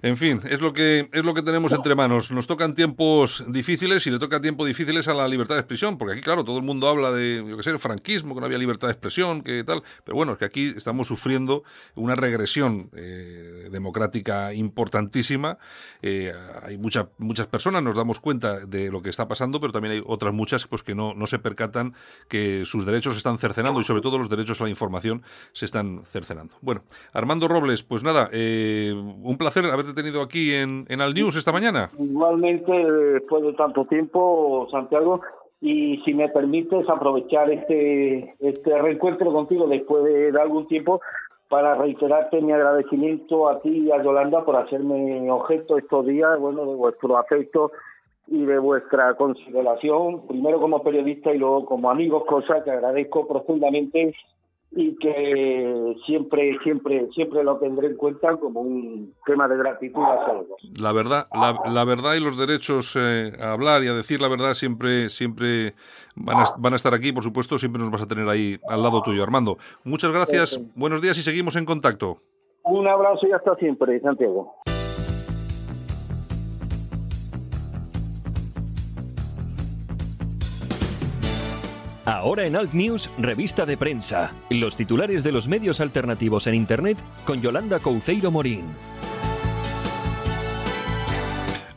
En 0.03 0.17
fin, 0.17 0.41
es 0.51 0.61
lo 0.61 0.73
que 0.73 1.09
es 1.13 1.25
lo 1.25 1.33
que 1.33 1.43
tenemos 1.43 1.73
entre 1.73 1.95
manos. 1.95 2.33
Nos 2.33 2.49
tocan 2.49 2.75
tiempos 2.75 3.45
difíciles 3.47 4.05
y 4.09 4.11
le 4.11 4.19
toca 4.19 4.41
tiempo 4.41 4.67
difíciles 4.67 5.07
a 5.07 5.15
la 5.15 5.29
libertad 5.29 5.55
de 5.55 5.61
expresión, 5.61 5.97
porque 5.97 6.15
aquí, 6.15 6.23
claro, 6.23 6.43
todo 6.43 6.59
el 6.59 6.65
mundo 6.65 6.89
habla 6.89 7.13
de, 7.13 7.45
yo 7.49 7.57
qué 7.57 7.63
sé, 7.63 7.71
el 7.71 7.79
franquismo, 7.79 8.35
que 8.35 8.41
no 8.41 8.47
había 8.47 8.59
libertad 8.59 8.89
de 8.89 8.95
expresión, 8.95 9.43
que 9.43 9.63
tal, 9.63 9.85
pero 10.05 10.17
bueno, 10.17 10.33
es 10.33 10.39
que 10.39 10.45
aquí 10.45 10.75
estamos 10.77 11.07
sufriendo 11.07 11.63
una 11.95 12.17
regresión 12.17 12.91
eh, 12.97 13.69
democrática 13.71 14.53
importantísima. 14.53 15.59
Eh, 16.03 16.33
hay 16.65 16.79
muchas 16.79 17.07
muchas 17.19 17.47
personas, 17.47 17.85
nos 17.85 17.95
damos 17.95 18.19
cuenta 18.19 18.59
de 18.67 18.91
lo 18.91 19.03
que 19.03 19.11
está 19.11 19.29
pasando, 19.29 19.61
pero 19.61 19.73
también 19.73 19.93
hay 19.93 20.03
otras 20.05 20.35
muchas 20.35 20.67
pues 20.67 20.83
que 20.83 20.97
no, 20.97 21.15
no 21.15 21.29
se 21.29 21.39
percatan 21.39 21.95
que 22.29 22.65
sus 22.65 22.85
derechos 22.85 23.13
se 23.15 23.19
están 23.19 23.39
cercenando 23.39 23.81
y 23.81 23.85
sobre 23.85 24.03
todo 24.03 24.19
los 24.19 24.29
derechos 24.29 24.61
a 24.61 24.65
la 24.65 24.71
información 24.71 25.23
se 25.53 25.65
están 25.65 26.03
cercenando. 26.07 26.57
Bueno, 26.61 26.83
Armando 27.13 27.47
Robles, 27.47 27.85
pues 27.85 28.03
nada, 28.03 28.29
eh, 28.33 28.93
un 28.97 29.39
placer 29.39 29.67
haberte 29.67 29.92
tenido 29.95 30.23
aquí 30.23 30.55
en, 30.55 30.87
en 30.89 31.01
Al 31.01 31.15
News 31.15 31.37
esta 31.37 31.53
mañana. 31.53 31.91
Igualmente, 31.99 32.73
después 32.73 33.43
de 33.43 33.53
tanto 33.55 33.85
tiempo, 33.87 34.69
Santiago, 34.71 35.21
y 35.63 35.99
si 36.05 36.13
me 36.13 36.29
permites 36.29 36.89
aprovechar 36.89 37.49
este, 37.51 38.35
este 38.41 38.83
reencuentro 38.83 39.33
contigo 39.33 39.69
después 39.69 40.03
de, 40.05 40.39
algún 40.39 40.67
tiempo 40.67 41.01
para 41.49 41.77
reiterarte 41.77 42.41
mi 42.41 42.51
agradecimiento 42.53 43.49
a 43.49 43.61
ti 43.61 43.69
y 43.69 43.93
a 43.93 44.03
Yolanda 44.03 44.45
por 44.45 44.57
hacerme 44.57 45.31
objeto 45.31 45.79
estos 45.79 46.05
días, 46.07 46.37
bueno, 46.41 46.67
de 46.67 46.75
vuestro 46.75 47.17
afecto 47.17 47.71
y 48.27 48.45
de 48.45 48.59
vuestra 48.59 49.15
consideración, 49.15 50.27
primero 50.27 50.61
como 50.61 50.83
periodista 50.83 51.33
y 51.33 51.39
luego 51.39 51.65
como 51.65 51.91
amigos, 51.91 52.25
cosa 52.27 52.65
que 52.65 52.71
agradezco 52.73 53.29
profundamente 53.29 54.15
y 54.75 54.97
que 54.97 55.95
siempre, 56.07 56.59
siempre, 56.63 57.09
siempre 57.15 57.45
lo 57.45 57.59
tendré 57.59 57.89
en 57.89 57.97
cuenta 57.97 58.37
como 58.37 58.61
un 58.61 59.15
tema 59.27 59.47
de 59.47 59.57
gratitud 59.59 60.03
a 60.03 60.25
todos. 60.27 60.81
La 60.81 60.93
verdad, 60.93 61.27
la, 61.33 61.85
verdad 61.85 62.15
y 62.15 62.21
los 62.21 62.39
derechos 62.39 62.97
eh, 62.99 63.33
a 63.41 63.53
hablar 63.53 63.83
y 63.85 63.89
a 63.89 63.93
decir 63.93 64.21
la 64.21 64.29
verdad 64.29 64.55
siempre, 64.55 65.09
siempre 65.11 65.75
van 66.17 66.39
a, 66.39 66.45
van 66.59 66.73
a 66.73 66.77
estar 66.77 66.95
aquí, 66.95 67.13
por 67.13 67.23
supuesto, 67.23 67.59
siempre 67.59 67.83
nos 67.83 67.91
vas 67.91 68.03
a 68.03 68.09
tener 68.09 68.29
ahí 68.29 68.59
al 68.69 68.83
lado 68.83 69.03
tuyo, 69.03 69.23
Armando. 69.23 69.59
Muchas 69.85 70.13
gracias, 70.13 70.61
buenos 70.75 71.03
días 71.03 71.19
y 71.19 71.23
seguimos 71.23 71.57
en 71.57 71.67
contacto. 71.67 72.19
Un 72.65 72.87
abrazo 72.89 73.27
y 73.27 73.33
hasta 73.33 73.55
siempre, 73.57 74.01
Santiago. 74.01 74.55
Ahora 82.05 82.47
en 82.47 82.57
Alt 82.57 82.73
News, 82.73 83.11
revista 83.17 83.65
de 83.65 83.77
prensa. 83.77 84.33
Los 84.51 84.75
titulares 84.75 85.23
de 85.23 85.31
los 85.31 85.47
medios 85.47 85.81
alternativos 85.81 86.49
en 86.49 86.57
Internet 86.57 86.99
con 87.25 87.41
Yolanda 87.41 87.79
Couceiro 87.79 88.33
Morín. 88.33 88.65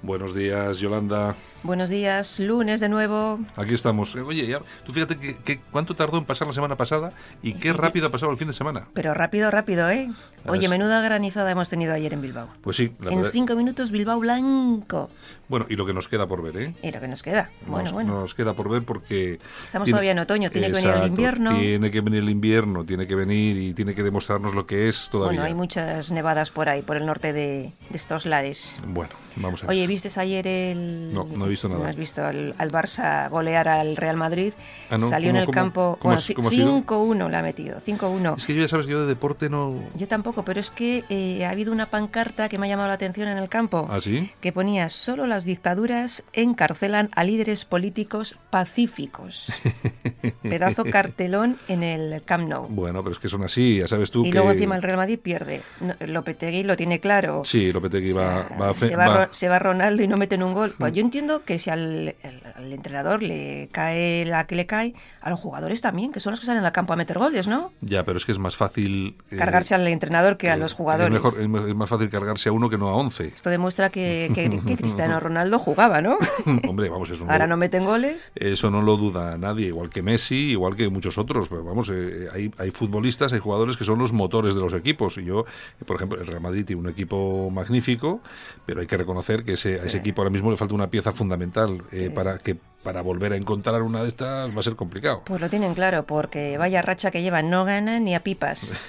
Buenos 0.02 0.34
días, 0.34 0.80
Yolanda. 0.80 1.36
Buenos 1.66 1.90
días, 1.90 2.40
lunes 2.40 2.80
de 2.80 2.90
nuevo. 2.90 3.40
Aquí 3.56 3.74
estamos. 3.74 4.16
Eh, 4.16 4.22
oye, 4.22 4.46
ya, 4.46 4.60
tú 4.86 4.94
fíjate 4.94 5.18
que, 5.18 5.60
cuánto 5.72 5.96
tardó 5.96 6.20
en 6.20 6.24
pasar 6.24 6.46
la 6.48 6.54
semana 6.54 6.76
pasada 6.76 7.12
y 7.42 7.54
qué 7.54 7.74
rápido 7.74 8.06
ha 8.06 8.12
pasado 8.12 8.32
el 8.32 8.38
fin 8.38 8.46
de 8.46 8.54
semana. 8.54 8.88
Pero 8.94 9.16
rápido, 9.16 9.50
rápido, 9.50 9.90
¿eh? 9.90 10.12
Oye, 10.48 10.70
menuda 10.70 11.02
granizada 11.02 11.50
hemos 11.50 11.68
tenido 11.70 11.92
ayer 11.94 12.14
en 12.14 12.22
Bilbao. 12.22 12.50
Pues 12.62 12.78
sí. 12.78 12.94
en 13.10 13.26
cinco 13.32 13.56
minutos 13.56 13.90
Bilbao 13.90 14.20
blanco. 14.20 15.10
Bueno, 15.48 15.66
y 15.70 15.76
lo 15.76 15.88
que 15.88 15.94
nos 15.94 16.08
queda 16.08 16.28
por 16.28 16.44
ver, 16.44 16.58
¿eh? 16.58 16.76
Y 16.84 16.92
lo 16.92 17.00
que 17.00 17.08
nos 17.08 17.24
queda. 17.24 17.50
Bueno, 17.66 17.84
nos, 17.84 17.94
bueno. 17.94 18.20
Nos 18.22 18.36
queda 18.36 18.54
por 18.54 18.70
ver 18.70 18.84
porque... 18.84 19.40
Estamos 19.64 19.90
todavía 19.90 20.12
en 20.12 20.20
otoño, 20.20 20.52
tiene 20.52 20.68
que 20.68 20.74
venir 20.74 20.92
el 20.92 21.08
invierno. 21.08 21.58
Tiene 21.58 21.92
que 21.92 22.02
venir 22.02 22.20
el 22.20 22.30
invierno, 22.30 22.86
tiene 22.86 23.08
que 23.08 23.16
venir 23.16 23.58
y 23.58 23.74
tiene 23.74 23.96
que 23.96 24.04
demostrarnos 24.04 24.54
lo 24.54 24.68
que 24.68 24.88
es 24.88 25.10
todavía. 25.12 25.40
Bueno, 25.40 25.46
hay 25.46 25.54
muchas 25.56 26.12
nevadas 26.12 26.52
por 26.52 26.70
ahí, 26.70 26.84
por 26.84 26.98
el 26.98 27.06
norte 27.06 27.34
de, 27.34 27.72
estos 27.92 28.26
lares. 28.26 28.76
Bueno, 28.88 29.14
vamos 29.36 29.64
a 29.64 29.68
ver. 29.68 29.76
Oye, 29.76 29.88
¿viste 29.88 30.10
ayer 30.20 30.46
el... 30.48 31.14
No, 31.14 31.26
no 31.26 31.46
he 31.48 31.50
visto 31.56 31.70
nada. 31.70 31.84
No 31.84 31.90
has 31.90 31.96
visto 31.96 32.24
al, 32.24 32.54
Barça 32.72 33.30
golear 33.30 33.68
al 33.68 33.96
Real 33.96 34.18
Madrid. 34.18 34.54
Ah, 34.90 35.00
Salió 35.00 35.30
en 35.30 35.38
el 35.38 35.50
campo. 35.50 35.98
bueno, 36.02 36.20
5-1 36.20 37.30
le 37.30 37.38
ha 37.38 37.42
metido. 37.42 37.80
5-1. 37.80 38.38
Es 38.38 38.46
que 38.46 38.54
yo 38.54 38.62
ya 38.62 38.68
sabes 38.68 38.86
que 38.86 38.92
yo 38.92 39.02
de 39.02 39.08
deporte 39.08 39.50
no. 39.50 39.74
Yo 39.96 40.08
tampoco, 40.08 40.44
pero 40.44 40.60
es 40.60 40.72
que 40.72 41.04
eh, 41.10 41.46
ha 41.46 41.50
habido 41.52 41.72
una 41.72 41.88
pancarta 41.88 42.50
que 42.50 42.58
me 42.58 42.68
ha 42.68 42.70
llamado 42.70 42.90
la 42.90 42.96
atención 42.96 43.28
en 43.28 43.38
el 43.38 43.50
campo. 43.50 43.88
¿Ah, 43.90 44.00
sí? 44.02 44.32
Que 44.42 44.52
ponía: 44.52 44.90
solo 44.90 45.26
las 45.26 45.46
dictaduras 45.46 46.24
encarcelan 46.34 47.10
a 47.16 47.24
líderes 47.24 47.66
políticos 47.66 48.38
pacíficos. 48.50 49.52
Pedazo 50.42 50.84
cartelón 50.86 51.58
en 51.68 51.84
el 51.84 52.22
Camp 52.24 52.48
Nou. 52.48 52.68
Bueno, 52.68 53.04
pero 53.04 53.14
es 53.14 53.20
que 53.20 53.28
son 53.28 53.44
así, 53.44 53.80
ya 53.80 53.88
sabes 53.88 54.12
tú. 54.12 54.26
Y 54.26 54.32
luego 54.32 54.52
encima 54.52 54.76
el 54.76 54.82
Real 54.82 54.98
Madrid 54.98 55.20
pierde. 55.20 55.62
Lopetegui 56.00 56.64
lo 56.64 56.76
tiene 56.76 57.00
claro. 57.00 57.44
Sí, 57.44 57.72
Lopetegui 57.72 58.12
va, 58.12 58.48
va, 58.60 58.74
se 58.74 58.96
va, 58.96 59.30
se 59.32 59.48
va 59.48 59.60
Ronaldo 59.60 60.04
y 60.04 60.08
no 60.08 60.18
meten 60.18 60.44
un 60.44 60.54
gol. 60.54 60.74
Pues 60.78 60.94
yo 60.96 61.02
entiendo 61.02 61.44
que 61.46 61.60
si 61.60 61.70
al 61.70 62.16
al 62.56 62.72
entrenador 62.72 63.22
le 63.22 63.70
cae 63.72 64.26
la 64.26 64.48
que 64.48 64.56
le 64.56 64.66
cae, 64.66 64.94
a 65.22 65.30
los 65.30 65.40
jugadores 65.40 65.82
también, 65.82 66.12
que 66.12 66.20
son 66.20 66.32
los 66.32 66.40
que 66.40 66.46
salen 66.46 66.64
al 66.64 66.72
campo 66.72 66.94
a 66.94 66.96
meter 66.96 67.18
goles, 67.18 67.48
¿no? 67.48 67.72
Ya, 67.82 68.06
pero 68.06 68.18
es 68.18 68.26
que 68.26 68.32
es 68.32 68.40
más 68.40 68.56
fácil... 68.56 69.16
Eh, 69.32 69.36
cargarse 69.36 69.76
al 69.76 69.88
entrenador 69.88 70.38
que 70.38 70.50
a 70.50 70.58
los 70.58 70.74
jugadores. 70.74 71.16
Es, 71.16 71.24
mejor, 71.24 71.70
es, 71.70 71.76
más 71.76 71.90
fácil 71.90 72.10
cargarse 72.10 72.50
a 72.50 72.52
uno 72.54 72.70
que 72.70 72.78
no 72.78 72.90
a 72.90 72.96
once. 72.96 73.28
Esto 73.28 73.50
demuestra 73.50 73.90
que, 73.90 74.32
Cristiano 74.78 75.20
Ronaldo 75.20 75.60
jugaba, 75.60 76.02
¿no? 76.02 76.18
Hombre, 76.68 76.90
vamos, 76.90 77.10
eso 77.10 77.26
Ahora 77.30 77.48
no 77.48 77.58
meten 77.58 77.86
goles. 77.86 78.32
Eso 78.36 78.72
no 78.72 78.82
lo 78.82 78.96
duda 78.96 79.38
nadie, 79.38 79.68
igual 79.68 79.90
que 79.90 80.02
Messi, 80.02 80.52
igual 80.52 80.76
que 80.76 80.90
muchos 80.90 81.18
otros. 81.18 81.50
Pero 81.50 81.64
vamos, 81.64 81.92
eh, 81.94 82.28
hay, 82.34 82.52
hay 82.58 82.72
futbolistas, 82.72 83.34
hay 83.34 83.40
jugadores 83.40 83.76
que 83.76 83.84
son 83.84 84.00
los 84.00 84.14
motores 84.14 84.56
de 84.56 84.62
los 84.62 84.74
equipos. 84.74 85.18
Y 85.18 85.26
yo, 85.26 85.46
por 85.86 85.98
ejemplo, 85.98 86.20
el 86.20 86.28
Real 86.28 86.42
Madrid 86.42 86.66
tiene 86.66 86.82
un 86.82 86.90
equipo 86.90 87.50
magnífico, 87.50 88.22
pero 88.66 88.82
hay 88.82 88.88
que 88.88 88.98
reconocer 88.98 89.44
que 89.44 89.54
ese, 89.54 89.82
a 89.82 89.86
ese 89.86 89.98
equipo 89.98 90.22
ahora 90.22 90.32
mismo 90.32 90.52
le 90.52 90.58
falta 90.58 90.74
una 90.74 90.88
pieza 90.88 91.12
fundamental 91.36 91.84
eh, 91.92 92.10
para 92.14 92.38
que 92.38 92.58
para 92.84 93.02
volver 93.02 93.34
a 93.34 93.36
encontrar 93.36 93.82
una 93.82 94.04
de 94.04 94.10
estas 94.10 94.56
va 94.56 94.60
a 94.60 94.64
ser 94.64 94.76
complicado. 94.76 95.24
Pues 95.26 95.42
lo 95.42 95.50
tienen 95.50 95.74
claro, 95.74 96.06
porque 96.06 96.58
vaya 96.58 96.84
racha 96.84 97.10
que 97.10 97.24
llevan, 97.24 97.50
no 97.50 97.66
ganan 97.66 98.04
ni 98.04 98.14
a 98.14 98.20
pipas. 98.22 98.76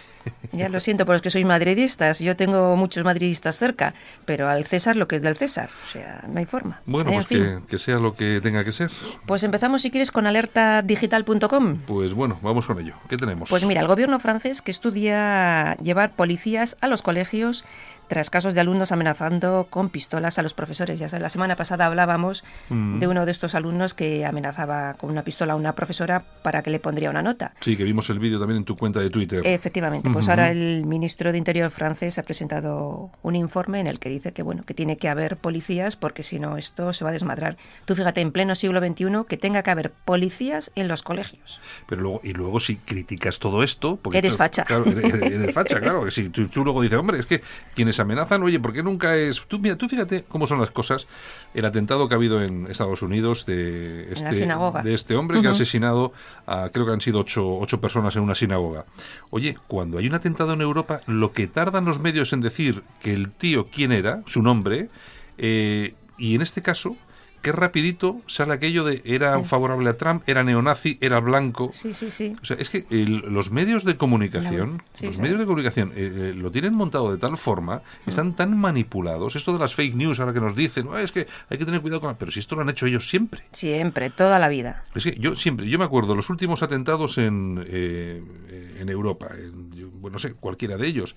Ya 0.51 0.69
lo 0.69 0.81
siento 0.81 1.07
por 1.07 1.15
los 1.15 1.23
que 1.23 1.31
sois 1.31 1.47
madridistas, 1.47 2.19
yo 2.19 2.35
tengo 2.35 2.75
muchos 2.75 3.05
madridistas 3.05 3.59
cerca, 3.59 3.95
pero 4.25 4.49
al 4.49 4.65
César 4.65 4.97
lo 4.97 5.07
que 5.07 5.17
es 5.17 5.23
del 5.23 5.37
César, 5.37 5.71
o 5.85 5.93
sea, 5.93 6.25
no 6.27 6.39
hay 6.41 6.47
forma. 6.47 6.81
Bueno, 6.85 7.13
pues 7.13 7.27
que, 7.27 7.61
que, 7.69 7.79
sea 7.79 7.99
lo 7.99 8.17
que 8.17 8.41
tenga 8.41 8.65
que 8.65 8.73
ser. 8.73 8.91
Pues 9.27 9.45
empezamos 9.45 9.83
si 9.83 9.91
quieres 9.93 10.11
con 10.11 10.27
alertadigital.com. 10.27 11.79
Pues 11.87 12.13
bueno, 12.13 12.39
vamos 12.43 12.67
con 12.67 12.81
ello. 12.81 12.95
¿Qué 13.09 13.17
tenemos? 13.17 13.49
Pues 13.49 13.65
mira, 13.65 13.81
el 13.83 13.87
gobierno 13.87 14.19
francés 14.19 14.63
que 14.63 14.73
estudia 14.73 15.77
llevar 15.77 16.13
policías 16.13 16.77
a 16.81 16.89
los 16.89 17.03
colegios 17.03 17.65
tras 18.09 18.31
casos 18.31 18.55
de 18.55 18.61
alumnos 18.61 18.93
amenazando 18.93 19.67
con 19.71 19.91
pistolas 19.91 20.39
a 20.39 20.43
los 20.43 20.55
profesores. 20.55 20.99
Ya 20.99 21.07
la 21.19 21.29
semana 21.29 21.57
pasada 21.57 21.87
hablábamos 21.87 22.45
mm. 22.69 22.99
de 22.99 23.09
uno 23.09 23.27
de 23.27 23.33
estos 23.33 23.55
alumnos 23.55 23.95
que 23.95 24.25
amenazaba 24.25 24.95
con 24.95 25.11
una 25.11 25.23
pistola 25.23 25.55
a 25.55 25.57
una 25.57 25.75
profesora 25.75 26.25
para 26.43 26.63
que 26.63 26.71
le 26.71 26.79
pondría 26.79 27.11
una 27.11 27.23
nota. 27.23 27.53
Sí, 27.61 27.77
que 27.77 27.85
vimos 27.85 28.11
el 28.11 28.19
vídeo 28.19 28.39
también 28.39 28.59
en 28.59 28.65
tu 28.65 28.77
cuenta 28.77 29.01
de 29.01 29.11
Twitter. 29.11 29.43
Efectivamente, 29.45 30.11
pues 30.11 30.29
ahora 30.29 30.51
el 30.51 30.85
ministro 30.87 31.33
de 31.33 31.39
Interior 31.39 31.71
francés 31.71 32.19
ha 32.19 32.23
presentado 32.23 33.11
un 33.23 33.37
informe 33.37 33.81
en 33.81 33.87
el 33.87 33.99
que 33.99 34.09
dice 34.09 34.33
que 34.33 34.43
bueno, 34.43 34.65
que 34.65 34.75
tiene 34.75 34.97
que 34.97 35.09
haber 35.09 35.37
policías 35.37 35.97
porque 35.97 36.23
si 36.23 36.39
no 36.39 36.57
esto 36.57 36.93
se 36.93 37.05
va 37.05 37.11
a 37.11 37.13
desmadrar. 37.13 37.57
Tú 37.85 37.95
fíjate 37.95 38.21
en 38.21 38.33
pleno 38.33 38.55
siglo 38.55 38.81
XXI 38.81 39.07
que 39.29 39.37
tenga 39.37 39.63
que 39.63 39.71
haber 39.71 39.91
policías 39.91 40.71
en 40.75 40.89
los 40.89 41.03
colegios. 41.03 41.61
Pero 41.87 42.03
luego 42.03 42.21
y 42.23 42.33
luego 42.33 42.61
si 42.61 42.77
criticas 42.77 43.39
todo 43.39 43.63
esto, 43.63 43.97
porque 43.97 44.19
eres 44.19 44.37
facha. 44.37 44.65
Claro, 44.65 44.85
eres, 44.87 45.55
facha, 45.55 45.81
claro, 45.81 46.05
que 46.05 46.11
si 46.11 46.29
tú, 46.29 46.49
tú 46.49 46.65
luego 46.65 46.83
dices, 46.83 46.99
"Hombre, 46.99 47.19
es 47.19 47.27
que 47.27 47.43
quienes 47.75 47.96
amenazan, 48.03 48.43
oye, 48.43 48.61
porque 48.61 48.83
nunca 48.83 49.17
es... 49.17 49.45
Tú, 49.47 49.59
mira, 49.59 49.77
tú 49.77 49.89
fíjate 49.89 50.25
cómo 50.29 50.47
son 50.47 50.61
las 50.61 50.71
cosas. 50.71 51.07
El 51.55 51.65
atentado 51.65 52.09
que 52.09 52.15
ha 52.15 52.17
habido 52.17 52.43
en 52.43 52.67
Estados 52.69 53.03
Unidos 53.03 53.47
de 53.47 54.13
este, 54.13 54.47
de 54.85 54.95
este 54.95 55.17
hombre 55.17 55.41
que 55.41 55.49
ha 55.49 55.53
asesinado 55.53 56.13
a, 56.47 56.69
creo 56.71 56.87
que 56.87 56.93
han 56.93 57.01
sido 57.01 57.21
ocho, 57.21 57.59
ocho 57.59 57.81
personas 57.81 58.17
en 58.17 58.23
una 58.23 58.35
sinagoga. 58.35 58.85
Oye, 59.31 59.57
cuando 59.67 59.99
hay 59.99 60.07
un 60.07 60.15
atentado 60.15 60.53
en 60.53 60.61
Europa, 60.61 61.01
lo 61.07 61.33
que 61.33 61.47
tardan 61.47 61.85
los 61.85 62.01
medios 62.01 62.33
en 62.33 62.41
decir 62.41 62.83
que 63.01 63.13
el 63.13 63.31
tío 63.31 63.67
quién 63.67 63.93
era, 63.93 64.23
su 64.27 64.43
nombre, 64.43 64.89
eh, 65.39 65.95
y 66.19 66.35
en 66.35 66.43
este 66.43 66.63
caso 66.63 66.97
qué 67.47 67.53
rapidito 67.53 68.23
sale 68.27 68.55
aquello 68.55 68.83
de 68.83 69.03
era 69.05 69.39
favorable 69.45 69.89
a 69.89 69.97
Trump, 69.97 70.25
era 70.27 70.43
neonazi, 70.43 70.99
era 71.01 71.21
blanco. 71.21 71.71
Sí, 71.73 71.95
sí, 71.95 72.11
sí. 72.11 72.35
O 72.43 72.45
sea, 72.45 72.57
es 72.59 72.71
que 72.71 72.87
los 72.91 73.53
medios 73.53 73.85
de 73.85 73.97
comunicación, 73.97 74.83
los 75.01 75.19
medios 75.19 75.39
de 75.39 75.47
comunicación 75.47 75.93
eh, 75.95 76.11
eh, 76.13 76.35
lo 76.35 76.51
tienen 76.51 76.75
montado 76.75 77.13
de 77.13 77.19
tal 77.19 77.37
forma, 77.37 77.83
mm. 78.05 78.09
están 78.11 78.35
tan 78.35 78.59
manipulados. 78.59 79.37
Esto 79.37 79.53
de 79.53 79.61
las 79.61 79.77
fake 79.77 79.95
news 79.95 80.19
ahora 80.19 80.33
que 80.33 80.41
nos 80.41 80.57
dicen, 80.57 80.89
es 80.99 81.13
que 81.13 81.29
hay 81.49 81.57
que 81.57 81.65
tener 81.65 81.81
cuidado 81.83 82.01
con... 82.01 82.17
Pero 82.17 82.33
si 82.33 82.41
esto 82.41 82.57
lo 82.57 82.63
han 82.63 82.69
hecho 82.69 82.87
ellos 82.87 83.09
siempre. 83.09 83.43
Siempre, 83.53 84.11
toda 84.11 84.41
la 84.41 84.49
vida. 84.49 84.83
Es 84.97 85.05
que 85.05 85.15
yo 85.17 85.37
siempre, 85.37 85.69
yo 85.69 85.79
me 85.79 85.85
acuerdo 85.85 86.17
los 86.17 86.29
últimos 86.31 86.65
atentados 86.65 87.17
en, 87.17 87.65
eh, 87.69 88.25
en 88.81 88.89
Europa, 88.89 89.29
bueno, 90.01 90.15
no 90.15 90.19
sé, 90.19 90.33
cualquiera 90.35 90.77
de 90.77 90.89
ellos 90.89 91.15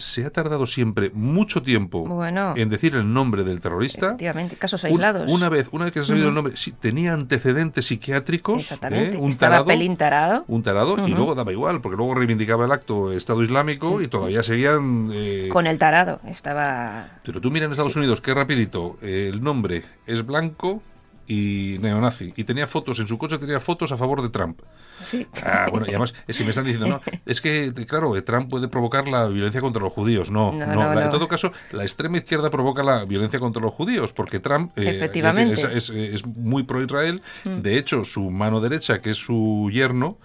se 0.00 0.24
ha 0.24 0.30
tardado 0.30 0.66
siempre 0.66 1.10
mucho 1.14 1.62
tiempo 1.62 2.08
en 2.56 2.68
decir 2.68 2.94
el 2.94 3.12
nombre 3.12 3.44
del 3.44 3.60
terrorista. 3.60 4.06
Efectivamente, 4.06 4.56
casos 4.56 4.84
aislados. 4.84 5.30
una 5.30 5.48
vez, 5.48 5.68
una 5.72 5.84
vez 5.84 5.94
que 5.94 6.00
se 6.00 6.04
ha 6.04 6.08
sabido 6.08 6.28
el 6.28 6.34
nombre, 6.34 6.56
sí, 6.56 6.72
tenía 6.72 7.12
antecedentes 7.12 7.86
psiquiátricos. 7.86 8.62
Exactamente. 8.62 9.16
¿eh? 9.16 9.20
Un 9.20 9.28
Estaba 9.28 9.50
tarado, 9.52 9.66
pelín 9.66 9.96
tarado. 9.96 10.44
Un 10.48 10.62
tarado, 10.62 11.06
y 11.06 11.12
luego 11.12 11.34
daba 11.34 11.52
igual, 11.52 11.80
porque 11.80 11.96
luego 11.96 12.14
reivindicaba 12.14 12.64
el 12.64 12.72
acto 12.72 13.12
Estado 13.12 13.42
Islámico 13.42 14.00
y 14.00 14.08
todavía 14.08 14.42
seguían. 14.42 15.10
Eh, 15.12 15.48
Con 15.52 15.66
el 15.66 15.78
tarado, 15.78 16.20
estaba. 16.26 17.20
Pero 17.24 17.40
tú 17.40 17.50
mira 17.50 17.66
en 17.66 17.72
Estados 17.72 17.96
Unidos, 17.96 18.20
qué 18.20 18.34
rapidito, 18.34 18.98
el 19.02 19.42
nombre 19.42 19.84
es 20.06 20.24
blanco 20.24 20.82
y 21.26 21.76
neonazi. 21.80 22.32
Y 22.36 22.44
tenía 22.44 22.66
fotos, 22.66 22.98
en 22.98 23.06
su 23.06 23.16
coche 23.18 23.38
tenía 23.38 23.60
fotos 23.60 23.92
a 23.92 23.96
favor 23.96 24.22
de 24.22 24.30
Trump. 24.30 24.60
Sí. 25.04 25.26
Ah, 25.44 25.68
bueno, 25.70 25.86
y 25.86 25.90
además, 25.90 26.14
si 26.28 26.44
me 26.44 26.50
están 26.50 26.64
diciendo, 26.64 26.88
no, 26.88 27.00
es 27.26 27.40
que, 27.40 27.72
claro, 27.86 28.20
Trump 28.22 28.50
puede 28.50 28.68
provocar 28.68 29.08
la 29.08 29.26
violencia 29.28 29.60
contra 29.60 29.82
los 29.82 29.92
judíos. 29.92 30.30
No, 30.30 30.52
no, 30.52 31.00
en 31.00 31.10
todo 31.10 31.28
caso, 31.28 31.52
la 31.72 31.82
extrema 31.82 32.18
izquierda 32.18 32.50
provoca 32.50 32.82
la 32.82 33.04
violencia 33.04 33.40
contra 33.40 33.62
los 33.62 33.72
judíos, 33.72 34.12
porque 34.12 34.40
Trump 34.40 34.72
eh, 34.76 35.10
es, 35.12 36.26
muy 36.26 36.62
pro-Israel. 36.64 37.22
Mm. 37.44 37.60
De 37.60 37.78
hecho, 37.78 38.04
su 38.04 38.30
mano 38.30 38.60
derecha, 38.60 39.00
que 39.00 39.10
es 39.10 39.18
su 39.18 39.70
yerno, 39.72 40.18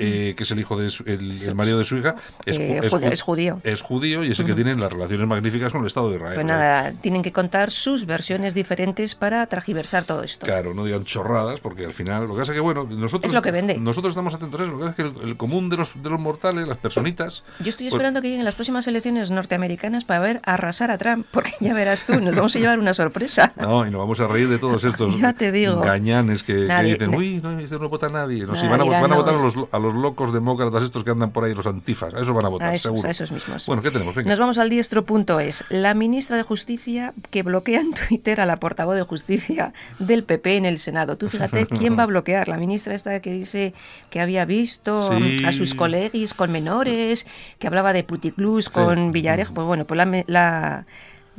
eh, 0.00 0.34
que 0.34 0.44
es 0.44 0.50
el 0.50 0.60
hijo 0.60 0.76
de 0.76 0.90
el, 1.06 1.54
marido 1.54 1.78
de 1.78 1.84
su 1.84 1.96
hija, 1.96 2.14
es, 2.44 2.58
eh, 2.58 2.80
es, 2.82 3.22
judío. 3.22 3.60
Es 3.64 3.82
judío 3.82 4.24
y 4.24 4.32
es 4.32 4.38
el 4.38 4.46
que 4.46 4.54
tiene 4.54 4.74
las 4.74 4.92
relaciones 4.92 5.26
magníficas 5.26 5.72
con 5.72 5.82
el 5.82 5.86
Estado 5.86 6.08
de 6.10 6.16
Israel. 6.16 6.34
Pues 6.34 6.46
nada, 6.46 6.92
tienen 7.00 7.22
que 7.22 7.32
contar 7.32 7.70
sus 7.70 8.06
versiones 8.06 8.54
diferentes 8.54 9.14
para 9.14 9.46
tragiversar 9.46 10.04
todo 10.04 10.22
esto. 10.22 10.46
Claro, 10.46 10.74
no 10.74 10.84
digan 10.84 11.04
chorradas, 11.04 11.60
porque 11.60 11.84
al 11.84 11.92
final, 11.92 12.26
lo 12.26 12.34
que 12.34 12.40
pasa 12.40 12.52
es 12.52 12.56
que, 12.56 12.60
bueno, 12.60 12.84
nosotros, 12.84 13.30
es 13.30 13.34
lo 13.34 13.42
que 13.42 13.50
vende. 13.50 13.76
nosotros 13.78 14.12
estamos 14.12 14.34
atentos 14.34 14.60
a 14.60 14.64
eso, 14.64 14.72
lo 14.72 14.78
que 14.78 14.86
pasa 14.86 15.02
es 15.02 15.12
que 15.12 15.22
el, 15.22 15.36
común 15.36 15.68
de 15.68 15.76
los, 15.76 16.02
de 16.02 16.10
los 16.10 16.18
mortales, 16.18 16.66
las 16.66 16.78
personitas... 16.78 17.44
Yo 17.58 17.68
estoy 17.68 17.86
pues 17.86 17.94
esperando 17.94 18.22
que 18.22 18.30
lleguen 18.30 18.44
las 18.44 18.54
próximas 18.54 18.86
elecciones 18.86 19.30
norteamericanas 19.30 20.04
para 20.04 20.20
ver 20.20 20.40
arrasar 20.44 20.90
a 20.90 20.98
Trump, 20.98 21.26
porque 21.30 21.52
ya 21.60 21.74
verás 21.74 22.06
tú, 22.06 22.20
nos 22.20 22.34
vamos 22.34 22.56
a 22.56 22.58
llevar 22.58 22.78
una 22.78 22.94
sorpresa. 22.94 23.52
No, 23.60 23.86
y 23.86 23.90
nos 23.90 24.00
vamos 24.00 24.18
a 24.20 24.26
reír 24.26 24.48
de 24.48 24.58
todos 24.58 24.82
estos 24.90 25.18
ya 25.18 25.32
te 25.34 25.52
digo. 25.52 25.80
gañanes 25.80 26.42
que, 26.42 26.54
dicen, 26.82 27.14
uy, 27.14 27.40
no, 27.42 27.58
este 27.58 27.78
no 27.78 27.88
vota 27.88 28.08
nadie. 28.08 28.46
No, 28.46 28.54
si 28.54 28.66
van, 28.66 28.80
a, 28.80 28.84
van 28.84 29.12
a 29.12 29.14
votar 29.14 29.34
a 29.34 29.38
los, 29.38 29.54
a 29.70 29.78
los 29.78 29.89
locos 29.94 30.32
demócratas 30.32 30.84
estos 30.84 31.04
que 31.04 31.10
andan 31.10 31.30
por 31.30 31.44
ahí, 31.44 31.54
los 31.54 31.66
antifas. 31.66 32.14
A 32.14 32.20
eso 32.20 32.34
van 32.34 32.46
a 32.46 32.48
votar, 32.48 32.78
seguro. 32.78 33.08
A 33.08 33.10
esos 33.10 33.32
mismos. 33.32 33.66
Bueno, 33.66 33.82
¿qué 33.82 33.90
tenemos? 33.90 34.16
Nos 34.16 34.38
vamos 34.38 34.58
al 34.58 34.70
diestro.es. 34.70 35.64
La 35.68 35.94
ministra 35.94 36.36
de 36.36 36.42
Justicia 36.42 37.14
que 37.30 37.42
bloquea 37.42 37.80
en 37.80 37.92
Twitter 37.94 38.40
a 38.40 38.46
la 38.46 38.58
portavoz 38.58 38.96
de 38.96 39.02
Justicia 39.02 39.72
del 39.98 40.24
PP 40.24 40.56
en 40.56 40.64
el 40.64 40.78
Senado. 40.78 41.16
Tú 41.16 41.28
fíjate 41.28 41.66
quién 41.78 41.98
va 41.98 42.04
a 42.04 42.06
bloquear. 42.06 42.48
La 42.48 42.56
ministra 42.56 42.94
esta 42.94 43.20
que 43.20 43.32
dice 43.32 43.74
que 44.10 44.20
había 44.20 44.44
visto 44.44 45.10
a 45.46 45.52
sus 45.52 45.74
colegis 45.74 46.34
con 46.34 46.52
menores, 46.52 47.26
que 47.58 47.66
hablaba 47.66 47.92
de 47.92 48.04
puticlus 48.04 48.68
con 48.68 49.12
Villarejo. 49.12 49.54
Pues 49.54 49.66
bueno, 49.66 49.84
pues 49.86 49.98
la 49.98 50.24
la 50.26 50.86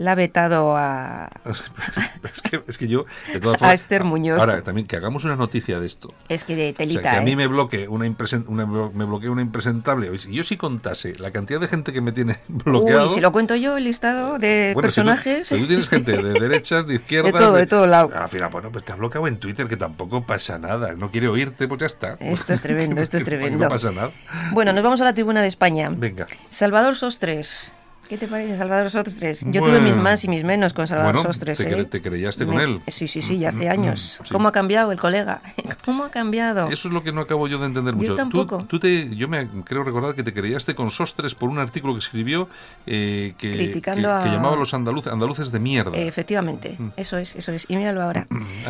ha 0.08 0.16
vetado 0.16 0.76
a... 0.78 1.30
es, 2.68 2.78
que, 2.78 2.88
yo, 2.88 3.06
de 3.32 3.40
todas 3.40 3.58
formas, 3.58 3.72
a 3.72 3.74
Esther 3.74 4.04
Muñoz. 4.04 4.40
Ahora, 4.40 4.62
también 4.62 4.88
que 4.88 4.96
hagamos 4.96 5.26
una 5.26 5.36
noticia 5.36 5.80
de 5.80 5.86
esto. 5.86 6.14
Es 6.30 6.44
que 6.44 6.56
de 6.56 6.74
telita, 6.74 7.00
o 7.00 7.04
sea, 7.04 7.12
que 7.12 7.18
a 7.18 7.22
mí 7.22 7.32
¿eh? 7.32 7.36
me 7.36 7.48
bloquee 7.48 7.88
una, 7.88 8.06
una, 8.48 8.66
me 8.66 9.06
bloquee 9.06 9.30
una 9.30 9.42
impresentable. 9.42 10.18
Si 10.20 10.34
yo 10.34 10.44
sí 10.44 10.58
contase 10.58 11.14
la 11.20 11.32
cantidad 11.32 11.60
de 11.60 11.68
gente 11.68 11.94
que 11.94 12.02
me 12.02 12.12
tiene 12.12 12.38
bloqueado... 12.48 13.08
Uy, 13.08 13.10
si 13.16 13.22
lo 13.22 13.32
cuento 13.32 13.56
yo, 13.56 13.78
el 13.78 13.84
listado 13.84 14.40
de 14.40 14.74
personajes... 14.80 15.48
Si 15.48 15.60
tú, 15.60 15.68
tienes 15.68 15.90
gente 15.90 16.18
de 16.18 16.34
derechas, 16.40 16.88
de 16.88 16.96
izquierdas... 16.96 17.34
De 17.34 17.40
todo, 17.40 17.54
de, 17.54 17.68
todo 17.68 17.88
lado. 17.88 18.12
Al 18.16 18.30
final, 18.30 18.50
bueno, 18.52 18.72
pues 18.72 18.86
te 18.86 18.92
ha 18.92 18.96
bloqueado 18.96 19.28
en 19.28 19.38
Twitter, 19.38 19.68
que 19.68 19.78
tampoco 19.78 20.22
pasa 20.24 20.58
nada. 20.58 20.94
No 20.94 21.12
quiere 21.12 21.28
oírte, 21.28 21.68
pues 21.68 21.80
ya 21.80 21.88
está. 21.88 22.18
Esto 22.20 22.54
es 22.54 22.62
tremendo, 22.62 23.02
esto 23.02 23.18
es 23.18 23.26
tremendo. 23.26 23.66
no 23.66 23.70
pasa 23.70 23.92
nada. 23.92 24.12
Bueno, 24.52 24.74
nos 24.74 24.84
vamos 24.84 25.02
a 25.02 25.04
la 25.04 25.14
tribuna 25.14 25.42
de 25.42 25.48
España. 25.48 25.90
Venga. 25.90 26.28
Salvador 26.50 26.96
Sostres. 26.96 27.74
¿Qué 28.12 28.18
te 28.18 28.28
parece 28.28 28.58
Salvador 28.58 28.90
Sostres? 28.90 29.46
Yo 29.48 29.64
tuve 29.64 29.80
mis 29.80 29.96
más 29.96 30.22
y 30.26 30.28
mis 30.28 30.44
menos 30.44 30.74
con 30.74 30.86
Salvador 30.86 31.22
Sostres. 31.22 31.60
Te, 31.60 31.80
¿eh? 31.80 31.86
te 31.86 32.02
creyaste 32.02 32.46
con 32.46 32.60
él. 32.60 32.82
Sí, 32.90 33.08
sí, 33.08 33.22
sí, 33.22 33.46
hace 33.46 33.70
años. 33.70 34.22
¿Cómo 34.30 34.50
ha 34.50 34.52
cambiado 34.52 34.92
el 34.92 35.00
colega? 35.00 35.40
¿Cómo 35.86 36.04
ha 36.04 36.12
cambiado? 36.12 36.70
Eso 36.70 36.90
es 36.90 36.94
lo 36.94 37.04
que 37.04 37.14
no 37.14 37.22
acabo 37.22 37.48
yo 37.48 37.58
de 37.58 37.68
entender 37.68 37.96
mucho. 37.96 38.08
Yo 38.08 38.16
tampoco. 38.18 38.66
Tú, 38.66 38.80
te, 38.80 39.16
yo 39.16 39.30
me 39.30 39.48
creo 39.64 39.86
recordar 39.86 40.14
que 40.14 40.24
te 40.24 40.34
creyaste 40.34 40.76
con 40.76 40.92
Sostres 40.92 41.36
por 41.36 41.50
un 41.50 41.58
artículo 41.60 41.94
que 41.94 42.00
escribió 42.00 42.50
eh, 42.86 43.34
que, 43.38 43.72
que, 43.82 43.82
llamaba 43.82 44.56
a 44.56 44.58
los 44.58 44.74
andaluces, 44.74 45.10
andaluces 45.10 45.50
de 45.54 45.60
mierda. 45.60 45.98
efectivamente, 45.98 46.76
mm. 46.78 46.90
eso 46.98 47.18
es, 47.18 47.38
eso 47.38 47.54
es. 47.54 47.66
Y 47.70 47.78
míralo 47.78 48.04
ahora. 48.04 48.28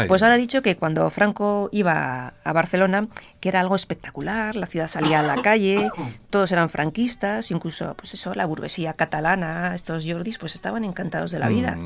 pues 0.07 0.21
ahora 0.21 0.35
ha 0.35 0.37
dicho 0.37 0.61
que 0.61 0.75
cuando 0.75 1.09
Franco 1.09 1.67
iba 1.71 2.33
a 2.43 2.53
Barcelona, 2.53 3.07
que 3.39 3.49
era 3.49 3.59
algo 3.59 3.73
espectacular, 3.73 4.55
la 4.55 4.67
ciudad 4.67 4.87
salía 4.87 5.21
a 5.21 5.23
la 5.23 5.41
calle, 5.41 5.89
todos 6.29 6.51
eran 6.51 6.69
franquistas, 6.69 7.49
incluso, 7.49 7.95
pues 7.95 8.13
eso, 8.13 8.35
la 8.35 8.45
burguesía 8.45 8.93
catalana, 8.93 9.30
estos 9.73 10.05
Jordis 10.05 10.37
pues 10.37 10.55
estaban 10.55 10.83
encantados 10.83 11.31
de 11.31 11.39
la 11.39 11.49
vida. 11.49 11.77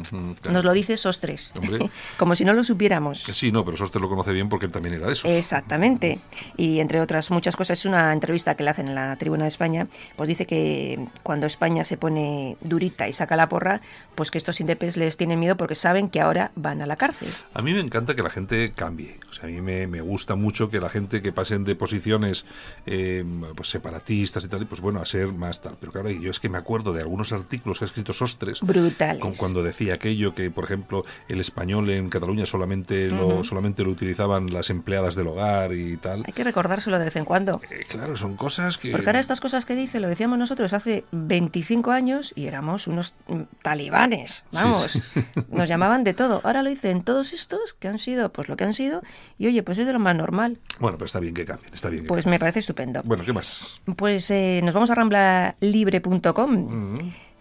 Nos 0.49 0.65
lo 0.65 0.73
dice 0.73 0.97
Sostres, 0.97 1.53
como 2.17 2.35
si 2.35 2.45
no 2.45 2.53
lo 2.53 2.63
supiéramos. 2.63 3.23
Sí, 3.23 3.51
no, 3.51 3.65
pero 3.65 3.77
Sostres 3.77 4.01
lo 4.01 4.09
conoce 4.09 4.31
bien 4.31 4.49
porque 4.49 4.65
él 4.67 4.71
también 4.71 4.95
era 4.95 5.07
de 5.07 5.13
esos. 5.13 5.31
Exactamente. 5.31 6.19
Y 6.57 6.79
entre 6.79 7.01
otras 7.01 7.31
muchas 7.31 7.55
cosas, 7.55 7.79
es 7.79 7.85
una 7.85 8.13
entrevista 8.13 8.55
que 8.55 8.63
le 8.63 8.69
hacen 8.69 8.87
en 8.87 8.95
la 8.95 9.15
Tribuna 9.15 9.43
de 9.43 9.49
España, 9.49 9.87
pues 10.15 10.27
dice 10.27 10.45
que 10.45 11.07
cuando 11.23 11.45
España 11.45 11.83
se 11.83 11.97
pone 11.97 12.57
durita 12.61 13.07
y 13.07 13.13
saca 13.13 13.35
la 13.35 13.49
porra, 13.49 13.81
pues 14.15 14.31
que 14.31 14.37
estos 14.37 14.59
indepes 14.59 14.97
les 14.97 15.17
tienen 15.17 15.39
miedo 15.39 15.57
porque 15.57 15.75
saben 15.75 16.09
que 16.09 16.21
ahora 16.21 16.51
van 16.55 16.81
a 16.81 16.85
la 16.85 16.95
cárcel. 16.95 17.29
A 17.53 17.61
mí 17.61 17.73
me 17.73 17.81
encanta 17.81 18.15
que 18.15 18.23
la 18.23 18.29
gente 18.29 18.71
cambie. 18.73 19.17
O 19.29 19.33
sea, 19.33 19.49
a 19.49 19.51
mí 19.51 19.61
me, 19.61 20.01
gusta 20.01 20.35
mucho 20.35 20.69
que 20.69 20.79
la 20.79 20.89
gente 20.89 21.21
que 21.21 21.31
pasen 21.31 21.63
de 21.63 21.75
posiciones 21.75 22.45
eh, 22.85 23.23
pues 23.55 23.69
separatistas 23.69 24.45
y 24.45 24.47
tal, 24.47 24.65
pues 24.67 24.81
bueno, 24.81 25.01
a 25.01 25.05
ser 25.05 25.33
más 25.33 25.61
tal. 25.61 25.77
Pero 25.79 25.91
claro, 25.91 26.09
yo 26.09 26.31
es 26.31 26.39
que 26.39 26.49
me 26.49 26.57
acuerdo 26.57 26.93
de 26.93 27.01
algunos 27.01 27.31
artículos 27.35 27.79
que 27.79 27.85
ha 27.85 27.87
escrito 27.87 28.13
Sostres. 28.13 28.61
Brutales. 28.61 29.21
Con, 29.21 29.35
cuando 29.35 29.63
decía 29.63 29.95
aquello 29.95 30.33
que, 30.33 30.49
por 30.49 30.63
ejemplo, 30.63 31.05
el 31.27 31.39
español 31.39 31.89
en 31.89 32.09
Cataluña 32.09 32.45
solamente, 32.45 33.09
lo, 33.09 33.43
solamente 33.43 33.83
lo 33.83 33.91
utilizaban 33.91 34.53
las 34.53 34.69
empleadas 34.69 35.15
del 35.15 35.27
hogar 35.27 35.73
y 35.73 35.97
tal. 35.97 36.23
Hay 36.25 36.33
que 36.33 36.43
recordárselo 36.43 36.97
de 36.97 37.05
vez 37.05 37.15
en 37.15 37.25
cuando. 37.25 37.61
Eh, 37.69 37.83
claro, 37.87 38.17
son 38.17 38.35
cosas 38.35 38.77
que... 38.77 38.91
Porque 38.91 39.07
ahora 39.07 39.19
estas 39.19 39.41
cosas 39.41 39.65
que 39.65 39.75
dice, 39.75 39.99
lo 39.99 40.07
decíamos 40.07 40.37
nosotros 40.37 40.73
hace 40.73 41.05
25 41.11 41.91
años 41.91 42.33
y 42.35 42.47
éramos 42.47 42.87
unos 42.87 43.13
mm, 43.27 43.41
talibanes, 43.61 44.45
vamos. 44.51 45.01
Nos 45.49 45.69
llamaban 45.69 46.03
de 46.03 46.13
todo. 46.13 46.41
Ahora 46.43 46.63
lo 46.63 46.69
dicen 46.69 47.03
todos 47.03 47.33
estos 47.33 47.73
que 47.73 47.87
han 47.87 47.99
sido 47.99 48.31
pues 48.31 48.49
lo 48.49 48.57
que 48.57 48.63
han 48.63 48.73
sido 48.73 49.01
y 49.37 49.47
oye, 49.47 49.63
pues 49.63 49.77
es 49.77 49.85
de 49.85 49.93
lo 49.93 49.99
más 49.99 50.15
normal. 50.15 50.57
Bueno, 50.79 50.97
pero 50.97 51.05
está 51.05 51.19
bien 51.19 51.33
que 51.33 51.45
cambien, 51.45 51.73
está 51.73 51.89
bien. 51.89 52.05
pues 52.05 52.25
me 52.25 52.39
parece 52.39 52.59
estupendo. 52.59 53.01
Bueno, 53.03 53.23
¿qué 53.23 53.33
más? 53.33 53.79
Pues 53.95 54.29
eh, 54.31 54.61
nos 54.63 54.73
vamos 54.73 54.89
a 54.89 54.95
ramblalibre.com. 54.95 56.97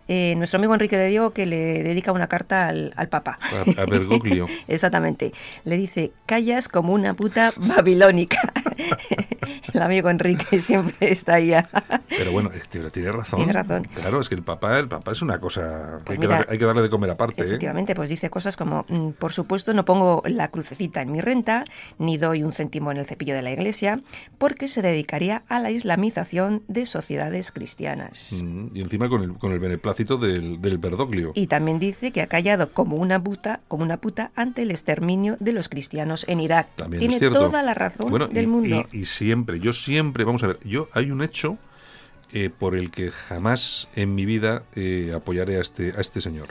Eh, 0.06 0.34
nuestro 0.36 0.58
amigo 0.58 0.74
Enrique 0.74 0.96
de 0.96 1.08
Diego 1.08 1.32
que 1.32 1.46
le 1.46 1.82
dedica 1.82 2.12
una 2.12 2.26
carta 2.26 2.68
al, 2.68 2.92
al 2.96 3.08
Papa. 3.08 3.38
A, 3.78 3.84
Bergoglio. 3.86 4.48
Exactamente. 4.68 5.32
Le 5.64 5.76
dice, 5.76 6.12
callas 6.26 6.68
como 6.68 6.92
una 6.92 7.14
puta 7.14 7.52
babilónica. 7.56 8.38
El 9.72 9.82
amigo 9.82 10.10
Enrique 10.10 10.60
siempre 10.60 11.12
está 11.12 11.34
ahí. 11.34 11.52
Pero 12.08 12.32
bueno, 12.32 12.50
tiene 12.70 13.12
razón. 13.12 13.38
Tiene 13.38 13.52
razón. 13.52 13.88
Claro, 13.94 14.20
es 14.20 14.28
que 14.28 14.34
el 14.34 14.42
Papa, 14.42 14.78
el 14.78 14.88
Papa 14.88 15.12
es 15.12 15.22
una 15.22 15.38
cosa 15.38 16.00
que 16.04 16.16
pues 16.16 16.30
hay, 16.48 16.58
que 16.58 16.64
darle 16.64 16.82
de 16.82 16.90
comer 16.90 17.10
aparte. 17.10 17.42
¿eh? 17.42 17.46
Efectivamente, 17.46 17.94
pues 17.94 18.10
dice 18.10 18.30
cosas 18.30 18.56
como, 18.56 18.84
mm, 18.88 19.10
por 19.12 19.32
supuesto 19.32 19.74
no 19.74 19.84
pongo 19.84 20.22
la 20.26 20.48
crucecita 20.48 21.02
en 21.02 21.12
mi 21.12 21.20
renta, 21.20 21.64
ni 21.98 22.16
doy 22.16 22.42
un 22.42 22.52
céntimo 22.52 22.90
en 22.90 22.98
el 22.98 23.06
cepillo 23.06 23.34
de 23.34 23.42
la 23.42 23.52
iglesia, 23.52 24.00
porque 24.38 24.68
se 24.68 24.82
dedicaría 24.82 25.42
a 25.48 25.60
la 25.60 25.70
islamización 25.70 26.62
de 26.68 26.86
sociedades 26.86 27.52
cristianas. 27.52 28.40
Mm, 28.42 28.68
y 28.74 28.80
encima 28.80 29.08
con 29.08 29.22
el, 29.22 29.34
con 29.34 29.52
el 29.52 29.58
beneplácito 29.58 30.16
del, 30.16 30.60
del 30.60 30.78
Berdoglio. 30.78 31.32
Y 31.34 31.46
también 31.46 31.78
dice 31.78 32.12
que 32.12 32.22
ha 32.22 32.26
callado 32.26 32.72
como 32.72 32.96
una 32.96 33.22
puta, 33.22 33.60
como 33.68 33.82
una 33.82 33.98
puta 33.98 34.30
ante 34.34 34.62
el 34.62 34.70
exterminio 34.70 35.36
de 35.40 35.52
los 35.52 35.68
cristianos 35.68 36.24
en 36.28 36.40
Irak. 36.40 36.68
Tiene 36.98 37.18
toda 37.20 37.62
la 37.62 37.74
razón 37.74 38.28
del 38.30 38.48
mundo. 38.48 38.63
Y, 38.92 39.04
siempre, 39.06 39.60
yo 39.60 39.72
siempre, 39.72 40.24
vamos 40.24 40.42
a 40.42 40.48
ver, 40.48 40.58
yo 40.64 40.88
hay 40.92 41.10
un 41.10 41.22
hecho 41.22 41.58
eh, 42.32 42.50
por 42.50 42.74
el 42.74 42.90
que 42.90 43.10
jamás 43.10 43.88
en 43.94 44.14
mi 44.14 44.24
vida 44.24 44.62
eh, 44.74 45.12
apoyaré 45.14 45.58
a 45.58 45.60
este, 45.60 45.92
a 45.96 46.00
este 46.00 46.20
señor. 46.20 46.48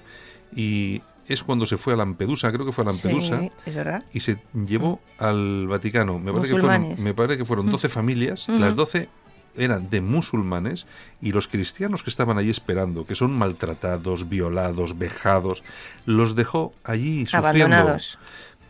Y 0.55 1.01
es 1.27 1.43
cuando 1.43 1.65
se 1.65 1.77
fue 1.77 1.93
a 1.93 1.95
Lampedusa, 1.95 2.51
creo 2.51 2.65
que 2.65 2.71
fue 2.71 2.83
a 2.83 2.87
Lampedusa, 2.87 3.41
es 3.65 3.75
verdad. 3.75 4.03
y 4.13 4.19
se 4.19 4.37
llevó 4.67 5.01
mm. 5.19 5.23
al 5.23 5.67
Vaticano. 5.67 6.19
Me 6.19 6.31
parece, 6.31 6.53
que 6.53 6.59
fueron, 6.59 6.95
me 7.03 7.13
parece 7.13 7.37
que 7.37 7.45
fueron 7.45 7.69
12 7.69 7.87
mm. 7.87 7.91
familias, 7.91 8.47
las 8.49 8.75
12 8.75 9.09
eran 9.55 9.89
de 9.89 10.01
musulmanes 10.01 10.87
y 11.21 11.31
los 11.31 11.47
cristianos 11.47 12.03
que 12.03 12.09
estaban 12.09 12.37
allí 12.37 12.49
esperando, 12.49 13.05
que 13.05 13.15
son 13.15 13.31
maltratados, 13.31 14.29
violados, 14.29 14.97
vejados, 14.97 15.63
los 16.05 16.35
dejó 16.35 16.71
allí 16.83 17.25
sufriendo. 17.25 17.47
Abandonados. 17.47 18.19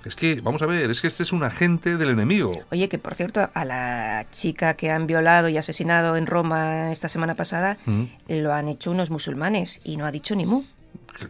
Es 0.06 0.16
que, 0.16 0.41
vamos 0.41 0.62
a 0.62 0.66
ver, 0.66 0.89
es 0.89 1.01
que 1.01 1.08
este 1.08 1.24
es 1.24 1.32
un 1.32 1.43
agente 1.43 1.97
del 1.97 2.10
enemigo. 2.10 2.51
Oye, 2.72 2.89
que 2.89 2.99
por 2.99 3.16
cierto, 3.16 3.49
a 3.54 3.66
la 3.66 4.26
chica 4.32 4.74
que 4.74 4.91
han 4.91 5.08
violado 5.08 5.49
y 5.49 5.58
asesinado 5.58 6.18
en 6.18 6.28
Roma 6.28 6.91
esta 6.91 7.08
semana 7.08 7.36
pasada, 7.36 7.78
mm. 7.86 8.04
lo 8.28 8.54
han 8.54 8.68
hecho 8.68 8.91
unos 8.91 9.10
musulmanes 9.10 9.80
y 9.84 9.97
no 9.97 10.06
ha 10.06 10.12
dicho 10.12 10.36
ni 10.36 10.45
mu. 10.45 10.64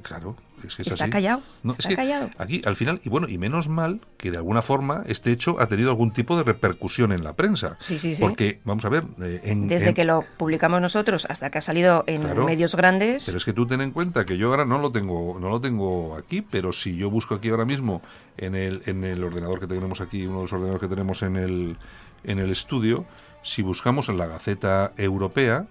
Claro, 0.01 0.35
está 0.63 1.09
callado. 1.09 1.41
está 1.77 1.95
callado. 1.95 2.29
Aquí, 2.37 2.61
al 2.65 2.75
final, 2.75 3.01
y 3.03 3.09
bueno, 3.09 3.27
y 3.27 3.37
menos 3.37 3.69
mal 3.69 4.01
que 4.17 4.31
de 4.31 4.37
alguna 4.37 4.61
forma 4.61 5.03
este 5.05 5.31
hecho 5.31 5.59
ha 5.59 5.67
tenido 5.67 5.89
algún 5.89 6.11
tipo 6.11 6.37
de 6.37 6.43
repercusión 6.43 7.11
en 7.11 7.23
la 7.23 7.33
prensa. 7.33 7.77
Sí, 7.79 7.99
sí, 7.99 8.15
sí. 8.15 8.21
Porque, 8.21 8.61
vamos 8.63 8.85
a 8.85 8.89
ver. 8.89 9.03
Eh, 9.21 9.53
Desde 9.55 9.93
que 9.93 10.05
lo 10.05 10.23
publicamos 10.37 10.81
nosotros 10.81 11.25
hasta 11.29 11.49
que 11.49 11.57
ha 11.57 11.61
salido 11.61 12.03
en 12.07 12.45
medios 12.45 12.75
grandes. 12.75 13.25
Pero 13.25 13.37
es 13.37 13.45
que 13.45 13.53
tú 13.53 13.65
ten 13.65 13.81
en 13.81 13.91
cuenta 13.91 14.25
que 14.25 14.37
yo 14.37 14.49
ahora 14.49 14.65
no 14.65 14.79
lo 14.79 14.91
tengo, 14.91 15.37
no 15.39 15.49
lo 15.49 15.61
tengo 15.61 16.15
aquí, 16.15 16.41
pero 16.41 16.73
si 16.73 16.95
yo 16.95 17.09
busco 17.09 17.35
aquí 17.35 17.49
ahora 17.49 17.65
mismo 17.65 18.01
en 18.37 18.55
el, 18.55 18.81
en 18.85 19.03
el 19.03 19.23
ordenador 19.23 19.59
que 19.59 19.67
tenemos 19.67 20.01
aquí, 20.01 20.25
uno 20.25 20.37
de 20.37 20.41
los 20.43 20.53
ordenadores 20.53 20.81
que 20.81 20.87
tenemos 20.87 21.21
en 21.23 21.35
el, 21.35 21.77
en 22.23 22.39
el 22.39 22.51
estudio, 22.51 23.05
si 23.41 23.61
buscamos 23.61 24.09
en 24.09 24.17
la 24.17 24.27
Gaceta 24.27 24.93
Europea, 24.97 25.67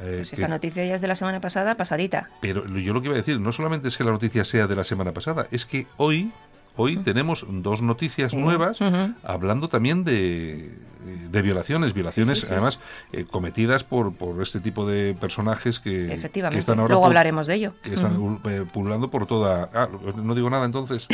eh, 0.00 0.16
pues 0.18 0.32
esta 0.32 0.48
noticia 0.48 0.84
ya 0.84 0.94
es 0.94 1.00
de 1.00 1.08
la 1.08 1.16
semana 1.16 1.40
pasada, 1.40 1.76
pasadita. 1.76 2.30
Pero 2.40 2.66
yo 2.66 2.92
lo 2.92 3.00
que 3.00 3.08
iba 3.08 3.14
a 3.14 3.18
decir, 3.18 3.40
no 3.40 3.52
solamente 3.52 3.88
es 3.88 3.96
que 3.96 4.04
la 4.04 4.12
noticia 4.12 4.44
sea 4.44 4.66
de 4.66 4.76
la 4.76 4.84
semana 4.84 5.12
pasada, 5.12 5.46
es 5.50 5.64
que 5.64 5.86
hoy, 5.96 6.30
hoy 6.76 6.96
tenemos 6.98 7.46
dos 7.48 7.82
noticias 7.82 8.34
nuevas 8.34 8.78
hablando 9.22 9.68
también 9.68 10.04
de, 10.04 10.72
de 11.06 11.42
violaciones, 11.42 11.92
violaciones 11.92 12.50
además 12.50 12.78
eh, 13.12 13.24
cometidas 13.24 13.84
por, 13.84 14.14
por 14.14 14.42
este 14.42 14.60
tipo 14.60 14.86
de 14.86 15.14
personajes 15.18 15.80
que, 15.80 16.12
están 16.12 16.80
ahora 16.80 16.94
luego 16.94 17.06
hablaremos 17.06 17.46
de 17.46 17.54
ello. 17.54 17.74
Que 17.82 17.94
están 17.94 18.40
eh, 18.44 18.64
pululando 18.72 19.10
por 19.10 19.26
toda... 19.26 19.70
Ah, 19.72 19.88
no 20.16 20.34
digo 20.34 20.50
nada 20.50 20.64
entonces. 20.66 21.06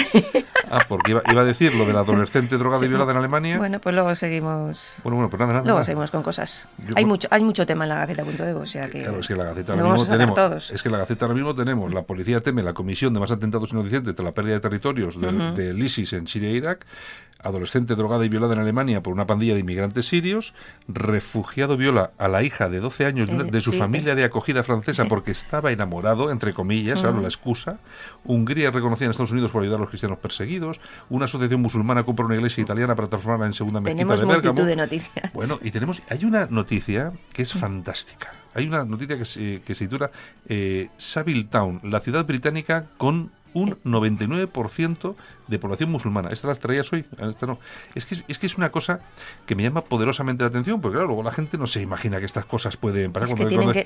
Ah, 0.74 0.86
porque 0.88 1.10
iba, 1.10 1.22
iba, 1.30 1.42
a 1.42 1.44
decir 1.44 1.74
lo 1.74 1.84
de 1.84 1.92
la 1.92 2.00
adolescente 2.00 2.56
drogada 2.56 2.82
y 2.82 2.88
violada 2.88 3.12
en 3.12 3.18
Alemania. 3.18 3.58
Bueno, 3.58 3.78
pues 3.78 3.94
luego 3.94 4.14
seguimos... 4.14 4.94
Bueno, 5.02 5.16
bueno, 5.16 5.28
pues 5.28 5.38
nada, 5.38 5.52
nada. 5.52 5.64
Luego 5.66 5.84
seguimos 5.84 6.10
con 6.10 6.22
cosas. 6.22 6.66
hay, 6.94 7.04
mucho, 7.04 7.28
hay 7.30 7.44
mucho 7.44 7.66
tema 7.66 7.84
en 7.84 7.90
la 7.90 7.96
Gaceta.evo, 7.96 8.60
o 8.60 8.66
sea 8.66 8.88
que... 8.88 9.02
Claro, 9.02 9.18
es 9.18 9.28
que 9.28 9.36
la 9.36 9.44
Gaceta 9.44 9.74
ahora 9.74 9.92
mismo 9.92 10.06
tenemos... 10.06 10.70
Es 10.70 10.82
que 10.82 10.88
la 10.88 10.98
Gaceta 10.98 11.26
ahora 11.26 11.34
mismo 11.34 11.54
tenemos, 11.54 11.92
la 11.92 12.02
policía 12.02 12.40
teme 12.40 12.62
la 12.62 12.72
comisión 12.72 13.12
de 13.12 13.20
más 13.20 13.30
atentados 13.30 13.72
inocentes 13.72 14.14
tras 14.14 14.24
la 14.24 14.32
pérdida 14.32 14.54
de 14.54 14.60
territorios 14.60 15.20
del, 15.20 15.54
del 15.54 15.82
ISIS 15.82 16.14
en 16.14 16.26
Siria 16.26 16.48
e 16.48 16.52
Irak, 16.52 16.86
adolescente 17.42 17.94
drogada 17.94 18.24
y 18.24 18.28
violada 18.28 18.54
en 18.54 18.60
Alemania 18.60 19.02
por 19.02 19.12
una 19.12 19.26
pandilla 19.26 19.54
de 19.54 19.60
inmigrantes 19.60 19.81
sirios, 20.02 20.54
refugiado 20.88 21.76
viola 21.76 22.10
a 22.18 22.28
la 22.28 22.42
hija 22.42 22.68
de 22.68 22.80
12 22.80 23.06
años 23.06 23.28
de 23.28 23.60
su 23.60 23.72
familia 23.72 24.14
de 24.14 24.24
acogida 24.24 24.62
francesa 24.62 25.06
porque 25.06 25.30
estaba 25.32 25.72
enamorado, 25.72 26.30
entre 26.30 26.52
comillas, 26.52 27.04
hablo 27.04 27.22
la 27.22 27.28
excusa, 27.28 27.78
Hungría 28.24 28.70
reconocida 28.70 29.06
en 29.06 29.10
Estados 29.10 29.32
Unidos 29.32 29.50
por 29.50 29.62
ayudar 29.62 29.78
a 29.78 29.80
los 29.80 29.88
cristianos 29.88 30.18
perseguidos, 30.18 30.80
una 31.08 31.24
asociación 31.24 31.60
musulmana 31.60 32.04
compra 32.04 32.26
una 32.26 32.34
iglesia 32.34 32.62
italiana 32.62 32.94
para 32.94 33.08
transformarla 33.08 33.46
en 33.46 33.52
segunda 33.54 33.80
mezquita 33.80 34.16
de 34.16 34.26
Bérgamo. 34.26 34.64
de 34.64 34.76
noticias. 34.76 35.32
Bueno, 35.32 35.58
y 35.62 35.70
tenemos, 35.70 36.02
hay 36.08 36.24
una 36.24 36.46
noticia 36.46 37.12
que 37.32 37.42
es 37.42 37.52
fantástica. 37.52 38.32
Hay 38.54 38.66
una 38.66 38.84
noticia 38.84 39.16
que 39.16 39.24
se, 39.24 39.62
que 39.62 39.74
se 39.74 39.86
titula 39.86 40.10
eh, 40.48 40.90
Savile 40.98 41.44
Town, 41.44 41.80
la 41.82 42.00
ciudad 42.00 42.26
británica 42.26 42.86
con 42.98 43.30
un 43.54 43.76
99% 43.84 45.14
de 45.48 45.58
población 45.58 45.90
musulmana. 45.90 46.28
Estas 46.30 46.48
las 46.48 46.58
traías 46.58 46.92
hoy, 46.92 47.04
esta 47.18 47.46
no. 47.46 47.58
Es 47.94 48.06
que 48.06 48.16
es, 48.26 48.38
que 48.38 48.46
es 48.46 48.56
una 48.56 48.70
cosa 48.70 49.00
que 49.46 49.54
me 49.54 49.62
llama 49.62 49.82
poderosamente 49.82 50.44
la 50.44 50.48
atención, 50.48 50.80
porque 50.80 50.94
claro, 50.94 51.08
luego 51.08 51.22
la 51.22 51.32
gente 51.32 51.58
no 51.58 51.66
se 51.66 51.80
imagina 51.80 52.18
que 52.18 52.26
estas 52.26 52.44
cosas 52.44 52.76
pueden 52.76 53.12
pasar. 53.12 53.36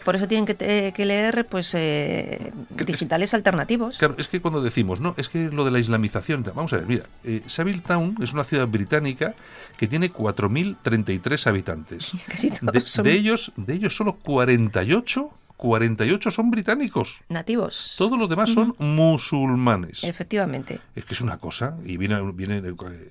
por 0.04 0.16
eso 0.16 0.28
tienen 0.28 0.46
que, 0.46 1.04
leer 1.04 1.46
pues 1.46 1.74
eh, 1.74 2.52
digitales 2.70 3.34
alternativos. 3.34 3.98
Claro, 3.98 4.14
es 4.18 4.28
que 4.28 4.40
cuando 4.40 4.62
decimos, 4.62 5.00
no, 5.00 5.14
es 5.16 5.28
que 5.28 5.50
lo 5.50 5.64
de 5.64 5.70
la 5.70 5.78
islamización, 5.78 6.44
vamos 6.54 6.72
a 6.72 6.78
ver, 6.78 6.86
mira, 6.86 7.04
eh, 7.24 7.42
Town 7.86 8.16
es 8.20 8.32
una 8.32 8.44
ciudad 8.44 8.66
británica 8.66 9.34
que 9.76 9.86
tiene 9.86 10.12
4.033 10.12 11.46
habitantes. 11.46 12.12
Casi 12.28 12.50
todos 12.50 13.02
de, 13.02 13.12
ellos, 13.12 13.52
de 13.56 13.74
ellos 13.74 13.96
solo 13.96 14.16
48 14.16 15.30
48 15.56 16.30
son 16.30 16.50
británicos. 16.50 17.20
Nativos. 17.28 17.94
Todos 17.96 18.18
los 18.18 18.28
demás 18.28 18.50
son 18.50 18.74
musulmanes. 18.78 20.04
Efectivamente. 20.04 20.80
Es 20.94 21.04
que 21.04 21.14
es 21.14 21.20
una 21.20 21.38
cosa, 21.38 21.76
y 21.84 21.96
viene, 21.96 22.20
viene 22.32 22.62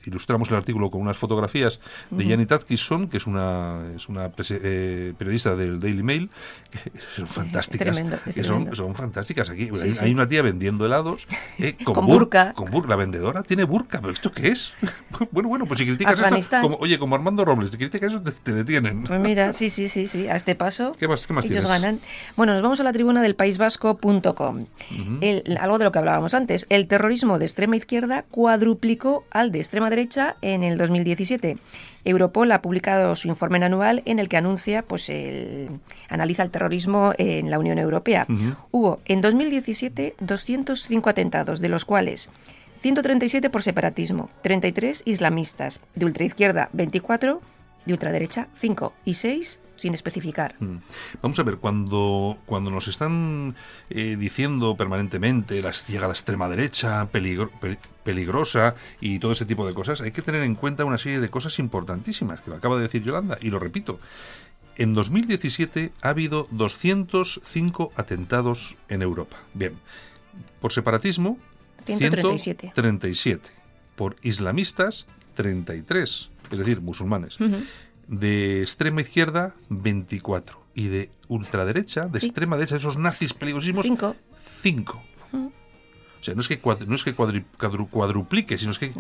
ilustramos 0.06 0.50
el 0.50 0.58
artículo 0.58 0.90
con 0.90 1.02
unas 1.02 1.18
fotografías 1.18 1.80
de 2.12 2.28
Janet 2.28 2.52
Atkinson, 2.52 3.08
que 3.08 3.18
es 3.18 3.28
una, 3.28 3.82
es 3.96 4.08
una 4.10 4.32
eh, 4.50 5.14
periodista 5.18 5.56
del 5.56 5.80
Daily 5.80 6.04
Mail, 6.04 6.30
que 6.72 6.92
son 7.16 7.28
fantásticas. 7.28 7.98
son, 8.44 8.96
fantásticas. 8.96 9.50
Aquí 9.50 9.70
hay, 10.02 10.12
una 10.12 10.28
tía 10.28 10.42
vendiendo 10.42 10.86
helados 10.86 11.28
eh, 11.60 11.76
con, 11.84 12.06
burka. 12.06 12.54
Con 12.54 12.72
burka. 12.72 12.90
La 12.90 12.96
vendedora 12.96 13.44
tiene 13.44 13.64
burka, 13.64 14.00
pero 14.00 14.14
¿esto 14.14 14.32
qué 14.32 14.50
es? 14.50 14.74
bueno, 15.32 15.50
bueno, 15.50 15.66
pues 15.66 15.80
si 15.80 15.86
criticas 15.86 16.20
esto, 16.20 16.62
como, 16.62 16.78
oye, 16.78 17.00
como 17.00 17.16
Armando 17.16 17.44
Robles, 17.46 17.72
si 17.72 17.78
criticas 17.78 18.14
eso, 18.14 18.22
te, 18.22 18.54
detienen. 18.54 19.04
Pues 19.04 19.20
mira, 19.20 19.54
sí, 19.54 19.70
sí, 19.70 19.90
sí, 19.90 20.08
sí, 20.08 20.28
a 20.28 20.36
este 20.36 20.56
paso. 20.56 20.92
¿Qué 20.98 21.08
más, 21.08 21.26
qué 21.26 21.34
más 21.34 21.46
ellos 21.46 21.66
tienes? 21.66 21.82
ganan. 21.82 22.00
Bueno, 22.36 22.54
nos 22.54 22.62
vamos 22.62 22.82
a 22.82 22.84
la 22.84 22.92
tribuna 22.92 23.22
del 23.22 23.36
paisvasco.com. 23.36 24.66
Algo 25.60 25.78
de 25.78 25.84
lo 25.86 25.92
que 25.92 26.00
hablábamos 26.00 26.34
antes. 26.34 26.66
El 26.70 26.88
terrorismo 26.88 27.40
de 27.40 27.46
extrema 27.46 27.78
izquierda 27.78 28.26
cuadruplicó 28.30 29.24
al 29.32 29.54
de 29.54 29.60
extrema 29.60 29.90
derecha 29.90 30.36
en 30.42 30.64
el 30.64 30.78
2017. 30.78 31.58
Europol 32.04 32.52
ha 32.52 32.62
publicado 32.62 33.16
su 33.16 33.30
informe 33.30 33.64
anual 33.64 34.04
en 34.06 34.20
el 34.20 34.28
que 34.28 34.36
anuncia, 34.36 34.82
pues, 34.82 35.08
el, 35.08 35.70
analiza 36.10 36.44
el 36.44 36.52
terrorismo 36.52 37.14
en 37.18 37.50
la 37.50 37.58
Unión 37.58 37.80
Europea. 37.80 38.28
Hubo 38.72 39.00
en 39.06 39.22
2017 39.22 40.16
205 40.20 41.10
atentados, 41.10 41.62
de 41.62 41.70
los 41.70 41.86
cuales 41.86 42.30
137 42.82 43.50
por 43.50 43.64
separatismo, 43.64 44.30
33 44.42 45.04
islamistas, 45.06 45.80
de 45.96 46.06
ultraizquierda 46.06 46.70
24 46.74 47.42
de 47.86 47.94
ultraderecha 47.94 48.48
5 48.56 48.94
y 49.06 49.14
6 49.14 49.60
sin 49.76 49.94
especificar. 49.94 50.56
Mm. 50.60 50.78
Vamos 51.22 51.40
a 51.40 51.44
ver, 51.44 51.58
cuando, 51.58 52.38
cuando 52.46 52.72
nos 52.72 52.88
están 52.88 53.56
eh, 53.90 54.16
diciendo 54.18 54.76
permanentemente 54.76 55.62
las 55.62 55.88
llega 55.88 56.08
la 56.08 56.14
extrema 56.14 56.48
derecha, 56.50 57.08
peligrosa 58.04 58.76
y 59.02 59.20
todo 59.20 59.34
ese 59.34 59.46
tipo 59.46 59.68
de 59.68 59.74
cosas, 59.74 60.02
hay 60.02 60.12
que 60.12 60.22
tener 60.22 60.44
en 60.44 60.56
cuenta 60.56 60.86
una 60.86 60.98
serie 60.98 61.20
de 61.20 61.30
cosas 61.30 61.60
importantísimas, 61.60 62.42
que 62.42 62.50
lo 62.50 62.56
acaba 62.58 62.78
de 62.78 62.84
decir 62.84 63.04
Yolanda, 63.04 63.38
y 63.42 63.50
lo 63.50 63.60
repito. 63.60 64.00
En 64.78 64.94
2017 64.94 65.92
ha 66.02 66.10
habido 66.10 66.48
205 66.52 67.94
atentados 67.96 68.76
en 68.90 69.02
Europa. 69.02 69.38
Bien, 69.54 69.74
por 70.60 70.74
separatismo, 70.74 71.38
137. 71.86 72.72
137. 72.74 73.50
Por 73.96 74.18
islamistas, 74.22 75.06
33 75.36 76.30
es 76.52 76.60
decir, 76.60 76.82
musulmanes. 76.82 77.38
De 78.08 78.62
extrema 78.62 79.02
izquierda, 79.02 79.56
24. 79.70 80.64
Y 80.76 80.88
de 80.88 81.10
ultraderecha, 81.28 82.08
de 82.08 82.20
extrema 82.20 82.58
derecha, 82.58 82.76
esos 82.76 82.98
nazis 82.98 83.34
peligrosísimos, 83.34 83.88
5. 84.40 85.04
O 85.34 86.26
sea, 86.26 86.34
no 86.34 86.42
es 86.42 86.48
que, 86.48 86.60
no 86.88 86.96
es 86.96 87.04
que 87.04 87.14
cuadruplique, 87.14 88.58
sino 88.58 88.72
es 88.72 88.80
que... 88.80 88.92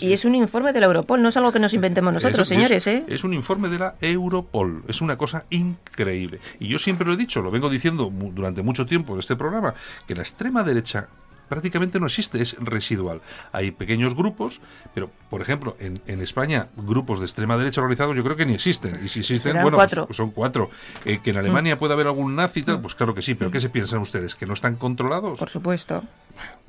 y 0.00 0.12
es 0.14 0.24
un 0.24 0.34
informe 0.34 0.72
de 0.72 0.80
la 0.80 0.86
Europol, 0.86 1.20
no 1.20 1.28
es 1.28 1.36
algo 1.36 1.52
que 1.52 1.58
nos 1.58 1.74
inventemos 1.74 2.10
nosotros, 2.10 2.48
señores. 2.48 2.86
Es, 2.86 3.00
¿eh? 3.00 3.04
es 3.06 3.22
un 3.22 3.34
informe 3.34 3.68
de 3.68 3.78
la 3.78 3.96
Europol, 4.00 4.82
es 4.88 5.02
una 5.02 5.18
cosa 5.18 5.44
increíble. 5.50 6.40
Y 6.60 6.68
yo 6.68 6.78
siempre 6.78 7.06
lo 7.06 7.12
he 7.12 7.16
dicho, 7.18 7.42
lo 7.42 7.50
vengo 7.50 7.68
diciendo 7.68 8.10
durante 8.32 8.62
mucho 8.62 8.86
tiempo 8.86 9.12
en 9.12 9.18
este 9.18 9.36
programa, 9.36 9.74
que 10.06 10.14
la 10.14 10.22
extrema 10.22 10.62
derecha 10.62 11.08
prácticamente 11.48 12.00
no 12.00 12.06
existe, 12.06 12.40
es 12.42 12.56
residual. 12.58 13.20
Hay 13.52 13.70
pequeños 13.70 14.14
grupos, 14.14 14.60
pero 14.94 15.10
por 15.30 15.42
ejemplo, 15.42 15.76
en, 15.78 16.00
en 16.06 16.20
España, 16.20 16.68
grupos 16.76 17.20
de 17.20 17.26
extrema 17.26 17.56
derecha 17.56 17.80
organizados 17.80 18.16
yo 18.16 18.24
creo 18.24 18.36
que 18.36 18.46
ni 18.46 18.54
existen. 18.54 19.00
Y 19.02 19.08
si 19.08 19.20
existen, 19.20 19.60
bueno, 19.62 19.76
pues, 19.76 19.94
pues 19.94 20.16
son 20.16 20.30
cuatro. 20.30 20.70
Eh, 21.04 21.20
que 21.22 21.30
en 21.30 21.38
Alemania 21.38 21.76
mm. 21.76 21.78
puede 21.78 21.94
haber 21.94 22.06
algún 22.06 22.36
nazi 22.36 22.60
y 22.60 22.62
tal, 22.62 22.78
mm. 22.78 22.82
pues 22.82 22.94
claro 22.94 23.14
que 23.14 23.22
sí, 23.22 23.34
pero 23.34 23.50
¿qué 23.50 23.60
se 23.60 23.68
piensan 23.68 24.00
ustedes? 24.00 24.34
¿Que 24.34 24.46
no 24.46 24.54
están 24.54 24.76
controlados? 24.76 25.38
Por 25.38 25.50
supuesto. 25.50 26.02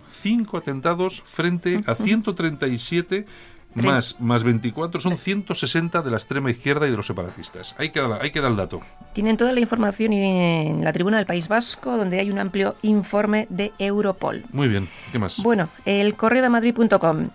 Cinco 0.07 0.57
atentados 0.57 1.21
frente 1.25 1.81
a 1.85 1.95
137 1.95 3.25
más, 3.75 4.15
más 4.19 4.43
24 4.43 4.99
son 4.99 5.17
160 5.17 6.01
de 6.01 6.11
la 6.11 6.17
extrema 6.17 6.51
izquierda 6.51 6.87
y 6.87 6.91
de 6.91 6.97
los 6.97 7.07
separatistas. 7.07 7.75
Ahí 7.77 7.89
queda, 7.89 8.19
ahí 8.21 8.31
queda 8.31 8.47
el 8.47 8.55
dato. 8.55 8.81
Tienen 9.13 9.37
toda 9.37 9.53
la 9.53 9.59
información 9.59 10.13
en 10.13 10.83
la 10.83 10.93
tribuna 10.93 11.17
del 11.17 11.25
País 11.25 11.47
Vasco, 11.47 11.97
donde 11.97 12.19
hay 12.19 12.31
un 12.31 12.39
amplio 12.39 12.75
informe 12.81 13.47
de 13.49 13.73
Europol. 13.79 14.43
Muy 14.51 14.67
bien, 14.67 14.87
¿qué 15.11 15.19
más? 15.19 15.41
Bueno, 15.43 15.69
el 15.85 16.15
correo 16.15 16.41
de 16.41 16.49
Madrid.com. 16.49 17.29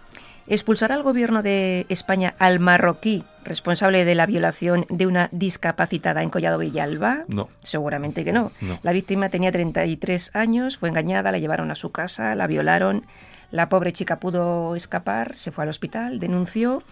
¿Expulsará 0.51 0.97
el 0.97 1.05
gobierno 1.05 1.43
de 1.43 1.87
España 1.89 2.35
al 2.41 2.59
marroquí 2.59 3.23
responsable 3.45 4.05
de 4.05 4.17
la 4.17 4.27
violación 4.27 4.85
de 4.89 5.07
una 5.07 5.29
discapacitada 5.31 6.25
en 6.25 6.31
Collado 6.31 6.59
Villalba? 6.59 7.25
No. 7.29 7.49
Seguramente 7.61 8.25
que 8.25 8.33
no. 8.33 8.51
no. 8.61 8.81
La 8.83 8.91
víctima 8.91 9.29
tenía 9.29 9.53
33 9.53 10.35
años, 10.35 10.77
fue 10.77 10.89
engañada, 10.89 11.31
la 11.31 11.39
llevaron 11.39 11.71
a 11.71 11.77
su 11.77 11.93
casa, 11.93 12.35
la 12.35 12.49
violaron 12.49 13.05
la 13.51 13.69
pobre 13.69 13.93
chica 13.93 14.21
pudo 14.21 14.75
escapar, 14.77 15.37
se 15.37 15.51
fue 15.51 15.65
al 15.65 15.71
hospital, 15.71 16.21
denunció 16.21 16.83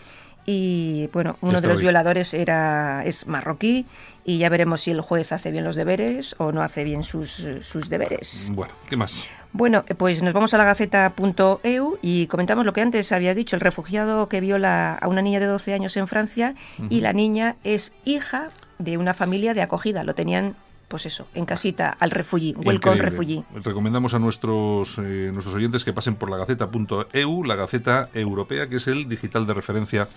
y 0.51 1.09
bueno, 1.13 1.37
uno 1.43 1.61
de 1.61 1.69
los 1.69 1.81
violadores 1.81 2.33
era 2.33 3.03
es 3.05 3.27
marroquí 3.27 3.85
y 4.25 4.39
ya 4.39 4.49
veremos 4.49 4.81
si 4.81 4.91
el 4.91 5.03
juez 5.03 5.31
hace 5.33 5.51
bien 5.51 5.65
los 5.65 5.77
deberes 5.77 6.35
o 6.39 6.53
no 6.53 6.63
hace 6.63 6.85
bien 6.85 7.05
sus, 7.05 7.47
sus 7.61 7.91
deberes. 7.91 8.51
Bueno, 8.55 8.73
¿qué 8.89 8.97
más? 8.97 9.25
Bueno, 9.53 9.85
pues 9.97 10.23
nos 10.23 10.35
vamos 10.35 10.55
a 10.55 10.59
la 10.59 10.65
gaceta.eu 10.65 11.99
y 12.03 12.27
comentamos 12.27 12.67
lo 12.67 12.73
que 12.73 12.81
antes 12.81 13.13
habías 13.13 13.37
dicho, 13.37 13.57
el 13.57 13.61
refugiado 13.61 14.29
que 14.29 14.41
viola 14.41 14.95
a 14.95 15.09
una 15.09 15.23
niña 15.23 15.41
de 15.41 15.47
12 15.47 15.75
años 15.75 15.97
en 15.97 16.07
Francia 16.07 16.55
y 16.91 17.01
la 17.01 17.13
niña 17.13 17.57
es 17.65 17.93
hija 18.05 18.51
de 18.79 18.99
una 18.99 19.15
familia 19.15 19.55
de 19.55 19.63
acogida, 19.63 20.05
lo 20.05 20.15
tenían 20.15 20.55
pues 20.89 21.05
eso, 21.07 21.29
en 21.35 21.45
casita, 21.45 21.97
al 22.01 22.11
refugí, 22.11 22.55
welcome 22.57 22.97
refugee. 22.97 23.45
Recomendamos 23.63 24.15
a 24.15 24.19
nuestros, 24.19 24.99
eh, 24.99 25.31
nuestros 25.33 25.55
oyentes 25.55 25.85
que 25.85 25.93
pasen 25.93 26.17
por 26.17 26.31
la 26.31 26.39
gaceta.eu, 26.39 27.45
la 27.45 27.55
gaceta 27.55 28.09
europea, 28.15 28.69
que 28.69 28.77
es 28.77 28.87
el 28.87 29.09
digital 29.09 29.47
de 29.47 29.55
referencia 29.55 30.09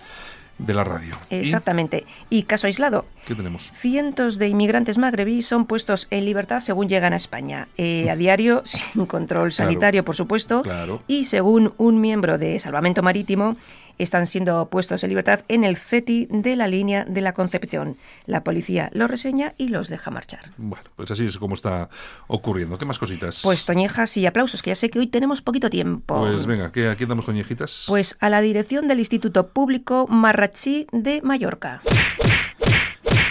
de 0.58 0.74
la 0.74 0.84
radio. 0.84 1.16
Exactamente. 1.30 2.04
¿Y, 2.30 2.44
caso 2.44 2.66
aislado? 2.66 3.06
¿Qué 3.26 3.34
tenemos? 3.34 3.70
Cientos 3.72 4.38
de 4.38 4.48
inmigrantes 4.48 4.98
magrebíes 4.98 5.46
son 5.46 5.66
puestos 5.66 6.06
en 6.10 6.24
libertad 6.24 6.60
según 6.60 6.88
llegan 6.88 7.12
a 7.12 7.16
España. 7.16 7.68
Eh, 7.76 8.10
a 8.10 8.16
diario, 8.16 8.62
sin 8.64 9.06
control 9.06 9.52
sanitario, 9.52 10.04
por 10.04 10.14
supuesto. 10.14 10.62
Claro. 10.62 11.02
Y 11.06 11.24
según 11.24 11.74
un 11.78 12.00
miembro 12.00 12.38
de 12.38 12.58
Salvamento 12.58 13.02
Marítimo, 13.02 13.56
están 13.98 14.26
siendo 14.26 14.68
puestos 14.68 15.02
en 15.04 15.10
libertad 15.10 15.40
en 15.48 15.64
el 15.64 15.76
CETI 15.76 16.28
de 16.30 16.56
la 16.56 16.66
línea 16.66 17.04
de 17.04 17.20
la 17.20 17.32
Concepción. 17.32 17.96
La 18.26 18.44
policía 18.44 18.90
los 18.92 19.10
reseña 19.10 19.54
y 19.58 19.68
los 19.68 19.88
deja 19.88 20.10
marchar. 20.10 20.52
Bueno, 20.56 20.84
pues 20.96 21.10
así 21.10 21.26
es 21.26 21.38
como 21.38 21.54
está 21.54 21.88
ocurriendo. 22.26 22.78
¿Qué 22.78 22.84
más 22.84 22.98
cositas? 22.98 23.40
Pues 23.42 23.64
toñejas 23.64 24.16
y 24.16 24.26
aplausos, 24.26 24.62
que 24.62 24.70
ya 24.70 24.74
sé 24.74 24.90
que 24.90 24.98
hoy 24.98 25.06
tenemos 25.06 25.42
poquito 25.42 25.70
tiempo. 25.70 26.18
Pues 26.18 26.46
venga, 26.46 26.72
¿qué, 26.72 26.88
¿a 26.88 26.96
quién 26.96 27.08
damos 27.08 27.26
toñejitas? 27.26 27.84
Pues 27.88 28.16
a 28.20 28.28
la 28.30 28.40
dirección 28.40 28.88
del 28.88 28.98
Instituto 28.98 29.48
Público 29.48 30.06
Marrachí 30.08 30.86
de 30.92 31.20
Mallorca. 31.22 31.82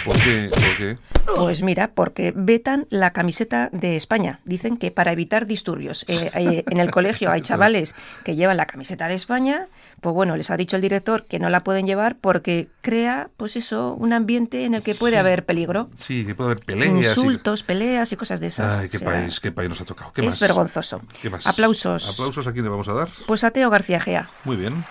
¿Por 0.04 0.16
qué? 0.20 0.50
¿Por 0.50 0.76
qué? 0.76 0.96
Pues 1.36 1.62
mira, 1.62 1.92
porque 1.94 2.32
vetan 2.34 2.86
la 2.90 3.12
camiseta 3.12 3.70
de 3.72 3.96
España. 3.96 4.40
Dicen 4.44 4.76
que 4.76 4.90
para 4.90 5.12
evitar 5.12 5.46
disturbios. 5.46 6.04
Eh, 6.08 6.30
eh, 6.34 6.64
en 6.68 6.78
el 6.78 6.90
colegio 6.90 7.30
hay 7.30 7.40
chavales 7.42 7.94
que 8.24 8.36
llevan 8.36 8.56
la 8.56 8.66
camiseta 8.66 9.08
de 9.08 9.14
España. 9.14 9.68
Pues 10.02 10.16
bueno, 10.16 10.36
les 10.36 10.50
ha 10.50 10.56
dicho 10.56 10.74
el 10.74 10.82
director 10.82 11.26
que 11.26 11.38
no 11.38 11.48
la 11.48 11.62
pueden 11.62 11.86
llevar 11.86 12.16
porque 12.20 12.66
crea, 12.80 13.30
pues 13.36 13.54
eso, 13.54 13.94
un 13.94 14.12
ambiente 14.12 14.64
en 14.64 14.74
el 14.74 14.82
que 14.82 14.96
puede 14.96 15.16
haber 15.16 15.46
peligro. 15.46 15.90
Sí, 15.94 16.26
que 16.26 16.34
puede 16.34 16.50
haber 16.50 16.64
peleas. 16.64 16.92
Insultos, 16.92 17.62
peleas 17.62 18.12
y 18.12 18.16
cosas 18.16 18.40
de 18.40 18.48
esas. 18.48 18.72
Ay, 18.72 18.88
qué 18.88 18.98
país, 18.98 19.38
qué 19.38 19.52
país 19.52 19.68
nos 19.68 19.80
ha 19.80 19.84
tocado. 19.84 20.12
¿Qué 20.12 20.26
es 20.26 20.40
vergonzoso. 20.40 21.02
¿Qué 21.20 21.30
más? 21.30 21.46
Aplausos. 21.46 22.18
¿Aplausos 22.18 22.44
a 22.48 22.52
quién 22.52 22.64
le 22.64 22.70
vamos 22.70 22.88
a 22.88 22.94
dar? 22.94 23.08
Pues 23.28 23.44
a 23.44 23.52
Teo 23.52 23.70
García 23.70 24.00
Gea. 24.00 24.28
Muy 24.42 24.56
bien. 24.56 24.84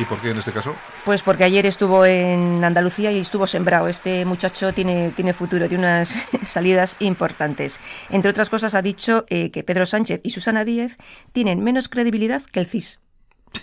¿Y 0.00 0.04
por 0.04 0.20
qué 0.20 0.30
en 0.30 0.38
este 0.38 0.52
caso? 0.52 0.76
Pues 1.04 1.22
porque 1.22 1.42
ayer 1.42 1.66
estuvo 1.66 2.04
en 2.04 2.62
Andalucía 2.62 3.10
y 3.10 3.18
estuvo 3.18 3.48
sembrado. 3.48 3.88
Este 3.88 4.24
muchacho 4.24 4.72
tiene, 4.72 5.10
tiene 5.10 5.32
futuro, 5.32 5.66
tiene 5.66 5.82
unas 5.82 6.14
salidas 6.44 6.94
importantes. 7.00 7.80
Entre 8.10 8.30
otras 8.30 8.48
cosas, 8.48 8.76
ha 8.76 8.82
dicho 8.82 9.24
eh, 9.28 9.50
que 9.50 9.64
Pedro 9.64 9.86
Sánchez 9.86 10.20
y 10.22 10.30
Susana 10.30 10.64
Díez 10.64 10.96
tienen 11.32 11.64
menos 11.64 11.88
credibilidad 11.88 12.42
que 12.42 12.60
el 12.60 12.66
CIS. 12.66 13.00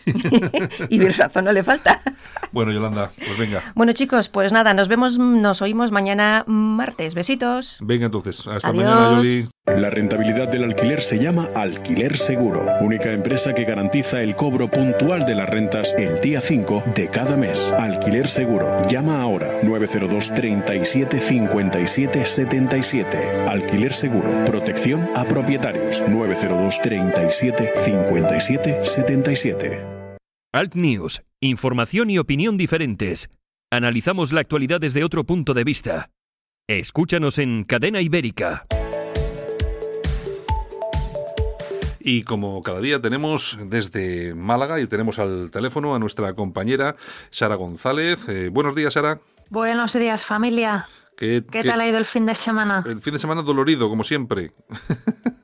y 0.89 0.99
razón 1.09 1.45
no 1.45 1.51
le 1.51 1.63
falta. 1.63 2.01
Bueno, 2.51 2.71
Yolanda, 2.71 3.11
pues 3.17 3.37
venga. 3.37 3.73
Bueno, 3.75 3.93
chicos, 3.93 4.29
pues 4.29 4.51
nada, 4.51 4.73
nos 4.73 4.87
vemos, 4.87 5.17
nos 5.17 5.61
oímos 5.61 5.91
mañana 5.91 6.43
martes. 6.47 7.13
Besitos. 7.13 7.77
Venga 7.81 8.05
entonces, 8.05 8.45
hasta 8.47 8.71
mañana, 8.71 9.17
Yoli. 9.17 9.47
La 9.67 9.89
rentabilidad 9.89 10.47
del 10.47 10.63
alquiler 10.63 11.01
se 11.01 11.17
llama 11.17 11.49
Alquiler 11.55 12.17
Seguro, 12.17 12.63
única 12.81 13.11
empresa 13.11 13.55
que 13.55 13.65
garantiza 13.65 14.21
el 14.21 14.35
cobro 14.35 14.69
puntual 14.69 15.25
de 15.25 15.33
las 15.33 15.49
rentas 15.49 15.95
el 15.97 16.19
día 16.21 16.39
5 16.39 16.83
de 16.95 17.09
cada 17.09 17.35
mes. 17.35 17.71
Alquiler 17.71 18.27
Seguro. 18.27 18.85
Llama 18.87 19.23
ahora 19.23 19.49
902 19.63 20.35
37 20.35 21.19
57 21.19 22.25
77. 22.25 23.17
Alquiler 23.47 23.91
Seguro. 23.91 24.29
Protección 24.45 25.09
a 25.15 25.23
propietarios 25.23 26.03
902 26.07 26.81
37 26.83 27.71
57 27.75 28.85
77. 28.85 29.81
Alt 30.53 30.75
News. 30.75 31.23
Información 31.41 32.11
y 32.11 32.19
opinión 32.19 32.55
diferentes. 32.55 33.29
Analizamos 33.71 34.31
la 34.31 34.41
actualidad 34.41 34.79
desde 34.79 35.03
otro 35.03 35.23
punto 35.23 35.55
de 35.55 35.63
vista. 35.63 36.11
Escúchanos 36.67 37.39
en 37.39 37.63
Cadena 37.63 37.99
Ibérica. 38.01 38.67
Y 42.07 42.21
como 42.21 42.61
cada 42.61 42.81
día 42.81 43.01
tenemos 43.01 43.57
desde 43.65 44.35
Málaga 44.35 44.79
y 44.79 44.85
tenemos 44.85 45.17
al 45.17 45.49
teléfono 45.49 45.95
a 45.95 45.99
nuestra 45.99 46.35
compañera 46.35 46.95
Sara 47.31 47.55
González. 47.55 48.29
Eh, 48.29 48.49
buenos 48.49 48.75
días, 48.75 48.93
Sara. 48.93 49.21
Buenos 49.49 49.93
días, 49.93 50.23
familia. 50.23 50.87
¿Qué, 51.17 51.41
tal 51.41 51.81
ha 51.81 51.87
ido 51.87 51.97
el 51.97 52.05
fin 52.05 52.27
de 52.27 52.35
semana? 52.35 52.83
El 52.85 53.01
fin 53.01 53.13
de 53.13 53.19
semana 53.19 53.41
dolorido, 53.41 53.89
como 53.89 54.03
siempre. 54.03 54.51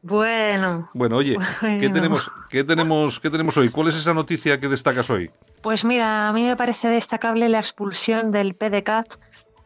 Bueno. 0.04 0.88
bueno, 0.94 1.18
oye, 1.18 1.36
¿qué, 1.62 1.90
tenemos, 1.90 2.30
¿qué, 2.52 2.64
tenemos, 2.64 3.20
¿qué 3.20 3.32
tenemos 3.32 3.58
hoy? 3.58 3.70
¿Cuál 3.70 3.88
es 3.88 3.96
esa 3.96 4.14
noticia 4.14 4.60
que 4.60 4.68
destacas 4.68 5.10
hoy? 5.10 5.32
Pues 5.64 5.84
mira, 5.84 6.28
a 6.30 6.34
mí 6.34 6.44
me 6.44 6.56
parece 6.56 6.90
destacable 6.90 7.50
la 7.50 7.58
expulsión 7.58 8.30
del 8.30 8.54
PDCAT 8.54 9.16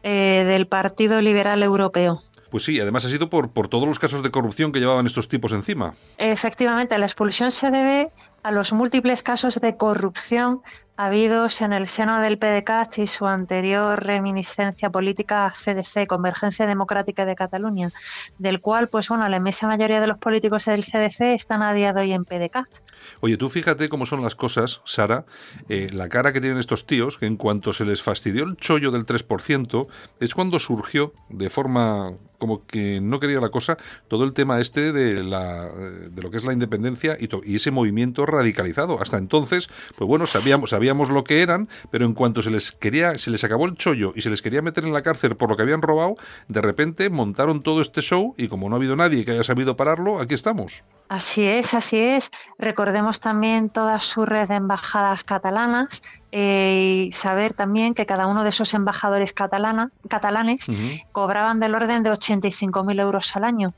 eh, 0.08 0.44
del 0.44 0.68
Partido 0.68 1.20
Liberal 1.20 1.64
Europeo. 1.64 2.20
Pues 2.48 2.62
sí, 2.62 2.78
además 2.78 3.04
ha 3.04 3.08
sido 3.08 3.28
por, 3.28 3.50
por 3.50 3.66
todos 3.66 3.88
los 3.88 3.98
casos 3.98 4.22
de 4.22 4.30
corrupción 4.30 4.70
que 4.70 4.78
llevaban 4.78 5.04
estos 5.04 5.28
tipos 5.28 5.52
encima. 5.52 5.94
Efectivamente, 6.16 6.96
la 6.96 7.06
expulsión 7.06 7.50
se 7.50 7.72
debe 7.72 8.10
a 8.46 8.52
los 8.52 8.72
múltiples 8.72 9.24
casos 9.24 9.60
de 9.60 9.76
corrupción 9.76 10.62
habidos 10.96 11.60
en 11.62 11.72
el 11.72 11.88
seno 11.88 12.20
del 12.20 12.38
PDCAT 12.38 12.98
y 12.98 13.08
su 13.08 13.26
anterior 13.26 14.00
reminiscencia 14.00 14.88
política 14.88 15.52
CDC, 15.52 16.06
Convergencia 16.06 16.64
Democrática 16.64 17.26
de 17.26 17.34
Cataluña, 17.34 17.90
del 18.38 18.60
cual, 18.60 18.88
pues 18.88 19.08
bueno, 19.08 19.28
la 19.28 19.38
inmensa 19.38 19.66
mayoría 19.66 20.00
de 20.00 20.06
los 20.06 20.18
políticos 20.18 20.64
del 20.66 20.84
CDC 20.84 21.22
están 21.34 21.62
a 21.62 21.74
día 21.74 21.92
de 21.92 22.02
hoy 22.02 22.12
en 22.12 22.24
PDCAT. 22.24 22.68
Oye, 23.18 23.36
tú 23.36 23.48
fíjate 23.48 23.88
cómo 23.88 24.06
son 24.06 24.22
las 24.22 24.36
cosas, 24.36 24.80
Sara, 24.84 25.26
eh, 25.68 25.88
la 25.92 26.08
cara 26.08 26.32
que 26.32 26.40
tienen 26.40 26.60
estos 26.60 26.86
tíos, 26.86 27.18
que 27.18 27.26
en 27.26 27.36
cuanto 27.36 27.72
se 27.72 27.84
les 27.84 28.00
fastidió 28.00 28.44
el 28.44 28.56
chollo 28.56 28.92
del 28.92 29.06
3%, 29.06 29.88
es 30.20 30.34
cuando 30.36 30.60
surgió 30.60 31.14
de 31.30 31.50
forma 31.50 32.12
como 32.38 32.66
que 32.66 33.00
no 33.00 33.20
quería 33.20 33.40
la 33.40 33.50
cosa 33.50 33.76
todo 34.08 34.24
el 34.24 34.32
tema 34.32 34.60
este 34.60 34.92
de, 34.92 35.22
la, 35.24 35.66
de 35.66 36.22
lo 36.22 36.30
que 36.30 36.36
es 36.36 36.44
la 36.44 36.52
independencia 36.52 37.16
y, 37.18 37.28
y 37.44 37.56
ese 37.56 37.70
movimiento 37.70 38.26
radicalizado. 38.26 39.00
Hasta 39.00 39.18
entonces, 39.18 39.68
pues 39.96 40.08
bueno, 40.08 40.26
sabíamos, 40.26 40.70
sabíamos 40.70 41.10
lo 41.10 41.24
que 41.24 41.42
eran, 41.42 41.68
pero 41.90 42.04
en 42.04 42.14
cuanto 42.14 42.42
se 42.42 42.50
les 42.50 42.72
quería, 42.72 43.18
se 43.18 43.30
les 43.30 43.44
acabó 43.44 43.66
el 43.66 43.74
chollo 43.76 44.12
y 44.14 44.22
se 44.22 44.30
les 44.30 44.42
quería 44.42 44.62
meter 44.62 44.84
en 44.84 44.92
la 44.92 45.02
cárcel 45.02 45.36
por 45.36 45.50
lo 45.50 45.56
que 45.56 45.62
habían 45.62 45.82
robado, 45.82 46.16
de 46.48 46.60
repente 46.60 47.10
montaron 47.10 47.62
todo 47.62 47.80
este 47.80 48.00
show 48.02 48.34
y 48.36 48.48
como 48.48 48.68
no 48.68 48.76
ha 48.76 48.78
habido 48.78 48.96
nadie 48.96 49.24
que 49.24 49.32
haya 49.32 49.44
sabido 49.44 49.76
pararlo, 49.76 50.20
aquí 50.20 50.34
estamos. 50.34 50.82
Así 51.08 51.44
es, 51.44 51.74
así 51.74 51.98
es. 51.98 52.32
Recordemos 52.58 53.20
también 53.20 53.70
toda 53.70 54.00
su 54.00 54.26
red 54.26 54.48
de 54.48 54.56
embajadas 54.56 55.22
catalanas 55.22 56.02
eh, 56.38 57.06
y 57.06 57.12
saber 57.12 57.54
también 57.54 57.94
que 57.94 58.04
cada 58.04 58.26
uno 58.26 58.42
de 58.42 58.50
esos 58.50 58.74
embajadores 58.74 59.32
catalana, 59.32 59.90
catalanes 60.06 60.66
cobraban 61.10 61.60
del 61.60 61.74
orden 61.74 62.02
de 62.02 62.10
85.000 62.10 63.00
euros 63.00 63.34
al 63.36 63.44
año. 63.44 63.72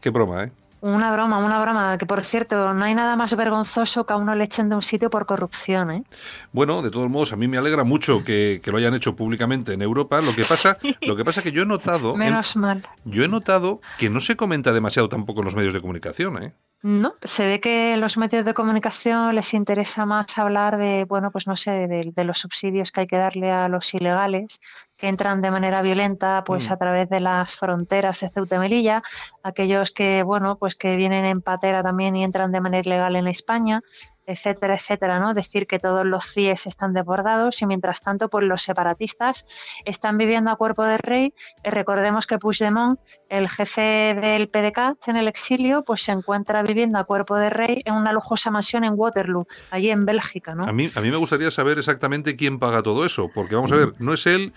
qué 0.00 0.10
broma, 0.10 0.44
¿eh? 0.44 0.52
Una 0.86 1.10
broma, 1.10 1.38
una 1.38 1.60
broma, 1.60 1.98
que 1.98 2.06
por 2.06 2.24
cierto, 2.24 2.72
no 2.72 2.84
hay 2.84 2.94
nada 2.94 3.16
más 3.16 3.34
vergonzoso 3.34 4.06
que 4.06 4.12
a 4.12 4.16
uno 4.16 4.36
le 4.36 4.44
echen 4.44 4.68
de 4.68 4.76
un 4.76 4.82
sitio 4.82 5.10
por 5.10 5.26
corrupción. 5.26 5.90
¿eh? 5.90 6.04
Bueno, 6.52 6.80
de 6.80 6.92
todos 6.92 7.10
modos, 7.10 7.32
a 7.32 7.36
mí 7.36 7.48
me 7.48 7.58
alegra 7.58 7.82
mucho 7.82 8.22
que, 8.22 8.62
lo 8.64 8.78
hayan 8.78 8.94
hecho 8.94 9.16
públicamente 9.16 9.72
en 9.72 9.82
Europa. 9.82 10.20
Lo 10.20 10.32
que 10.36 10.44
pasa, 10.48 10.78
lo 11.00 11.16
que 11.16 11.24
pasa 11.24 11.42
que 11.42 11.50
yo 11.50 11.62
he 11.62 11.66
notado... 11.66 12.14
Menos 12.14 12.54
mal. 12.54 12.84
Yo 13.04 13.24
he 13.24 13.28
notado 13.28 13.80
que 13.98 14.08
no 14.10 14.20
se 14.20 14.36
comenta 14.36 14.72
demasiado 14.72 15.08
tampoco 15.08 15.40
en 15.40 15.46
los 15.46 15.56
medios 15.56 15.74
de 15.74 15.80
comunicación. 15.80 16.40
¿eh? 16.40 16.54
No, 16.82 17.16
se 17.20 17.46
ve 17.46 17.58
que 17.58 17.96
los 17.96 18.16
medios 18.16 18.44
de 18.44 18.54
comunicación 18.54 19.34
les 19.34 19.54
interesa 19.54 20.06
más 20.06 20.38
hablar 20.38 20.78
de, 20.78 21.04
bueno, 21.04 21.32
pues 21.32 21.48
no 21.48 21.56
sé, 21.56 21.88
de, 21.88 22.24
los 22.24 22.38
subsidios 22.38 22.92
que 22.92 23.00
hay 23.00 23.06
que 23.08 23.16
darle 23.16 23.50
a 23.50 23.68
los 23.68 23.92
ilegales 23.92 24.60
que 24.96 25.08
entran 25.08 25.42
de 25.42 25.50
manera 25.50 25.82
violenta, 25.82 26.42
pues 26.44 26.68
mm. 26.68 26.72
a 26.72 26.76
través 26.76 27.08
de 27.08 27.20
las 27.20 27.56
fronteras 27.56 28.20
de 28.20 28.30
Ceuta 28.30 28.56
y 28.56 28.58
Melilla, 28.58 29.02
aquellos 29.42 29.90
que, 29.90 30.22
bueno, 30.22 30.56
pues 30.58 30.74
que 30.74 30.96
vienen 30.96 31.24
en 31.24 31.42
patera 31.42 31.82
también 31.82 32.16
y 32.16 32.24
entran 32.24 32.52
de 32.52 32.60
manera 32.60 32.82
ilegal 32.86 33.16
en 33.16 33.28
España, 33.28 33.82
etcétera, 34.26 34.74
etcétera, 34.74 35.20
¿no? 35.20 35.34
Decir 35.34 35.66
que 35.66 35.78
todos 35.78 36.04
los 36.04 36.24
CIES 36.24 36.66
están 36.66 36.92
desbordados 36.92 37.62
y 37.62 37.66
mientras 37.66 38.02
tanto, 38.02 38.28
pues 38.28 38.44
los 38.44 38.62
separatistas 38.62 39.46
están 39.84 40.18
viviendo 40.18 40.50
a 40.50 40.56
cuerpo 40.56 40.84
de 40.84 40.98
rey. 40.98 41.32
Eh, 41.62 41.70
recordemos 41.70 42.26
que 42.26 42.38
Puigdemont, 42.38 42.98
el 43.28 43.48
jefe 43.48 44.16
del 44.20 44.48
PDCAT 44.48 45.08
en 45.08 45.16
el 45.16 45.28
exilio, 45.28 45.84
pues 45.84 46.02
se 46.02 46.12
encuentra 46.12 46.62
viviendo 46.62 46.98
a 46.98 47.04
cuerpo 47.04 47.36
de 47.36 47.50
rey 47.50 47.82
en 47.84 47.94
una 47.94 48.12
lujosa 48.12 48.50
mansión 48.50 48.84
en 48.84 48.94
Waterloo, 48.96 49.46
allí 49.70 49.90
en 49.90 50.04
Bélgica, 50.04 50.54
¿no? 50.54 50.64
A 50.64 50.72
mí, 50.72 50.90
a 50.94 51.00
mí 51.00 51.10
me 51.10 51.16
gustaría 51.16 51.50
saber 51.50 51.78
exactamente 51.78 52.36
quién 52.36 52.58
paga 52.58 52.82
todo 52.82 53.06
eso, 53.06 53.30
porque 53.32 53.54
vamos 53.54 53.72
a 53.72 53.76
ver, 53.76 53.92
no 53.98 54.14
es 54.14 54.26
él 54.26 54.52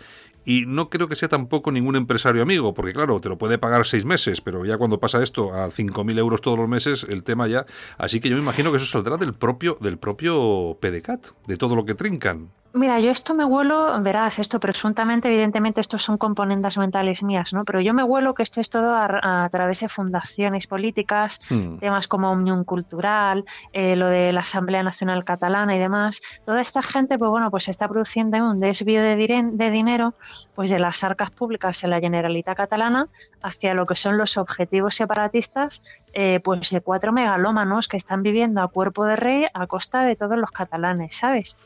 y 0.49 0.65
no 0.65 0.89
creo 0.89 1.07
que 1.07 1.15
sea 1.15 1.29
tampoco 1.29 1.71
ningún 1.71 1.95
empresario 1.95 2.41
amigo, 2.41 2.73
porque 2.73 2.91
claro, 2.91 3.21
te 3.21 3.29
lo 3.29 3.37
puede 3.37 3.59
pagar 3.59 3.85
seis 3.85 4.03
meses, 4.03 4.41
pero 4.41 4.65
ya 4.65 4.79
cuando 4.79 4.99
pasa 4.99 5.21
esto 5.21 5.53
a 5.53 5.67
5.000 5.67 6.17
euros 6.17 6.41
todos 6.41 6.57
los 6.57 6.67
meses, 6.67 7.05
el 7.07 7.23
tema 7.23 7.47
ya... 7.47 7.67
Así 7.99 8.19
que 8.19 8.29
yo 8.29 8.35
me 8.35 8.41
imagino 8.41 8.71
que 8.71 8.77
eso 8.77 8.87
saldrá 8.87 9.17
del 9.17 9.35
propio, 9.35 9.77
del 9.79 9.99
propio 9.99 10.75
PDCAT, 10.81 11.27
de 11.45 11.55
todo 11.55 11.75
lo 11.75 11.85
que 11.85 11.93
trincan. 11.93 12.49
Mira, 12.71 12.99
yo 12.99 13.09
esto 13.09 13.33
me 13.33 13.45
vuelo, 13.45 13.99
verás, 14.03 14.37
esto 14.37 14.59
presuntamente, 14.59 15.27
evidentemente, 15.27 15.81
estos 15.81 16.03
son 16.03 16.19
componentes 16.19 16.77
mentales 16.77 17.23
mías, 17.23 17.51
¿no? 17.51 17.65
Pero 17.65 17.81
yo 17.81 17.95
me 17.95 18.03
vuelo 18.03 18.35
que 18.35 18.43
esto 18.43 18.61
es 18.61 18.69
todo 18.69 18.95
a, 18.95 19.49
través 19.51 19.79
de 19.79 19.89
fundaciones 19.89 20.67
políticas, 20.67 21.41
hmm. 21.49 21.77
temas 21.79 22.07
como 22.07 22.29
Omnium 22.29 22.63
Cultural, 22.63 23.43
eh, 23.73 23.95
lo 23.95 24.05
de 24.07 24.31
la 24.33 24.41
Asamblea 24.41 24.83
Nacional 24.83 25.25
Catalana 25.25 25.75
y 25.75 25.79
demás. 25.79 26.21
Toda 26.45 26.61
esta 26.61 26.83
gente, 26.83 27.17
pues 27.17 27.31
bueno, 27.31 27.49
pues 27.49 27.67
está 27.69 27.87
produciendo 27.87 28.37
un 28.37 28.59
desvío 28.59 29.01
de, 29.01 29.15
de 29.15 29.71
dinero, 29.71 30.13
pues 30.53 30.69
de 30.69 30.77
las 30.77 31.03
arcas 31.03 31.31
públicas 31.31 31.83
en 31.83 31.89
la 31.89 31.99
Generalitat 31.99 32.55
Catalana 32.55 33.07
hacia 33.41 33.73
lo 33.73 33.87
que 33.87 33.95
son 33.95 34.17
los 34.17 34.37
objetivos 34.37 34.93
separatistas, 34.93 35.81
eh, 36.13 36.39
pues 36.43 36.69
de 36.69 36.81
cuatro 36.81 37.11
megalómanos 37.11 37.87
que 37.87 37.97
están 37.97 38.23
viviendo 38.23 38.61
a 38.61 38.67
cuerpo 38.67 39.05
de 39.05 39.15
rey 39.15 39.45
a 39.53 39.67
costa 39.67 40.03
de 40.03 40.15
todos 40.15 40.37
los 40.37 40.51
catalanes, 40.51 41.15
¿sabes? 41.15 41.57